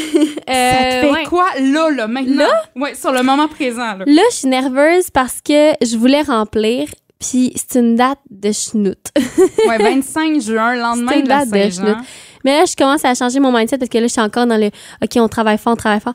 te 0.45 0.51
Euh, 0.51 1.01
fait 1.01 1.11
ouais. 1.11 1.25
quoi 1.25 1.47
là, 1.61 1.91
là, 1.91 2.07
maintenant? 2.07 2.45
Ouais, 2.77 2.95
sur 2.95 3.13
le 3.13 3.23
moment 3.23 3.49
présent, 3.49 3.95
là. 3.97 4.05
Là, 4.07 4.23
je 4.31 4.37
suis 4.37 4.49
nerveuse 4.49 5.11
parce 5.11 5.41
que 5.41 5.71
je 5.83 5.97
voulais 5.97 6.21
remplir, 6.21 6.89
puis 7.19 7.53
c'est 7.57 7.79
une 7.79 7.97
date 7.97 8.19
de 8.31 8.53
schnout. 8.53 8.99
Ouais, 9.67 9.79
25 9.79 10.41
juin, 10.43 10.75
lendemain 10.77 11.13
une 11.13 11.23
de 11.25 11.29
la 11.29 11.47
date 11.47 11.49
de 11.51 11.71
Saint-Jean. 11.71 11.97
Mais 12.45 12.59
là, 12.59 12.65
je 12.67 12.77
commence 12.77 13.05
à 13.07 13.15
changer 13.15 13.41
mon 13.41 13.51
mindset 13.53 13.79
parce 13.79 13.89
que 13.89 13.99
là, 13.99 14.09
je 14.09 14.13
suis 14.13 14.21
encore 14.21 14.47
dans 14.47 14.57
le 14.59 14.67
OK, 15.03 15.13
on 15.17 15.29
travaille 15.29 15.59
fort, 15.59 15.73
on 15.73 15.77
travaille 15.77 16.01
fort. 16.01 16.15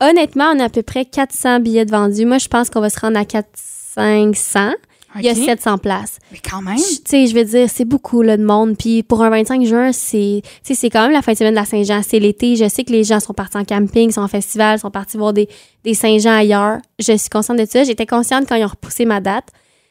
Honnêtement, 0.00 0.52
on 0.54 0.60
a 0.60 0.64
à 0.64 0.68
peu 0.70 0.82
près 0.82 1.04
400 1.04 1.60
billets 1.60 1.84
de 1.84 1.90
vendus. 1.90 2.24
Moi, 2.24 2.38
je 2.38 2.48
pense 2.48 2.70
qu'on 2.70 2.80
va 2.80 2.88
se 2.90 2.98
rendre 3.00 3.18
à 3.18 3.24
4 3.26 3.46
500. 3.54 4.70
Il 5.16 5.22
y 5.22 5.28
a 5.28 5.32
Ok. 5.32 5.38
700 5.44 5.78
places. 5.78 6.18
Mais 6.30 6.38
quand 6.38 6.62
même. 6.62 6.76
Tu 6.76 6.82
sais, 7.04 7.26
je 7.26 7.34
veux 7.34 7.44
dire, 7.44 7.68
c'est 7.68 7.84
beaucoup 7.84 8.22
là, 8.22 8.36
de 8.36 8.44
monde. 8.44 8.76
Puis 8.78 9.02
pour 9.02 9.22
un 9.22 9.30
25 9.30 9.64
juin, 9.64 9.92
c'est 9.92 10.42
c'est 10.62 10.90
quand 10.90 11.02
même 11.02 11.12
la 11.12 11.22
fin 11.22 11.32
de 11.32 11.36
semaine 11.38 11.52
de 11.52 11.58
la 11.58 11.64
Saint-Jean. 11.64 12.02
C'est 12.02 12.18
l'été. 12.18 12.56
Je 12.56 12.68
sais 12.68 12.84
que 12.84 12.92
les 12.92 13.04
gens 13.04 13.20
sont 13.20 13.34
partis 13.34 13.56
en 13.58 13.64
camping, 13.64 14.10
sont 14.10 14.22
en 14.22 14.28
festival, 14.28 14.78
sont 14.78 14.90
partis 14.90 15.16
voir 15.16 15.32
des, 15.32 15.48
des 15.84 15.94
Saint-Jean 15.94 16.32
ailleurs. 16.36 16.78
Je 16.98 17.16
suis 17.16 17.28
consciente 17.28 17.58
de 17.58 17.66
ça. 17.66 17.84
J'étais 17.84 18.06
consciente 18.06 18.46
quand 18.48 18.54
ils 18.56 18.64
ont 18.64 18.68
repoussé 18.68 19.04
ma 19.04 19.20
date. 19.20 19.48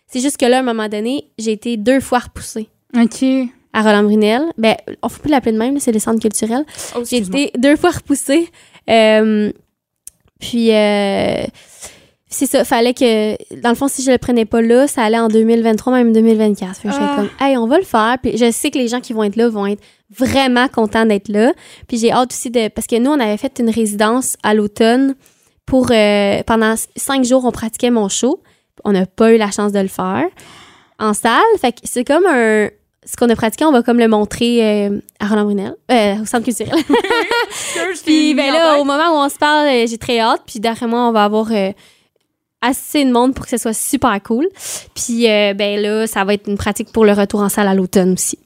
C'est 0.07 0.19
juste 0.19 0.37
que 0.37 0.45
là, 0.45 0.57
à 0.57 0.59
un 0.59 0.63
moment 0.63 0.89
donné, 0.89 1.25
j'ai 1.37 1.51
été 1.53 1.77
deux 1.77 1.99
fois 2.01 2.19
repoussée 2.19 2.67
OK. 2.99 3.23
à 3.73 3.81
Roland 3.81 4.03
Brunel. 4.03 4.41
Ben, 4.57 4.75
on 5.01 5.07
ne 5.07 5.13
peut 5.13 5.19
plus 5.21 5.31
l'appeler 5.31 5.53
de 5.53 5.57
même, 5.57 5.79
c'est 5.79 5.91
le 5.93 5.99
centre 5.99 6.19
culturel. 6.19 6.65
Oh, 6.97 7.03
J'ai 7.09 7.17
été 7.17 7.51
deux 7.57 7.77
fois 7.77 7.91
repoussée. 7.91 8.49
Euh, 8.89 9.51
puis, 10.39 10.71
euh, 10.73 11.43
c'est 12.31 12.45
ça. 12.47 12.63
Fallait 12.65 12.93
que, 12.93 13.35
dans 13.61 13.69
le 13.69 13.75
fond, 13.75 13.87
si 13.87 14.01
je 14.03 14.09
le 14.11 14.17
prenais 14.17 14.45
pas 14.45 14.61
là, 14.61 14.87
ça 14.87 15.03
allait 15.03 15.19
en 15.19 15.27
2023, 15.27 15.93
même 15.93 16.13
2024. 16.13 16.75
Fait 16.77 16.87
que 16.89 16.93
Ah. 16.97 17.13
comme, 17.17 17.29
hey, 17.39 17.57
on 17.57 17.67
va 17.67 17.77
le 17.77 17.83
faire. 17.83 18.17
Puis, 18.21 18.37
je 18.37 18.49
sais 18.51 18.71
que 18.71 18.77
les 18.79 18.87
gens 18.87 19.01
qui 19.01 19.13
vont 19.13 19.23
être 19.23 19.35
là 19.35 19.49
vont 19.49 19.67
être 19.67 19.81
vraiment 20.09 20.67
contents 20.67 21.05
d'être 21.05 21.27
là. 21.29 21.53
Puis, 21.87 21.97
j'ai 21.97 22.11
hâte 22.11 22.31
aussi 22.31 22.49
de. 22.49 22.67
Parce 22.69 22.87
que 22.87 22.97
nous, 22.97 23.11
on 23.11 23.19
avait 23.19 23.37
fait 23.37 23.59
une 23.59 23.69
résidence 23.69 24.37
à 24.43 24.53
l'automne 24.53 25.15
pour. 25.65 25.91
euh, 25.91 26.41
pendant 26.47 26.75
cinq 26.95 27.23
jours, 27.25 27.45
on 27.45 27.51
pratiquait 27.51 27.91
mon 27.91 28.09
show. 28.09 28.41
On 28.83 28.93
n'a 28.93 29.05
pas 29.05 29.31
eu 29.33 29.37
la 29.37 29.51
chance 29.51 29.71
de 29.73 29.79
le 29.79 29.87
faire 29.89 30.25
en 30.99 31.13
salle. 31.13 31.41
Fait 31.59 31.71
que 31.73 31.79
c'est 31.83 32.03
comme 32.03 32.25
un. 32.25 32.69
Ce 33.03 33.15
qu'on 33.17 33.27
a 33.29 33.35
pratiqué, 33.35 33.65
on 33.65 33.71
va 33.71 33.81
comme 33.81 33.97
le 33.97 34.07
montrer 34.07 34.63
euh, 34.87 34.99
à 35.19 35.25
Roland 35.27 35.45
Brunel, 35.45 35.75
euh, 35.91 36.21
au 36.21 36.25
centre 36.25 36.43
culturel. 36.45 36.71
Puis 38.05 38.33
ben 38.35 38.51
là, 38.53 38.79
au 38.79 38.83
moment 38.83 39.09
où 39.11 39.25
on 39.25 39.29
se 39.29 39.37
parle, 39.37 39.67
euh, 39.67 39.87
j'ai 39.87 39.97
très 39.97 40.19
hâte. 40.19 40.41
Puis 40.45 40.59
d'après 40.59 40.85
moi, 40.87 41.07
on 41.07 41.11
va 41.11 41.23
avoir 41.23 41.47
euh, 41.51 41.71
assez 42.61 43.03
de 43.05 43.11
monde 43.11 43.33
pour 43.33 43.45
que 43.45 43.51
ce 43.51 43.57
soit 43.57 43.73
super 43.73 44.21
cool. 44.23 44.47
Puis 44.95 45.29
euh, 45.29 45.53
ben 45.53 45.79
là, 45.79 46.07
ça 46.07 46.23
va 46.23 46.33
être 46.33 46.47
une 46.49 46.57
pratique 46.57 46.91
pour 46.91 47.05
le 47.05 47.13
retour 47.13 47.41
en 47.41 47.49
salle 47.49 47.67
à 47.67 47.73
l'automne 47.73 48.13
aussi. 48.13 48.37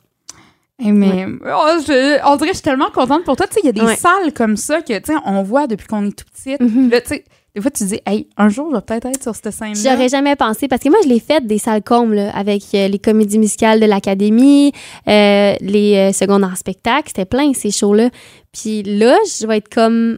Eh, 0.83 0.91
mais 0.91 1.25
oh, 1.45 1.77
je- 1.87 2.19
on 2.27 2.35
dirait 2.35 2.49
que 2.49 2.53
je 2.55 2.59
suis 2.59 2.63
tellement 2.63 2.89
contente 2.93 3.23
pour 3.23 3.35
toi. 3.37 3.47
Tu 3.47 3.53
sais, 3.53 3.59
il 3.63 3.67
y 3.67 3.69
a 3.69 3.71
des 3.71 3.81
Ouais. 3.81 3.95
salles 3.95 4.33
comme 4.33 4.57
ça 4.57 4.81
que, 4.81 4.97
tu 4.99 5.13
sais, 5.13 5.19
on 5.25 5.41
voit 5.41 5.67
depuis 5.67 5.87
qu'on 5.87 6.05
est 6.07 6.11
tout 6.11 6.25
petite. 6.33 6.59
Mhm. 6.59 6.89
Là, 6.89 6.99
tu 6.99 7.07
sais, 7.07 7.23
des 7.55 7.61
fois, 7.61 7.71
tu 7.71 7.85
dis, 7.85 8.01
hey, 8.05 8.27
un 8.35 8.49
jour, 8.49 8.67
je 8.71 8.75
vais 8.75 8.81
peut-être 8.81 9.05
être 9.05 9.23
sur 9.23 9.33
cette 9.33 9.51
scène-là. 9.51 9.73
J'aurais 9.93 10.09
jamais 10.09 10.35
pensé 10.35 10.67
parce 10.67 10.81
que 10.83 10.89
moi 10.89 10.99
je 11.01 11.07
l'ai 11.07 11.21
fait 11.21 11.47
des 11.47 11.57
salles 11.59 11.81
combles 11.81 12.15
là, 12.15 12.35
avec 12.35 12.61
euh, 12.73 12.89
les 12.89 12.99
comédies 12.99 13.39
musicales 13.39 13.79
de 13.79 13.85
l'académie, 13.85 14.73
euh, 15.07 15.53
les 15.61 15.95
euh, 15.95 16.11
secondaires 16.11 16.49
en 16.51 16.55
spectacle, 16.57 17.07
c'était 17.07 17.23
plein 17.23 17.53
ces 17.53 17.71
shows 17.71 17.93
là. 17.93 18.09
Puis 18.51 18.83
là, 18.83 19.15
je 19.39 19.47
vais 19.47 19.57
être 19.59 19.73
comme 19.73 20.17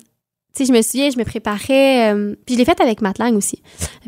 tu 0.58 0.65
sais 0.65 0.74
je 0.74 0.78
me 0.78 0.82
souviens, 0.82 1.10
je 1.10 1.17
me 1.17 1.24
préparais 1.24 2.13
euh, 2.13 2.36
puis 2.46 2.56
je 2.56 2.60
l'ai 2.60 2.65
fait 2.65 2.80
avec 2.82 3.02
Matlang 3.02 3.36
aussi. 3.36 3.62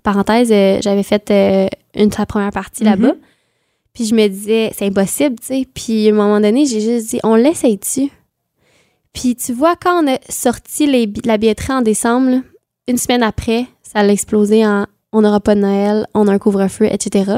Parenthèse, 0.04 0.52
euh, 0.52 0.80
j'avais 0.82 1.04
fait 1.04 1.30
euh, 1.32 1.68
une 1.96 2.12
sa 2.12 2.26
première 2.26 2.52
partie 2.52 2.84
Mhm. 2.84 2.90
là-bas. 2.90 3.14
Puis 3.94 4.06
je 4.06 4.16
me 4.16 4.28
disais 4.28 4.72
c'est 4.76 4.86
impossible, 4.88 5.36
tu 5.40 5.48
sais. 5.48 5.68
Puis 5.74 6.08
à 6.08 6.12
un 6.12 6.16
moment 6.16 6.40
donné, 6.40 6.66
j'ai 6.66 6.82
juste 6.82 7.10
dit 7.12 7.20
on 7.24 7.36
l'essaye-tu? 7.36 8.10
Puis 9.14 9.36
tu 9.36 9.54
vois 9.54 9.76
quand 9.76 10.04
on 10.04 10.08
a 10.12 10.18
sorti 10.30 10.86
les, 10.88 11.12
la 11.26 11.38
billetterie 11.38 11.74
en 11.74 11.82
décembre, 11.82 12.30
là, 12.30 12.38
une 12.88 12.98
semaine 12.98 13.24
après, 13.24 13.66
ça 13.84 14.04
l'a 14.04 14.14
explosé 14.14 14.66
en 14.66 14.86
on 15.12 15.22
n'aura 15.22 15.40
pas 15.40 15.56
de 15.56 15.62
Noël, 15.62 16.06
on 16.14 16.28
a 16.28 16.32
un 16.32 16.38
couvre-feu, 16.38 16.86
etc. 16.92 17.32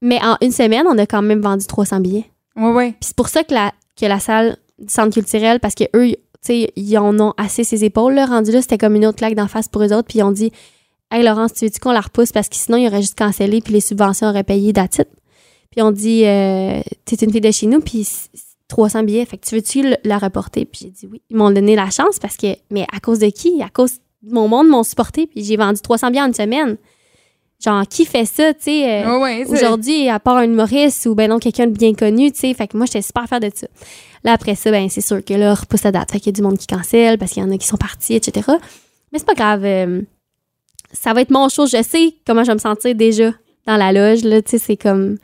Mais 0.00 0.18
en 0.22 0.36
une 0.40 0.50
semaine, 0.52 0.86
on 0.88 0.96
a 0.98 1.06
quand 1.06 1.20
même 1.22 1.40
vendu 1.42 1.66
300 1.66 2.00
billets. 2.00 2.24
Ouais, 2.56 2.70
ouais. 2.72 2.90
Puis 2.92 3.08
c'est 3.08 3.16
pour 3.16 3.28
ça 3.28 3.44
que 3.44 3.52
la, 3.52 3.72
que 4.00 4.06
la 4.06 4.18
salle 4.18 4.56
du 4.78 4.92
centre 4.92 5.12
culturel, 5.12 5.60
parce 5.60 5.74
que 5.74 5.84
eux, 5.94 6.08
tu 6.08 6.16
sais, 6.44 6.72
ils 6.76 6.96
en 6.98 7.18
ont 7.20 7.32
assez 7.36 7.64
ses 7.64 7.84
épaules, 7.84 8.14
là, 8.14 8.26
rendu 8.26 8.50
là, 8.52 8.60
c'était 8.62 8.78
comme 8.78 8.94
une 8.94 9.06
autre 9.06 9.18
claque 9.18 9.34
d'en 9.34 9.48
face 9.48 9.68
pour 9.68 9.82
eux 9.82 9.92
autres, 9.92 10.08
puis 10.08 10.18
ils 10.18 10.22
ont 10.22 10.32
dit 10.32 10.50
Hey 11.10 11.22
Laurence, 11.22 11.52
tu 11.54 11.64
veux-tu 11.66 11.78
qu'on 11.80 11.92
la 11.92 12.00
repousse? 12.00 12.32
Parce 12.32 12.48
que 12.48 12.56
sinon, 12.56 12.78
il 12.78 12.86
aurait 12.88 13.02
juste 13.02 13.16
cancellé, 13.18 13.60
puis 13.60 13.72
les 13.72 13.80
subventions 13.80 14.28
auraient 14.28 14.42
payé 14.44 14.72
d'attitude. 14.72 15.06
Puis 15.70 15.82
on 15.82 15.90
dit 15.92 16.24
euh, 16.24 16.80
T'es 17.04 17.16
une 17.16 17.30
fille 17.32 17.40
de 17.40 17.50
chez 17.50 17.66
nous, 17.66 17.80
puis 17.80 18.04
c- 18.04 18.28
c- 18.34 18.42
300 18.68 19.02
billets, 19.04 19.24
fait 19.26 19.36
que 19.36 19.46
tu 19.46 19.54
veux-tu 19.54 19.94
la 20.04 20.18
reporter 20.18 20.64
Puis 20.64 20.80
j'ai 20.84 20.90
dit 20.90 21.06
oui. 21.10 21.20
Ils 21.30 21.36
m'ont 21.36 21.50
donné 21.50 21.76
la 21.76 21.90
chance 21.90 22.18
parce 22.18 22.36
que, 22.36 22.46
mais 22.70 22.86
à 22.92 22.98
cause 23.00 23.18
de 23.20 23.28
qui? 23.28 23.62
À 23.62 23.68
cause 23.68 23.98
de 24.22 24.32
mon 24.32 24.48
monde 24.48 24.68
m'ont 24.68 24.82
supporté, 24.82 25.26
puis 25.26 25.44
j'ai 25.44 25.56
vendu 25.56 25.80
300 25.80 26.10
billets 26.10 26.22
en 26.22 26.26
une 26.26 26.34
semaine. 26.34 26.76
Genre, 27.62 27.86
qui 27.88 28.04
fait 28.04 28.26
ça, 28.26 28.52
tu 28.52 28.62
sais 28.64 29.04
euh, 29.04 29.18
Ouais, 29.20 29.44
aujourd'hui, 29.46 30.08
à 30.08 30.18
part 30.20 30.36
un 30.36 30.44
humoriste 30.44 31.06
ou 31.06 31.14
ben 31.14 31.30
non, 31.30 31.38
quelqu'un 31.38 31.66
de 31.66 31.72
bien 31.72 31.94
connu, 31.94 32.30
tu 32.30 32.40
sais. 32.40 32.54
Fait 32.54 32.66
que 32.68 32.76
moi, 32.76 32.84
j'étais 32.86 33.00
super 33.02 33.26
fière 33.26 33.40
de 33.40 33.50
ça. 33.54 33.66
Là, 34.22 34.32
après 34.32 34.54
ça, 34.54 34.70
ben 34.70 34.88
c'est 34.90 35.00
sûr 35.00 35.24
que 35.24 35.32
là, 35.34 35.52
on 35.52 35.54
repousse 35.60 35.82
la 35.84 35.92
date. 35.92 36.10
Fait 36.10 36.18
qu'il 36.18 36.26
y 36.26 36.34
a 36.34 36.36
du 36.36 36.42
monde 36.42 36.58
qui 36.58 36.66
cancelle 36.66 37.16
parce 37.18 37.32
qu'il 37.32 37.42
y 37.42 37.46
en 37.46 37.50
a 37.50 37.56
qui 37.56 37.66
sont 37.66 37.76
partis, 37.76 38.14
etc. 38.14 38.46
Mais 39.12 39.18
c'est 39.18 39.26
pas 39.26 39.34
grave. 39.34 39.64
euh, 39.64 40.02
ça 40.92 41.12
va 41.14 41.22
être 41.22 41.30
mon 41.30 41.48
show. 41.48 41.66
Je 41.66 41.82
sais 41.82 42.14
comment 42.26 42.42
je 42.42 42.48
vais 42.48 42.54
me 42.54 42.58
sentir 42.60 42.94
déjà 42.94 43.32
dans 43.66 43.76
la 43.76 43.92
loge, 43.92 44.24
là. 44.24 44.42
Tu 44.42 44.50
sais, 44.52 44.58
c'est 44.58 44.76
comme... 44.76 45.16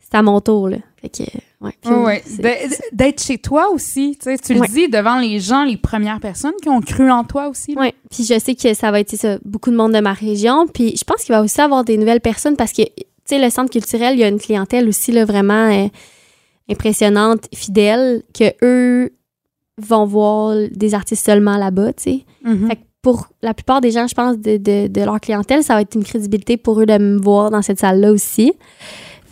C'est 0.00 0.16
à 0.16 0.22
mon 0.22 0.40
tour, 0.40 0.68
là. 0.68 0.78
Fait 1.00 1.08
que, 1.08 1.22
ouais. 1.60 2.22
D'être 2.92 3.22
chez 3.22 3.38
toi 3.38 3.68
aussi, 3.70 4.16
tu 4.18 4.30
sais, 4.30 4.38
tu 4.38 4.54
le 4.54 4.60
Ouais. 4.60 4.68
dis 4.68 4.88
devant 4.88 5.18
les 5.18 5.40
gens, 5.40 5.64
les 5.64 5.76
premières 5.76 6.18
personnes 6.20 6.54
qui 6.62 6.68
ont 6.68 6.80
cru 6.80 7.10
en 7.10 7.24
toi 7.24 7.48
aussi. 7.48 7.74
Ouais. 7.76 7.92
Puis 8.10 8.24
je 8.24 8.38
sais 8.38 8.54
que 8.54 8.72
ça 8.74 8.90
va 8.90 9.00
être 9.00 9.14
ça, 9.16 9.38
beaucoup 9.44 9.70
de 9.70 9.76
monde 9.76 9.92
de 9.92 10.00
ma 10.00 10.12
région. 10.14 10.66
Puis 10.66 10.96
je 10.96 11.04
pense 11.04 11.22
qu'il 11.24 11.34
va 11.34 11.42
aussi 11.42 11.60
avoir 11.60 11.84
des 11.84 11.96
nouvelles 11.98 12.20
personnes 12.22 12.56
parce 12.56 12.72
que, 12.72 12.82
tu 12.82 12.92
sais, 13.26 13.38
le 13.38 13.50
centre 13.50 13.70
culturel, 13.70 14.14
il 14.14 14.20
y 14.20 14.24
a 14.24 14.28
une 14.28 14.38
clientèle 14.40 14.88
aussi 14.88 15.12
là, 15.12 15.24
vraiment 15.24 15.70
euh, 15.70 15.88
impressionnante, 16.70 17.46
fidèle, 17.54 18.22
que 18.32 18.52
eux 18.62 19.10
vont 19.78 20.04
voir 20.06 20.54
des 20.70 20.94
artistes 20.94 21.24
seulement 21.24 21.56
là-bas, 21.56 21.92
tu 21.94 22.02
sais. 22.02 22.24
Mhm. 22.44 22.68
Fait 22.68 22.76
que 22.76 22.80
pour 23.02 23.28
la 23.42 23.54
plupart 23.54 23.80
des 23.80 23.90
gens, 23.90 24.06
je 24.06 24.14
pense, 24.14 24.38
de, 24.38 24.58
de, 24.58 24.86
de 24.88 25.00
leur 25.02 25.20
clientèle, 25.20 25.62
ça 25.64 25.74
va 25.74 25.80
être 25.82 25.94
une 25.94 26.04
crédibilité 26.04 26.56
pour 26.58 26.80
eux 26.80 26.86
de 26.86 26.98
me 26.98 27.18
voir 27.18 27.50
dans 27.50 27.62
cette 27.62 27.78
salle-là 27.80 28.12
aussi. 28.12 28.52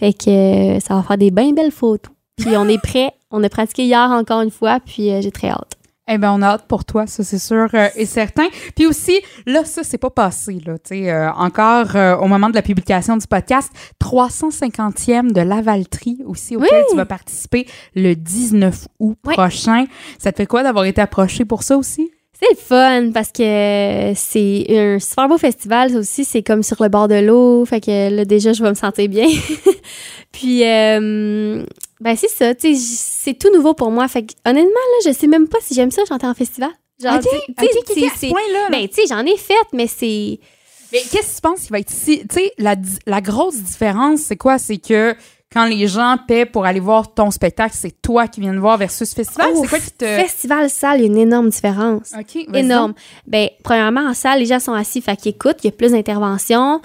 Fait 0.00 0.12
que 0.14 0.30
euh, 0.76 0.80
ça 0.80 0.94
va 0.94 1.02
faire 1.02 1.18
des 1.18 1.30
bien 1.30 1.52
belles 1.52 1.70
photos. 1.72 2.12
Puis 2.38 2.56
on 2.56 2.68
est 2.68 2.80
prêt. 2.82 3.10
On 3.30 3.42
a 3.42 3.48
pratiqué 3.48 3.84
hier 3.84 4.10
encore 4.10 4.40
une 4.42 4.50
fois, 4.50 4.80
puis 4.84 5.10
euh, 5.12 5.20
j'ai 5.20 5.30
très 5.30 5.48
hâte. 5.50 5.72
Eh 6.10 6.16
ben, 6.16 6.32
on 6.32 6.40
a 6.40 6.46
hâte 6.46 6.64
pour 6.66 6.86
toi, 6.86 7.06
ça, 7.06 7.22
c'est 7.22 7.38
sûr 7.38 7.68
euh, 7.74 7.88
et 7.94 8.06
certain. 8.06 8.46
Puis 8.74 8.86
aussi, 8.86 9.20
là, 9.44 9.66
ça, 9.66 9.82
c'est 9.84 9.98
pas 9.98 10.08
passé, 10.08 10.58
là. 10.64 10.78
Tu 10.78 11.00
sais, 11.04 11.10
euh, 11.10 11.30
encore 11.32 11.94
euh, 11.96 12.16
au 12.16 12.28
moment 12.28 12.48
de 12.48 12.54
la 12.54 12.62
publication 12.62 13.18
du 13.18 13.26
podcast, 13.26 13.70
350e 14.02 15.32
de 15.32 15.40
Lavaltrie 15.42 16.18
aussi, 16.26 16.56
auquel 16.56 16.84
tu 16.88 16.96
vas 16.96 17.04
participer 17.04 17.66
le 17.94 18.14
19 18.14 18.88
août 19.00 19.18
Oui. 19.26 19.34
prochain. 19.34 19.84
Ça 20.18 20.32
te 20.32 20.38
fait 20.38 20.46
quoi 20.46 20.62
d'avoir 20.62 20.86
été 20.86 21.00
approché 21.02 21.44
pour 21.44 21.62
ça 21.62 21.76
aussi? 21.76 22.10
C'est 22.40 22.50
le 22.52 22.56
fun 22.56 23.10
parce 23.12 23.32
que 23.32 24.12
c'est 24.14 24.64
un 24.70 24.98
super 25.00 25.28
beau 25.28 25.38
festival. 25.38 25.90
Ça 25.90 25.98
aussi, 25.98 26.24
c'est 26.24 26.42
comme 26.44 26.62
sur 26.62 26.82
le 26.82 26.88
bord 26.88 27.08
de 27.08 27.16
l'eau. 27.16 27.64
Fait 27.66 27.80
que 27.80 28.10
là, 28.14 28.24
déjà, 28.24 28.52
je 28.52 28.62
vais 28.62 28.70
me 28.70 28.74
sentir 28.76 29.08
bien. 29.08 29.26
Puis, 30.32 30.64
euh, 30.64 31.64
ben, 32.00 32.16
c'est 32.16 32.28
ça. 32.28 32.54
Tu 32.54 32.74
sais, 32.76 32.80
c'est 32.80 33.34
tout 33.34 33.50
nouveau 33.52 33.74
pour 33.74 33.90
moi. 33.90 34.06
Fait 34.08 34.24
que, 34.24 34.32
honnêtement, 34.46 34.70
là, 34.70 35.10
je 35.10 35.12
sais 35.12 35.26
même 35.26 35.48
pas 35.48 35.58
si 35.60 35.74
j'aime 35.74 35.90
ça 35.90 36.02
chanter 36.08 36.26
en 36.26 36.34
festival. 36.34 36.70
Genre, 37.02 37.18
tu 37.20 37.28
sais, 37.28 38.06
à 38.06 38.10
ce 38.16 38.26
point-là. 38.30 38.62
là. 38.64 38.68
Ben, 38.70 38.88
tu 38.88 38.94
sais, 38.94 39.02
j'en 39.08 39.24
ai 39.24 39.36
fait, 39.36 39.54
mais 39.72 39.86
c'est. 39.86 40.40
Mais 40.92 41.00
qu'est-ce 41.10 41.30
que 41.30 41.34
tu 41.36 41.40
penses 41.42 41.60
qui 41.62 41.68
va 41.68 41.78
être 41.80 41.90
si. 41.90 42.20
Tu 42.26 42.34
sais, 42.34 42.52
la, 42.58 42.74
la 43.06 43.20
grosse 43.20 43.56
différence, 43.56 44.20
c'est 44.20 44.36
quoi? 44.36 44.58
C'est 44.58 44.78
que 44.78 45.14
quand 45.52 45.64
les 45.64 45.86
gens 45.86 46.16
paient 46.26 46.44
pour 46.46 46.66
aller 46.66 46.80
voir 46.80 47.14
ton 47.14 47.30
spectacle, 47.30 47.74
c'est 47.78 48.02
toi 48.02 48.26
qui 48.28 48.40
viens 48.40 48.52
de 48.52 48.58
voir 48.58 48.76
versus 48.78 49.14
festival? 49.14 49.48
Oh, 49.54 49.60
c'est 49.62 49.68
quoi 49.68 49.78
qui 49.78 49.90
te. 49.92 50.04
Festival, 50.04 50.68
salle, 50.70 50.98
il 51.00 51.02
y 51.02 51.04
a 51.04 51.06
une 51.08 51.18
énorme 51.18 51.48
différence. 51.50 52.12
OK, 52.18 52.46
Énorme. 52.54 52.94
Ben, 53.26 53.48
premièrement, 53.64 54.08
en 54.08 54.14
salle, 54.14 54.40
les 54.40 54.46
gens 54.46 54.60
sont 54.60 54.72
assis, 54.74 55.00
fait 55.00 55.16
qu'ils 55.16 55.32
écoutent, 55.32 55.58
il 55.62 55.66
y 55.66 55.68
a 55.68 55.72
plus 55.72 55.92
d'interventions. 55.92 56.80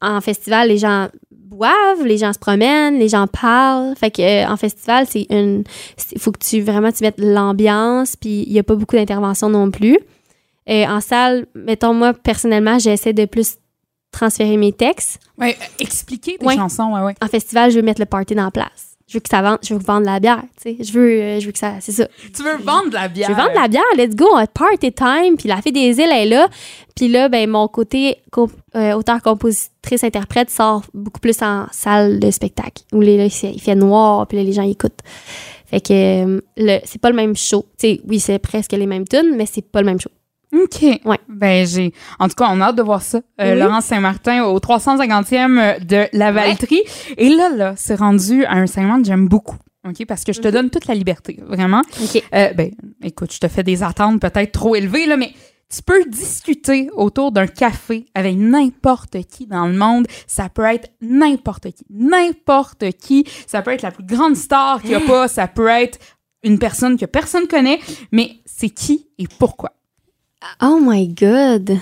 En 0.00 0.20
festival, 0.20 0.68
les 0.68 0.78
gens 0.78 1.08
boivent, 1.52 2.04
les 2.04 2.18
gens 2.18 2.32
se 2.32 2.38
promènent, 2.38 2.98
les 2.98 3.08
gens 3.08 3.26
parlent. 3.26 3.94
Fait 3.96 4.10
que 4.10 4.22
euh, 4.22 4.48
en 4.48 4.56
festival, 4.56 5.06
c'est 5.08 5.26
une 5.30 5.64
il 6.12 6.18
faut 6.20 6.32
que 6.32 6.38
tu 6.44 6.60
vraiment 6.60 6.90
tu 6.92 7.02
mettes 7.04 7.18
l'ambiance, 7.18 8.16
puis 8.16 8.44
il 8.46 8.52
y 8.52 8.58
a 8.58 8.62
pas 8.62 8.74
beaucoup 8.74 8.96
d'interventions 8.96 9.48
non 9.48 9.70
plus. 9.70 9.98
Et 10.66 10.86
en 10.86 11.00
salle, 11.00 11.46
mettons 11.54 11.94
moi 11.94 12.12
personnellement, 12.14 12.78
j'essaie 12.78 13.12
de 13.12 13.24
plus 13.24 13.56
transférer 14.12 14.56
mes 14.56 14.72
textes. 14.72 15.18
Ouais, 15.38 15.56
euh, 15.60 15.64
expliquer 15.80 16.36
tes 16.38 16.46
Ouais. 16.46 16.56
chansons, 16.56 16.92
ouais, 16.94 17.00
ouais. 17.02 17.14
En 17.22 17.28
festival, 17.28 17.70
je 17.70 17.76
veux 17.76 17.82
mettre 17.82 18.00
le 18.00 18.06
party 18.06 18.34
dans 18.34 18.44
la 18.44 18.50
place. 18.50 18.91
Je 19.12 19.18
veux 19.18 19.20
que 19.20 19.28
ça 19.28 19.42
vende, 19.42 19.58
je 19.62 19.74
veux 19.74 19.80
vendre 19.80 20.00
de 20.00 20.06
la 20.06 20.20
bière, 20.20 20.42
tu 20.56 20.74
sais. 20.74 20.82
Je 20.82 20.90
veux 20.90 21.10
euh, 21.20 21.38
je 21.38 21.44
veux 21.44 21.52
que 21.52 21.58
ça 21.58 21.74
c'est 21.80 21.92
ça. 21.92 22.06
Tu 22.34 22.42
veux 22.42 22.56
vendre 22.56 22.88
de 22.88 22.94
la 22.94 23.08
bière. 23.08 23.28
Je 23.28 23.34
veux 23.34 23.38
vendre 23.38 23.52
de 23.54 23.60
la 23.60 23.68
bière, 23.68 23.82
let's 23.98 24.16
go, 24.16 24.24
on 24.32 24.46
party 24.46 24.90
time. 24.90 25.36
Puis 25.36 25.48
la 25.48 25.60
fille 25.60 25.72
des 25.72 25.90
îles 26.00 26.10
est 26.10 26.24
là. 26.24 26.48
Puis 26.96 27.08
là, 27.08 27.28
ben 27.28 27.46
mon 27.50 27.68
côté 27.68 28.16
comp- 28.30 28.52
euh, 28.74 28.94
auteur, 28.94 29.20
compositrice, 29.22 30.02
interprète 30.02 30.48
sort 30.50 30.82
beaucoup 30.94 31.20
plus 31.20 31.42
en 31.42 31.66
salle 31.72 32.20
de 32.20 32.30
spectacle. 32.30 32.82
Où 32.94 33.02
les, 33.02 33.18
là, 33.18 33.24
il 33.26 33.60
fait- 33.60 33.74
noir, 33.74 34.26
puis 34.26 34.38
là, 34.38 34.44
les 34.44 34.52
gens 34.52 34.62
écoutent. 34.62 35.00
Fait 35.66 35.80
que 35.82 35.92
euh, 35.92 36.40
le, 36.56 36.78
c'est 36.84 37.00
pas 37.00 37.10
le 37.10 37.16
même 37.16 37.36
show. 37.36 37.66
Tu 37.78 37.88
sais, 37.88 38.00
oui, 38.08 38.18
c'est 38.18 38.38
presque 38.38 38.72
les 38.72 38.86
mêmes 38.86 39.06
tunes, 39.06 39.34
mais 39.36 39.44
c'est 39.46 39.62
pas 39.70 39.80
le 39.80 39.86
même 39.86 40.00
show. 40.00 40.10
OK. 40.52 40.82
Ouais. 41.04 41.18
Ben, 41.28 41.66
j'ai. 41.66 41.92
En 42.18 42.28
tout 42.28 42.34
cas, 42.34 42.48
on 42.50 42.60
a 42.60 42.66
hâte 42.66 42.76
de 42.76 42.82
voir 42.82 43.02
ça. 43.02 43.18
Euh, 43.40 43.54
Oui. 43.54 43.58
Laurence 43.60 43.86
Saint-Martin 43.86 44.44
au 44.44 44.58
350e 44.60 45.84
de 45.84 46.06
la 46.12 46.32
Valtrie. 46.32 46.82
Et 47.16 47.30
là, 47.30 47.48
là, 47.50 47.74
c'est 47.76 47.94
rendu 47.94 48.44
à 48.44 48.54
un 48.54 48.66
segment 48.66 48.98
que 49.00 49.06
j'aime 49.06 49.28
beaucoup. 49.28 49.56
OK? 49.88 50.04
Parce 50.06 50.24
que 50.24 50.32
je 50.32 50.40
te 50.40 50.48
Mhm. 50.48 50.54
donne 50.54 50.70
toute 50.70 50.86
la 50.86 50.94
liberté, 50.94 51.40
vraiment. 51.46 51.82
OK. 52.02 52.22
Euh, 52.34 52.52
ben, 52.54 52.70
écoute, 53.02 53.32
je 53.32 53.40
te 53.40 53.48
fais 53.48 53.62
des 53.62 53.82
attentes 53.82 54.20
peut-être 54.20 54.52
trop 54.52 54.76
élevées, 54.76 55.06
là, 55.06 55.16
mais 55.16 55.32
tu 55.74 55.82
peux 55.82 56.04
discuter 56.06 56.88
autour 56.94 57.32
d'un 57.32 57.46
café 57.46 58.04
avec 58.14 58.36
n'importe 58.36 59.16
qui 59.26 59.46
dans 59.46 59.66
le 59.66 59.72
monde. 59.72 60.06
Ça 60.26 60.48
peut 60.50 60.64
être 60.66 60.90
n'importe 61.00 61.70
qui. 61.72 61.84
N'importe 61.90 62.84
qui. 63.00 63.24
Ça 63.46 63.62
peut 63.62 63.72
être 63.72 63.82
la 63.82 63.90
plus 63.90 64.04
grande 64.04 64.36
star 64.36 64.80
qu'il 64.82 64.90
n'y 64.90 64.96
a 64.96 65.00
pas. 65.00 65.28
Ça 65.28 65.48
peut 65.48 65.68
être 65.68 65.98
une 66.44 66.58
personne 66.58 66.98
que 66.98 67.06
personne 67.06 67.46
connaît. 67.48 67.80
Mais 68.12 68.36
c'est 68.44 68.68
qui 68.70 69.08
et 69.18 69.26
pourquoi? 69.38 69.72
Oh 70.62 70.78
my 70.82 71.08
God. 71.08 71.78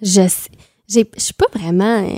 Je 0.00 0.28
sais. 0.28 0.50
Je 0.88 1.00
suis 1.16 1.34
pas 1.34 1.46
vraiment. 1.54 2.04
euh, 2.04 2.16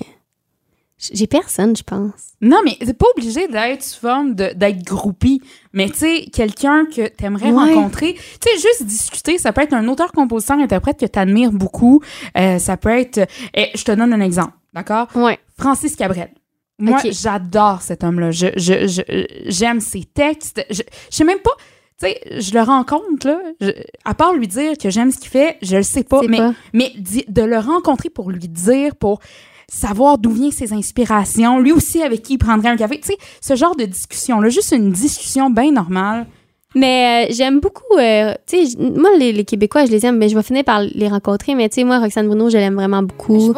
J'ai 1.13 1.27
personne, 1.27 1.77
je 1.77 1.83
pense. 1.83 2.13
Non, 2.41 2.61
mais 2.65 2.77
c'est 2.83 2.97
pas 2.97 3.07
obligé 3.17 3.47
d'être 3.49 3.83
sous 3.83 4.01
forme 4.01 4.35
de- 4.35 4.53
d'être 4.55 4.83
groupie. 4.85 5.43
Mais 5.73 5.89
tu 5.91 5.97
sais, 5.99 6.27
quelqu'un 6.33 6.87
que 6.87 7.09
t'aimerais 7.09 7.51
Ouais. 7.53 7.75
rencontrer, 7.75 8.15
tu 8.15 8.21
sais, 8.41 8.57
juste 8.57 8.85
discuter, 8.85 9.37
ça 9.39 9.53
peut 9.53 9.61
être 9.63 9.75
un 9.75 9.87
auteur, 9.89 10.13
compositeur, 10.13 10.59
interprète 10.59 10.99
que 10.99 11.07
t'admires 11.07 11.53
beaucoup. 11.53 12.01
Euh, 12.39 12.59
ça 12.59 12.77
peut 12.79 12.91
être... 12.99 13.29
eh, 13.55 13.69
je 13.75 13.85
te 13.85 13.93
donne 13.93 14.13
un 14.15 14.21
exemple, 14.21 14.55
d'accord? 14.73 15.09
Ouais. 15.15 15.39
Francis 15.59 15.95
Cabrel. 15.95 16.31
Moi, 16.79 16.99
j'adore 17.11 17.83
cet 17.83 18.03
homme-là. 18.03 18.31
Je, 18.31 18.47
je, 18.57 18.87
je- 18.89 19.43
j'aime 19.51 19.81
ses 19.81 20.05
textes. 20.05 20.65
Je, 20.71 20.83
je 21.11 21.17
sais 21.17 21.25
même 21.25 21.39
pas... 21.39 21.53
Tu 22.05 22.11
sais, 22.11 22.41
je 22.41 22.53
le 22.55 22.61
rencontre, 22.63 23.27
là. 23.27 23.39
je- 23.61 23.71
à 24.05 24.15
part 24.15 24.35
lui 24.35 24.47
dire 24.49 24.77
que 24.79 24.91
j'aime 24.91 25.11
ce 25.11 25.19
qu'il 25.19 25.31
fait, 25.31 25.57
je 25.63 25.77
le 25.77 25.83
sais 25.83 26.05
pas. 26.05 26.21
Mais, 26.29 26.39
pas. 26.39 26.53
mais 26.73 26.93
di- 26.99 27.25
de 27.29 27.43
le 27.43 27.59
rencontrer 27.59 28.11
pour 28.11 28.31
lui 28.31 28.49
dire, 28.49 28.95
pour 28.97 29.21
savoir 29.69 30.19
d'où 30.19 30.31
viennent 30.31 30.53
ses 30.53 30.73
inspirations, 30.73 31.59
lui 31.59 31.73
aussi 31.73 32.03
avec 32.03 32.23
qui 32.23 32.35
il 32.35 32.39
prendrait 32.39 32.69
un 32.69 32.77
café. 32.77 33.01
Tu 33.01 33.09
sais, 33.09 33.17
ce 33.41 33.57
genre 33.57 33.75
de 33.77 33.85
discussion-là, 33.85 34.49
juste 34.51 34.73
une 34.73 34.93
discussion 34.93 35.49
bien 35.51 35.73
normale. 35.73 36.27
Mais 36.77 37.29
euh, 37.31 37.33
j'aime 37.35 37.61
beaucoup, 37.61 37.97
euh, 37.99 38.35
tu 38.49 38.57
sais, 38.59 38.67
j- 38.67 38.77
moi, 38.79 39.11
les, 39.17 39.33
les 39.33 39.45
Québécois, 39.45 39.87
je 39.87 39.93
les 39.93 40.05
aime, 40.05 40.19
mais 40.19 40.29
je 40.29 40.37
vais 40.37 40.43
finir 40.43 40.65
par 40.65 40.81
les 40.81 41.09
rencontrer. 41.09 41.55
Mais 41.55 41.69
tu 41.69 41.77
sais, 41.77 41.85
moi, 41.85 42.01
Roxane 42.01 42.27
Bruno, 42.27 42.51
je 42.51 42.57
l'aime 42.59 42.75
vraiment 42.75 43.03
beaucoup. 43.05 43.53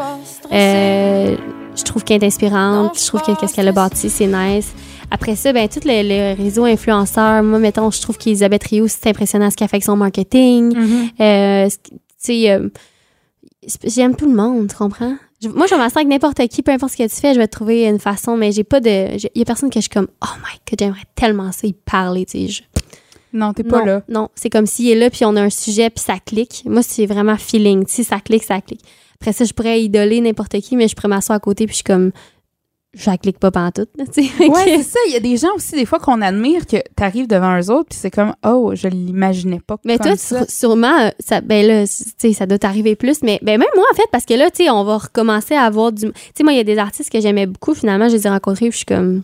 Euh, 0.53 1.37
je 1.75 1.83
trouve 1.83 2.05
qu'elle 2.05 2.23
est 2.23 2.27
inspirante. 2.27 2.99
Je 2.99 3.07
trouve 3.07 3.23
que 3.23 3.33
qu'est-ce 3.41 3.55
qu'elle 3.55 3.69
a 3.69 3.73
bâti, 3.73 4.11
c'est 4.11 4.27
nice. 4.27 4.73
Après 5.11 5.37
ça, 5.37 5.53
ben, 5.53 5.69
tout 5.69 5.81
le, 5.85 6.03
le 6.03 6.37
réseau 6.43 6.65
influenceur, 6.65 7.43
moi, 7.43 7.59
mettons, 7.59 7.91
je 7.91 8.01
trouve 8.01 8.19
qu'Elisabeth 8.19 8.65
Rioux, 8.65 8.89
c'est 8.89 9.07
impressionnant 9.09 9.51
ce 9.51 9.57
qu'elle 9.57 9.69
fait 9.69 9.77
avec 9.77 9.85
son 9.85 9.97
marketing. 9.97 10.75
Euh, 11.21 11.69
ce- 11.69 11.77
tu 11.91 11.97
sais, 12.19 12.51
euh, 12.51 12.69
j'aime 13.85 14.17
tout 14.17 14.27
le 14.29 14.35
monde, 14.35 14.69
tu 14.69 14.77
comprends? 14.77 15.17
Je- 15.43 15.49
moi, 15.49 15.67
je 15.67 15.75
vais 15.75 15.79
m'asseoir 15.81 15.99
avec 15.99 16.09
n'importe 16.09 16.47
qui, 16.49 16.63
peu 16.63 16.73
importe 16.73 16.93
ce 16.93 16.97
que 16.99 17.03
tu 17.09 17.15
fais, 17.17 17.35
je 17.35 17.39
vais 17.39 17.47
trouver 17.47 17.85
une 17.87 17.99
façon, 18.01 18.37
mais 18.37 18.53
j'ai 18.53 18.65
pas 18.65 18.81
de. 18.81 19.17
Il 19.17 19.39
y 19.39 19.43
a 19.43 19.45
personne 19.45 19.69
que 19.71 19.77
je 19.77 19.83
suis 19.83 19.91
comme, 19.91 20.09
oh 20.23 20.35
my 20.39 20.59
god, 20.69 20.79
j'aimerais 20.79 21.05
tellement 21.15 21.53
ça 21.53 21.67
y 21.67 21.73
parler, 21.73 22.25
tu 22.27 22.47
sais. 22.47 22.49
je- 22.49 22.63
Non, 23.33 23.53
t'es 23.53 23.63
pas 23.65 23.81
non, 23.81 23.85
là. 23.87 24.03
Non, 24.09 24.29
c'est 24.35 24.49
comme 24.51 24.67
s'il 24.67 24.89
est 24.89 24.95
là, 24.95 25.11
puis 25.11 25.25
on 25.25 25.37
a 25.37 25.43
un 25.43 25.51
sujet, 25.51 25.91
puis 25.91 26.03
ça 26.03 26.15
clique. 26.25 26.63
Moi, 26.67 26.83
c'est 26.83 27.07
vraiment 27.07 27.37
feeling. 27.37 27.85
Si 27.87 28.03
ça 28.03 28.19
clique, 28.21 28.45
ça 28.45 28.61
clique. 28.61 28.81
Après 29.21 29.33
ça, 29.33 29.45
je 29.45 29.53
pourrais 29.53 29.83
idoler 29.83 30.21
n'importe 30.21 30.59
qui, 30.61 30.75
mais 30.77 30.89
je 30.89 30.95
pourrais 30.97 31.09
m'asseoir 31.09 31.37
à 31.37 31.41
côté, 31.41 31.67
puis 31.67 31.73
je 31.73 31.77
suis 31.77 31.85
comme, 31.85 32.13
je 32.97 33.11
la 33.11 33.19
clique 33.19 33.39
pas 33.39 33.51
pantoute, 33.51 33.91
là, 33.99 34.05
tu. 34.13 34.23
Fait 34.25 34.49
Ouais, 34.49 34.63
c'est 34.65 34.83
ça. 34.83 34.99
Il 35.09 35.13
y 35.13 35.17
a 35.17 35.21
des 35.21 35.37
gens 35.37 35.55
aussi, 35.55 35.77
des 35.77 35.85
fois, 35.87 35.99
qu'on 35.99 36.23
admire, 36.23 36.67
que 36.67 36.77
t'arrives 36.97 37.27
devant 37.27 37.59
eux 37.61 37.71
autres, 37.71 37.91
puis 37.91 37.99
c'est 38.01 38.11
comme, 38.11 38.35
oh, 38.45 38.73
je 38.75 38.89
l'imaginais 38.89 39.61
pas. 39.61 39.77
Mais 39.85 39.99
comme 39.99 40.07
toi, 40.09 40.17
ça. 40.17 40.47
sûrement, 40.49 40.99
euh, 41.01 41.11
ça, 41.21 41.41
ben 41.41 41.67
là, 41.67 41.85
tu 42.19 42.33
ça 42.33 42.47
doit 42.47 42.59
t'arriver 42.59 42.97
plus. 42.97 43.23
Mais 43.23 43.39
ben 43.43 43.59
même 43.59 43.69
moi, 43.77 43.85
en 43.93 43.95
fait, 43.95 44.09
parce 44.11 44.25
que 44.25 44.35
là, 44.35 44.51
tu 44.51 44.65
sais, 44.65 44.71
on 44.71 44.83
va 44.85 44.97
recommencer 44.99 45.55
à 45.55 45.63
avoir 45.63 45.93
du. 45.93 46.07
Tu 46.07 46.13
sais, 46.35 46.43
moi, 46.43 46.53
il 46.53 46.57
y 46.57 46.61
a 46.61 46.65
des 46.65 46.79
artistes 46.79 47.11
que 47.13 47.21
j'aimais 47.21 47.47
beaucoup. 47.47 47.75
Finalement, 47.75 48.09
je 48.09 48.15
les 48.17 48.27
ai 48.27 48.31
rencontrés, 48.31 48.71
puis 48.71 48.73
je 48.73 48.77
suis 48.79 48.87
comme, 48.87 49.23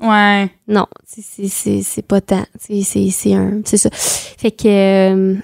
Ouais. 0.00 0.50
non, 0.68 0.86
c'est- 1.06 2.02
pas 2.02 2.20
tant. 2.20 2.44
Tu 2.66 2.82
c'est 2.82 3.32
un. 3.34 3.60
C'est 3.64 3.76
ça. 3.76 3.88
Fait 3.92 4.50
que. 4.50 4.66
euh, 4.68 5.34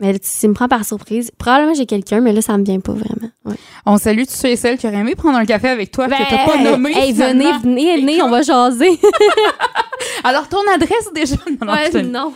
mais 0.00 0.18
tu, 0.18 0.48
me 0.48 0.54
prends 0.54 0.68
par 0.68 0.84
surprise. 0.84 1.30
Probablement, 1.38 1.74
j'ai 1.74 1.86
quelqu'un, 1.86 2.20
mais 2.20 2.32
là, 2.32 2.40
ça 2.40 2.56
me 2.56 2.64
vient 2.64 2.80
pas 2.80 2.92
vraiment. 2.92 3.30
Ouais. 3.44 3.56
On 3.86 3.96
salue 3.98 4.22
tous 4.24 4.34
ceux 4.34 4.48
et 4.50 4.56
celles 4.56 4.78
qui 4.78 4.86
auraient 4.86 4.98
aimé 4.98 5.14
prendre 5.16 5.38
un 5.38 5.44
café 5.44 5.68
avec 5.68 5.90
toi, 5.90 6.06
que 6.06 6.10
t'as 6.12 6.44
pas 6.46 6.56
Ben, 6.56 6.64
nommé. 6.70 6.92
Hey, 6.94 7.12
venez, 7.12 7.50
venez, 7.62 8.00
venez, 8.00 8.22
on 8.22 8.30
va 8.30 8.42
jaser. 8.42 8.98
Alors, 10.24 10.48
ton 10.48 10.60
adresse 10.72 11.10
déjà. 11.14 11.36
Non, 11.64 11.74
je 11.86 11.90
te- 11.90 11.98
non. 11.98 12.32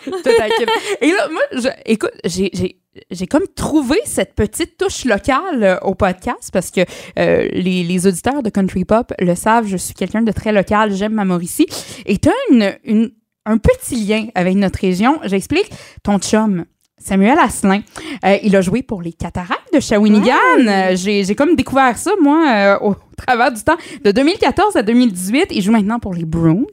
Et 1.00 1.10
là, 1.12 1.28
moi, 1.30 1.42
je- 1.52 1.68
écoute, 1.86 2.10
j'ai, 2.24 2.50
j'ai, 2.52 2.80
j'ai 3.10 3.26
comme 3.26 3.46
trouvé 3.54 3.98
cette 4.04 4.34
petite 4.34 4.76
touche 4.76 5.04
locale 5.04 5.62
euh, 5.62 5.78
au 5.82 5.94
podcast 5.94 6.50
parce 6.52 6.70
que 6.70 6.80
euh, 7.18 7.48
les, 7.52 7.84
les 7.84 8.06
auditeurs 8.06 8.42
de 8.42 8.50
Country 8.50 8.84
Pop 8.84 9.12
le 9.18 9.34
savent, 9.34 9.66
je 9.66 9.76
suis 9.76 9.94
quelqu'un 9.94 10.22
de 10.22 10.32
très 10.32 10.52
local, 10.52 10.92
j'aime 10.94 11.12
ma 11.12 11.24
Mauricie. 11.24 11.66
Et 12.06 12.18
tu 12.18 12.28
as 12.28 12.32
une, 12.50 12.74
une, 12.84 13.10
un 13.46 13.58
petit 13.58 13.96
lien 14.04 14.26
avec 14.34 14.56
notre 14.56 14.80
région. 14.80 15.18
J'explique. 15.24 15.70
Ton 16.02 16.18
chum, 16.18 16.64
Samuel 17.02 17.38
Asselin, 17.38 17.80
euh, 18.24 18.36
il 18.42 18.54
a 18.54 18.60
joué 18.60 18.82
pour 18.82 19.02
les 19.02 19.12
Cataractes 19.12 19.72
de 19.74 19.80
Shawinigan. 19.80 20.32
Euh, 20.58 20.94
j'ai, 20.96 21.34
comme 21.34 21.56
découvert 21.56 21.98
ça, 21.98 22.12
moi, 22.20 22.46
euh, 22.48 22.78
au 22.80 22.94
travers 23.16 23.52
du 23.52 23.62
temps. 23.62 23.76
De 24.04 24.12
2014 24.12 24.76
à 24.76 24.82
2018, 24.82 25.46
il 25.50 25.62
joue 25.62 25.72
maintenant 25.72 25.98
pour 25.98 26.14
les 26.14 26.24
Bruins. 26.24 26.64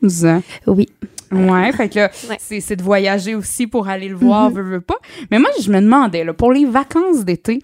Oui. 0.67 0.87
Ouais, 1.31 1.71
fait 1.73 1.89
que 1.89 1.99
Ouais. 2.27 2.37
c'est, 2.39 2.75
de 2.75 2.81
voyager 2.83 3.35
aussi 3.35 3.67
pour 3.67 3.87
aller 3.87 4.07
le 4.07 4.15
voir, 4.15 4.49
veux, 4.49 4.63
veux 4.63 4.81
pas. 4.81 4.97
Mais 5.29 5.37
moi, 5.39 5.49
je 5.61 5.71
me 5.71 5.79
demandais, 5.79 6.23
là, 6.23 6.33
pour 6.33 6.51
les 6.51 6.65
vacances 6.65 7.23
d'été, 7.23 7.59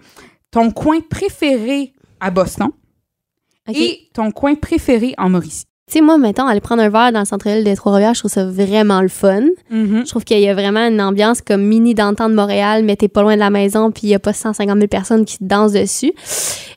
ton 0.50 0.70
coin 0.70 1.00
préféré 1.00 1.92
à 2.20 2.30
Boston 2.30 2.68
et 3.74 4.08
ton 4.14 4.30
coin 4.30 4.54
préféré 4.54 5.14
en 5.18 5.30
Mauricie? 5.30 5.66
Tu 5.88 5.98
sais, 5.98 6.00
moi, 6.00 6.18
mettons, 6.18 6.46
aller 6.48 6.58
prendre 6.60 6.82
un 6.82 6.88
verre 6.88 7.12
dans 7.12 7.20
le 7.20 7.24
centre-ville 7.26 7.62
de 7.62 7.72
Trois-Rivières, 7.76 8.12
je 8.14 8.18
trouve 8.18 8.30
ça 8.32 8.44
vraiment 8.44 9.00
le 9.02 9.06
fun. 9.08 9.42
Je 10.04 10.08
trouve 10.10 10.24
qu'il 10.24 10.40
y 10.40 10.48
a 10.48 10.52
vraiment 10.54 10.80
une 10.88 11.00
ambiance 11.00 11.40
comme 11.42 11.62
mini 11.62 11.94
d'antan 11.94 12.28
de 12.28 12.34
Montréal, 12.34 12.82
mais 12.84 12.96
t'es 12.96 13.06
pas 13.06 13.22
loin 13.22 13.34
de 13.34 13.38
la 13.38 13.50
maison, 13.50 13.92
puis 13.92 14.08
il 14.08 14.10
y 14.10 14.14
a 14.16 14.18
pas 14.18 14.32
150 14.32 14.74
000 14.76 14.88
personnes 14.88 15.24
qui 15.24 15.36
dansent 15.40 15.74
dessus. 15.74 16.12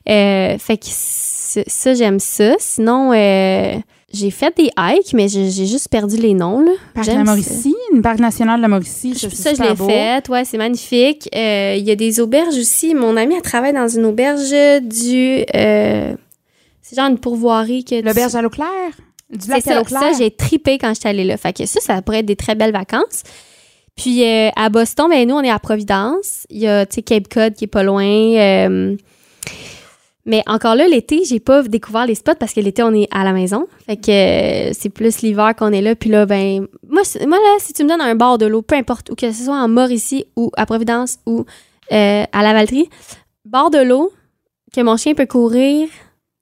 Euh, 0.08 0.56
fait 0.58 0.76
que 0.76 0.86
ça, 0.86 1.94
j'aime 1.94 2.20
ça. 2.20 2.52
Sinon, 2.60 3.10
euh, 3.12 3.74
j'ai 4.14 4.30
fait 4.30 4.56
des 4.56 4.70
hikes, 4.78 5.12
mais 5.12 5.26
j'ai 5.26 5.50
juste 5.66 5.88
perdu 5.88 6.16
les 6.16 6.32
noms, 6.34 6.60
là. 6.60 6.70
Parc 6.94 7.06
de 7.08 7.10
la 7.10 7.18
ça. 7.18 7.24
Mauricie, 7.24 7.74
une 7.92 8.02
parc 8.02 8.20
nationale 8.20 8.58
de 8.58 8.62
la 8.62 8.68
Mauricie. 8.68 9.14
Je- 9.14 9.28
Ça, 9.28 9.54
je 9.54 9.60
l'ai 9.60 9.74
fait. 9.92 10.28
Ouais, 10.28 10.44
c'est 10.44 10.56
magnifique. 10.56 11.28
Euh, 11.34 11.74
Il 11.76 11.82
y 11.84 11.90
a 11.90 11.96
des 11.96 12.20
auberges 12.20 12.56
aussi. 12.56 12.94
Mon 12.94 13.16
ami, 13.16 13.34
elle 13.34 13.42
travaille 13.42 13.72
dans 13.72 13.88
une 13.88 14.04
auberge 14.04 14.52
du... 14.82 15.44
c'est 16.82 16.96
genre 16.96 17.08
une 17.08 17.18
pourvoirie 17.18 17.84
que... 17.84 18.00
tu- 18.00 18.02
L'auberge 18.06 18.34
à 18.34 18.42
l'eau 18.42 18.50
claire? 18.50 18.90
Du 19.30 19.48
lac 19.48 19.66
à 19.68 19.76
l'eau 19.78 19.84
claire? 19.84 20.00
ça 20.00 20.12
j'ai 20.18 20.30
tripé 20.30 20.76
quand 20.78 20.92
j'étais 20.94 21.08
allée 21.10 21.24
là. 21.24 21.36
Fait 21.36 21.52
que 21.52 21.64
ça, 21.66 21.80
ça 21.80 22.02
pourrait 22.02 22.18
être 22.20 22.26
des 22.26 22.36
très 22.36 22.54
belles 22.54 22.72
vacances. 22.72 23.22
Puis 23.96 24.24
euh, 24.24 24.48
à 24.56 24.70
Boston, 24.70 25.08
ben 25.10 25.28
nous, 25.28 25.34
on 25.36 25.42
est 25.42 25.50
à 25.50 25.58
Providence. 25.58 26.46
Il 26.50 26.58
y 26.58 26.66
a, 26.66 26.86
tu 26.86 26.96
sais, 26.96 27.02
Cape 27.02 27.28
Cod 27.28 27.54
qui 27.54 27.64
est 27.64 27.68
pas 27.68 27.82
loin. 27.82 28.04
euh, 28.04 28.96
mais 30.26 30.42
encore 30.46 30.74
là, 30.74 30.86
l'été, 30.86 31.24
j'ai 31.24 31.40
pas 31.40 31.62
découvert 31.62 32.06
les 32.06 32.14
spots 32.14 32.34
parce 32.38 32.52
que 32.52 32.60
l'été, 32.60 32.82
on 32.82 32.92
est 32.94 33.08
à 33.10 33.24
la 33.24 33.32
maison. 33.32 33.66
Fait 33.86 33.96
que 33.96 34.10
euh, 34.10 34.72
c'est 34.78 34.90
plus 34.90 35.22
l'hiver 35.22 35.54
qu'on 35.56 35.72
est 35.72 35.80
là. 35.80 35.94
Puis 35.96 36.10
là, 36.10 36.26
ben, 36.26 36.66
moi, 36.88 37.02
là, 37.26 37.56
si 37.58 37.72
tu 37.72 37.84
me 37.84 37.88
donnes 37.88 38.00
un 38.00 38.14
bord 38.14 38.36
de 38.38 38.46
l'eau, 38.46 38.62
peu 38.62 38.74
importe, 38.76 39.10
où 39.10 39.14
que 39.14 39.30
ce 39.32 39.44
soit 39.44 39.56
en 39.56 39.68
Mauricie 39.68 40.26
ou 40.36 40.50
à 40.56 40.66
Providence 40.66 41.18
ou 41.26 41.44
à 41.90 42.26
la 42.42 42.52
Valtrie, 42.52 42.88
bord 43.44 43.70
de 43.70 43.78
l'eau, 43.78 44.12
que 44.74 44.80
mon 44.82 44.96
chien 44.96 45.14
peut 45.14 45.26
courir, 45.26 45.88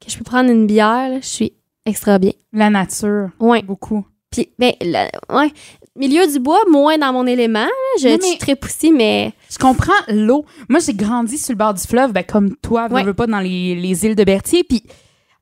que 0.05 0.11
je 0.11 0.19
peux 0.19 0.25
prendre 0.25 0.51
une 0.51 0.67
bière, 0.67 1.09
là, 1.11 1.21
je 1.21 1.27
suis 1.27 1.53
extra 1.87 2.19
bien. 2.19 2.33
La 2.53 2.71
nature, 2.71 3.31
Ouais. 3.41 3.63
beaucoup. 3.63 4.05
Puis, 4.31 4.51
ben, 4.59 4.73
le- 4.81 5.35
ouais. 5.35 5.51
Milieu 5.97 6.27
du 6.31 6.39
bois, 6.39 6.61
moins 6.71 6.97
dans 6.99 7.13
mon 7.13 7.27
élément. 7.27 7.61
là. 7.65 7.69
Je 8.01 8.09
Non, 8.09 8.19
suis 8.21 8.39
très 8.39 8.55
poussée, 8.57 8.91
mais 8.93 9.33
Je 9.51 9.59
comprends 9.59 9.93
l'eau. 10.09 10.45
Moi, 10.69 10.81
j'ai 10.81 10.93
grandi 10.95 11.39
sur 11.39 11.53
le 11.53 11.59
bord 11.59 11.75
du 11.75 11.83
fleuve, 11.83 12.13
ben, 12.13 12.23
comme 12.23 12.55
toi, 12.57 12.89
Ouais. 12.91 13.03
veux 13.05 13.15
pas 13.15 13.27
dans 13.27 13.41
les, 13.41 13.75
les 13.75 14.05
îles 14.05 14.15
de 14.15 14.23
Berthier. 14.25 14.63
Puis 14.65 14.85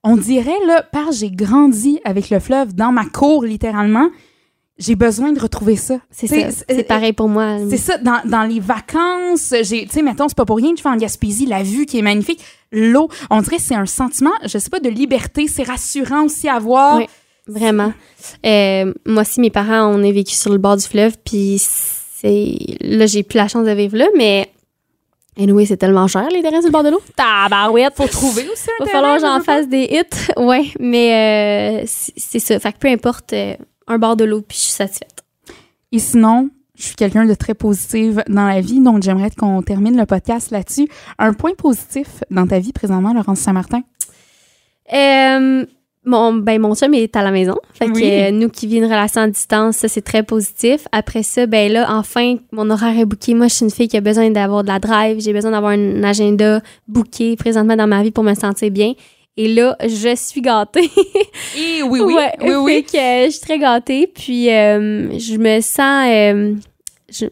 on 0.05 0.17
dirait, 0.17 0.59
là, 0.67 0.83
par 0.83 1.11
j'ai 1.13 1.31
grandi 1.31 1.99
avec 2.05 2.31
le 2.31 2.39
fleuve 2.39 2.75
dans 2.75 2.93
ma 2.93 3.05
cour, 3.07 3.45
littéralement, 3.45 4.09
j'ai 4.79 4.95
besoin 4.95 5.33
de 5.33 5.41
retrouver 5.41 5.77
ça. 5.77 5.99
c'est 6.11 6.27
ça. 6.29 6.65
C'est 6.69 6.85
pareil 6.85 7.13
pour 7.13 7.29
moi. 7.29 7.59
C'est 7.69 7.77
ça, 7.77 7.99
dans, 7.99 8.21
dans 8.25 8.45
les 8.45 8.61
vacances, 8.61 9.53
j'ai, 9.63 9.85
tu 9.87 9.91
sais, 9.91 10.03
mettons, 10.03 10.29
c'est 10.29 10.37
pas 10.37 10.45
pour 10.45 10.57
rien 10.57 10.73
que 10.73 10.79
je 10.79 10.83
vais 10.85 10.91
en 10.91 10.97
Gaspésie, 10.97 11.47
la 11.47 11.63
vue 11.65 11.87
qui 11.87 11.99
est 11.99 12.03
magnifique, 12.03 12.41
l'eau, 12.73 13.09
on 13.31 13.41
dirait 13.41 13.57
que 13.57 13.63
c'est 13.63 13.75
un 13.75 13.87
sentiment, 13.87 14.33
je 14.45 14.59
sais 14.59 14.71
pas, 14.71 14.81
de 14.81 14.89
liberté, 14.89 15.49
c'est 15.49 15.63
rassurant 15.63 16.25
aussi 16.25 16.49
à 16.49 16.59
voir. 16.59 16.99
Oui. 16.99 17.07
Vraiment. 17.47 17.93
Euh, 18.45 18.93
moi 19.07 19.23
aussi, 19.23 19.41
mes 19.41 19.51
parents, 19.51 19.87
on 19.87 20.03
est 20.03 20.13
vécu 20.13 20.35
sur 20.35 20.51
le 20.51 20.59
bord 20.59 20.77
du 20.77 20.85
fleuve, 20.85 21.17
puis 21.25 21.59
c'est... 21.61 22.57
Là, 22.81 23.07
j'ai 23.07 23.23
plus 23.23 23.37
la 23.37 23.49
chance 23.49 23.67
de 23.67 23.73
vivre 23.73 23.97
là, 23.97 24.07
mais... 24.17 24.51
Anyway, 25.39 25.67
c'est 25.67 25.77
tellement 25.77 26.09
cher, 26.09 26.27
les 26.31 26.41
terrains 26.41 26.61
sur 26.61 26.69
le 26.69 26.73
bord 26.73 26.83
de 26.83 26.89
l'eau. 26.89 27.03
Tabarouette! 27.15 27.95
Faut 27.95 28.09
trouver 28.09 28.49
aussi 28.49 28.69
un 28.81 28.85
Va 28.87 28.91
falloir 28.91 29.17
que 29.17 29.23
je 29.23 29.27
j'en 29.27 29.41
fasse 29.43 29.69
des 29.69 29.85
hits. 29.85 30.33
Ouais, 30.37 30.65
mais 30.81 31.83
euh, 31.83 31.85
c'est 31.87 32.15
c'est 32.17 32.39
ça. 32.39 32.59
Fait 32.59 32.73
que 32.73 32.79
peu 32.79 32.89
importe, 32.89 33.33
euh, 33.35 33.55
un 33.87 33.99
bord 33.99 34.17
de 34.17 34.25
l'eau, 34.25 34.41
puis 34.41 34.57
je 34.57 34.63
suis 34.63 34.73
satisfaite. 34.73 35.25
Et 35.93 35.99
sinon, 35.99 36.49
je 36.77 36.85
suis 36.85 36.95
quelqu'un 36.95 37.25
de 37.25 37.35
très 37.35 37.55
positive 37.55 38.23
dans 38.29 38.47
la 38.47 38.61
vie, 38.61 38.81
donc 38.81 39.03
j'aimerais 39.03 39.31
qu'on 39.31 39.63
termine 39.63 39.97
le 39.97 40.07
podcast 40.07 40.51
là-dessus. 40.51 40.89
Un 41.19 41.33
point 41.33 41.55
positif 41.55 42.23
dans 42.31 42.47
ta 42.47 42.59
vie 42.59 42.73
présentement, 42.73 43.13
Laurence 43.13 43.41
Saint-Martin? 43.41 43.83
Euh, 44.93 45.65
mon, 46.05 46.35
ben, 46.35 46.61
mon 46.61 46.75
chum 46.75 46.95
est 46.95 47.17
à 47.17 47.23
la 47.23 47.33
maison. 47.33 47.57
Fait 47.73 47.87
que 47.87 48.29
euh, 48.29 48.31
nous 48.31 48.49
qui 48.49 48.69
vivons 48.69 48.87
une 48.87 48.93
relation 48.93 49.23
à 49.23 49.29
distance, 49.29 49.79
ça, 49.79 49.89
c'est 49.89 50.03
très 50.03 50.23
positif. 50.23 50.87
Après 50.93 51.25
ça, 51.25 51.47
ben 51.47 51.73
là, 51.73 51.87
enfin, 51.91 52.37
mon 52.53 52.71
horaire 52.71 52.97
est 52.99 53.05
booké. 53.05 53.35
Moi, 53.35 53.49
je 53.49 53.55
suis 53.55 53.65
une 53.65 53.73
fille 53.73 53.89
qui 53.89 53.97
a 53.97 54.01
besoin 54.01 54.31
d'avoir 54.31 54.63
de 54.63 54.69
la 54.69 54.79
drive. 54.79 55.21
J'ai 55.21 55.33
besoin 55.33 55.51
d'avoir 55.51 55.73
un 55.73 56.05
agenda 56.05 56.61
booké 56.87 57.35
présentement 57.35 57.77
dans 57.77 57.89
ma 57.89 58.03
vie 58.05 58.13
pour 58.13 58.23
me 58.23 58.35
sentir 58.35 58.71
bien. 58.71 58.93
Et 59.37 59.49
là, 59.53 59.77
je 59.83 60.15
suis 60.17 60.41
gâtée. 60.41 60.91
Et 61.59 61.83
oui, 61.83 62.01
oui, 62.01 62.15
Ouais, 62.15 62.33
oui, 62.43 62.55
oui. 62.55 62.75
Fait 62.77 62.83
que 62.83 62.97
euh, 62.97 63.27
je 63.27 63.31
suis 63.33 63.41
très 63.41 63.59
gâtée. 63.59 64.07
Puis, 64.07 64.51
euh, 64.51 65.19
je 65.19 65.37
me 65.37 65.61
sens... 65.61 66.07
euh, 66.09 66.55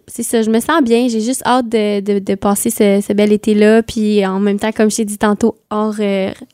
c'est 0.07 0.23
ça, 0.23 0.43
je 0.43 0.51
me 0.51 0.61
sens 0.61 0.83
bien. 0.83 1.09
J'ai 1.09 1.21
juste 1.21 1.43
hâte 1.47 1.69
de, 1.69 2.01
de, 2.01 2.19
de 2.19 2.35
passer 2.35 2.71
ce, 2.71 3.03
ce 3.07 3.13
bel 3.13 3.33
été-là. 3.33 3.83
Puis, 3.83 4.25
en 4.27 4.39
même 4.39 4.59
temps, 4.59 4.71
comme 4.73 4.91
je 4.91 4.97
t'ai 4.97 5.05
dit 5.05 5.19
tantôt, 5.19 5.57
hors, 5.71 5.97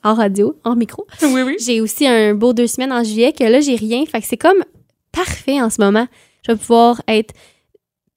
hors 0.04 0.16
radio, 0.16 0.54
hors 0.64 0.76
micro, 0.76 1.06
Oui, 1.22 1.42
oui. 1.44 1.56
j'ai 1.64 1.80
aussi 1.80 2.06
un 2.06 2.34
beau 2.34 2.52
deux 2.52 2.66
semaines 2.68 2.92
en 2.92 3.02
juillet 3.04 3.32
que 3.32 3.44
là, 3.44 3.60
j'ai 3.60 3.74
rien. 3.76 4.04
Fait 4.06 4.20
que 4.20 4.26
c'est 4.26 4.36
comme 4.36 4.62
parfait 5.12 5.60
en 5.60 5.68
ce 5.68 5.80
moment. 5.82 6.06
Je 6.46 6.52
vais 6.52 6.58
pouvoir 6.58 7.02
être 7.08 7.34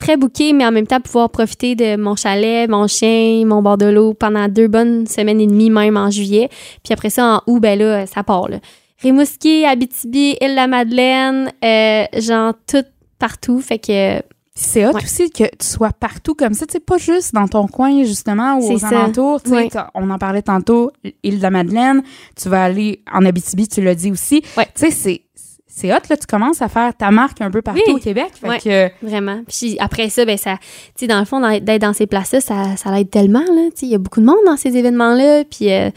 très 0.04 0.18
bouquée, 0.18 0.52
mais 0.54 0.66
en 0.66 0.72
même 0.72 0.86
temps 0.86 1.00
pouvoir 1.00 1.30
profiter 1.30 1.76
de 1.76 1.96
mon 1.96 2.16
chalet, 2.18 2.70
mon 2.70 2.88
chien, 2.88 3.46
mon 3.46 3.62
bord 3.62 3.78
de 3.78 3.86
l'eau 3.86 4.14
pendant 4.14 4.48
deux 4.50 4.68
bonnes 4.68 5.08
semaines 5.08 5.40
et 5.40 5.48
demie, 5.48 5.70
même 5.70 5.96
en 5.96 6.10
juillet. 6.12 6.50
Puis 6.84 6.94
après 6.94 7.10
ça, 7.10 7.36
en 7.48 7.52
août, 7.52 7.60
ben 7.62 7.80
là, 7.80 8.06
ça 8.06 8.22
part. 8.24 8.50
Là. 8.50 8.58
Rimouski, 9.02 9.66
Abitibi, 9.66 10.36
Île-la-Madeleine, 10.42 11.52
euh, 11.64 12.04
genre 12.20 12.54
tout 12.68 12.84
partout. 13.20 13.60
Fait 13.62 13.80
que 13.80 14.22
C'est 14.56 14.86
hot 14.86 14.92
Ouais. 14.94 15.04
aussi 15.04 15.32
que 15.32 15.46
tu 15.46 15.66
sois 15.66 15.90
partout 15.92 16.36
comme 16.36 16.54
ça, 16.54 16.68
tu 16.68 16.74
sais, 16.74 16.80
pas 16.80 16.98
juste 17.00 17.34
dans 17.34 17.48
ton 17.48 17.66
coin, 17.66 18.04
justement, 18.04 18.58
ou 18.60 18.74
aux 18.74 18.86
alentours. 18.86 19.42
tu 19.42 19.50
sais, 19.50 19.56
Ouais. 19.56 19.70
On 19.96 20.10
en 20.12 20.20
parlait 20.20 20.44
tantôt, 20.44 20.92
île 21.24 21.38
de 21.38 21.42
la 21.42 21.50
Madeleine, 21.50 22.04
tu 22.40 22.50
vas 22.50 22.66
aller 22.66 23.02
en 23.12 23.26
Abitibi, 23.26 23.68
tu 23.68 23.82
l'as 23.82 23.96
dit 23.96 24.12
aussi. 24.12 24.44
Ouais. 24.56 24.66
Tu 24.76 24.86
sais, 24.86 24.92
c'est- 24.92 25.22
c'est 25.76 25.92
hot, 25.92 25.98
là, 26.10 26.18
tu 26.18 26.28
commences 26.28 26.62
à 26.62 26.70
faire 26.70 26.96
ta 26.96 27.10
marque 27.10 27.42
un 27.42 27.50
peu 27.50 27.62
partout 27.64 27.82
Oui. 27.88 27.94
au 27.96 27.98
Québec. 27.98 28.32
Fait 28.40 28.48
Ouais. 28.48 28.60
que, 28.60 29.06
Vraiment. 29.06 29.42
Puis 29.48 29.76
après 29.80 30.10
ça, 30.10 30.24
ben 30.24 30.38
ça, 30.38 30.58
tu 30.62 30.68
sais, 31.00 31.08
dans 31.08 31.18
le 31.20 31.26
fond, 31.26 31.40
d'être 31.60 31.82
dans 31.82 31.94
ces 31.94 32.06
places-là, 32.06 32.42
ça, 32.42 32.76
ça 32.78 32.92
l'aide 32.92 33.10
tellement, 33.10 33.40
là. 33.40 33.70
Tu 33.72 33.80
sais, 33.80 33.86
il 33.88 33.92
y 33.92 33.96
a 33.96 33.98
beaucoup 33.98 34.22
de 34.22 34.26
monde 34.26 34.38
dans 34.46 34.56
ces 34.58 34.78
événements-là. 34.78 35.44
Puis, 35.46 35.72
euh, 35.74 35.90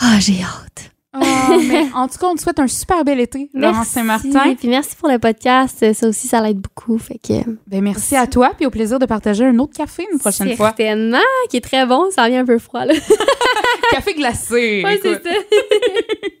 ah, 0.00 0.16
j'ai 0.18 0.40
hâte. 0.42 0.90
Ah, 1.12 1.56
mais 1.68 1.86
en 1.94 2.06
tout 2.06 2.18
cas, 2.18 2.26
on 2.28 2.34
te 2.36 2.40
souhaite 2.40 2.60
un 2.60 2.68
super 2.68 3.04
bel 3.04 3.18
été, 3.20 3.50
Laurence 3.54 3.88
Saint-Martin. 3.88 4.54
Puis 4.58 4.68
merci 4.68 4.94
pour 4.96 5.08
le 5.08 5.18
podcast. 5.18 5.92
Ça 5.92 6.08
aussi, 6.08 6.28
ça 6.28 6.40
l'aide 6.40 6.58
beaucoup. 6.58 6.98
Fait 6.98 7.18
que. 7.18 7.34
Ben, 7.66 7.82
merci 7.82 8.14
à 8.16 8.26
toi, 8.26 8.52
puis 8.56 8.66
au 8.66 8.70
plaisir 8.70 8.98
de 8.98 9.06
partager 9.06 9.44
un 9.44 9.58
autre 9.58 9.76
café 9.76 10.06
une 10.12 10.18
prochaine 10.18 10.56
fois. 10.56 10.68
Certainement, 10.76 11.18
qui 11.50 11.56
est 11.56 11.60
très 11.60 11.84
bon. 11.86 12.10
Ça 12.10 12.28
vient 12.28 12.42
un 12.42 12.44
peu 12.46 12.58
froid, 12.58 12.84
là. 12.84 12.94
Café 13.92 14.14
glacé. 14.14 14.82
Ouais, 14.84 15.00
c'est 15.02 15.14
ça. 15.14 15.30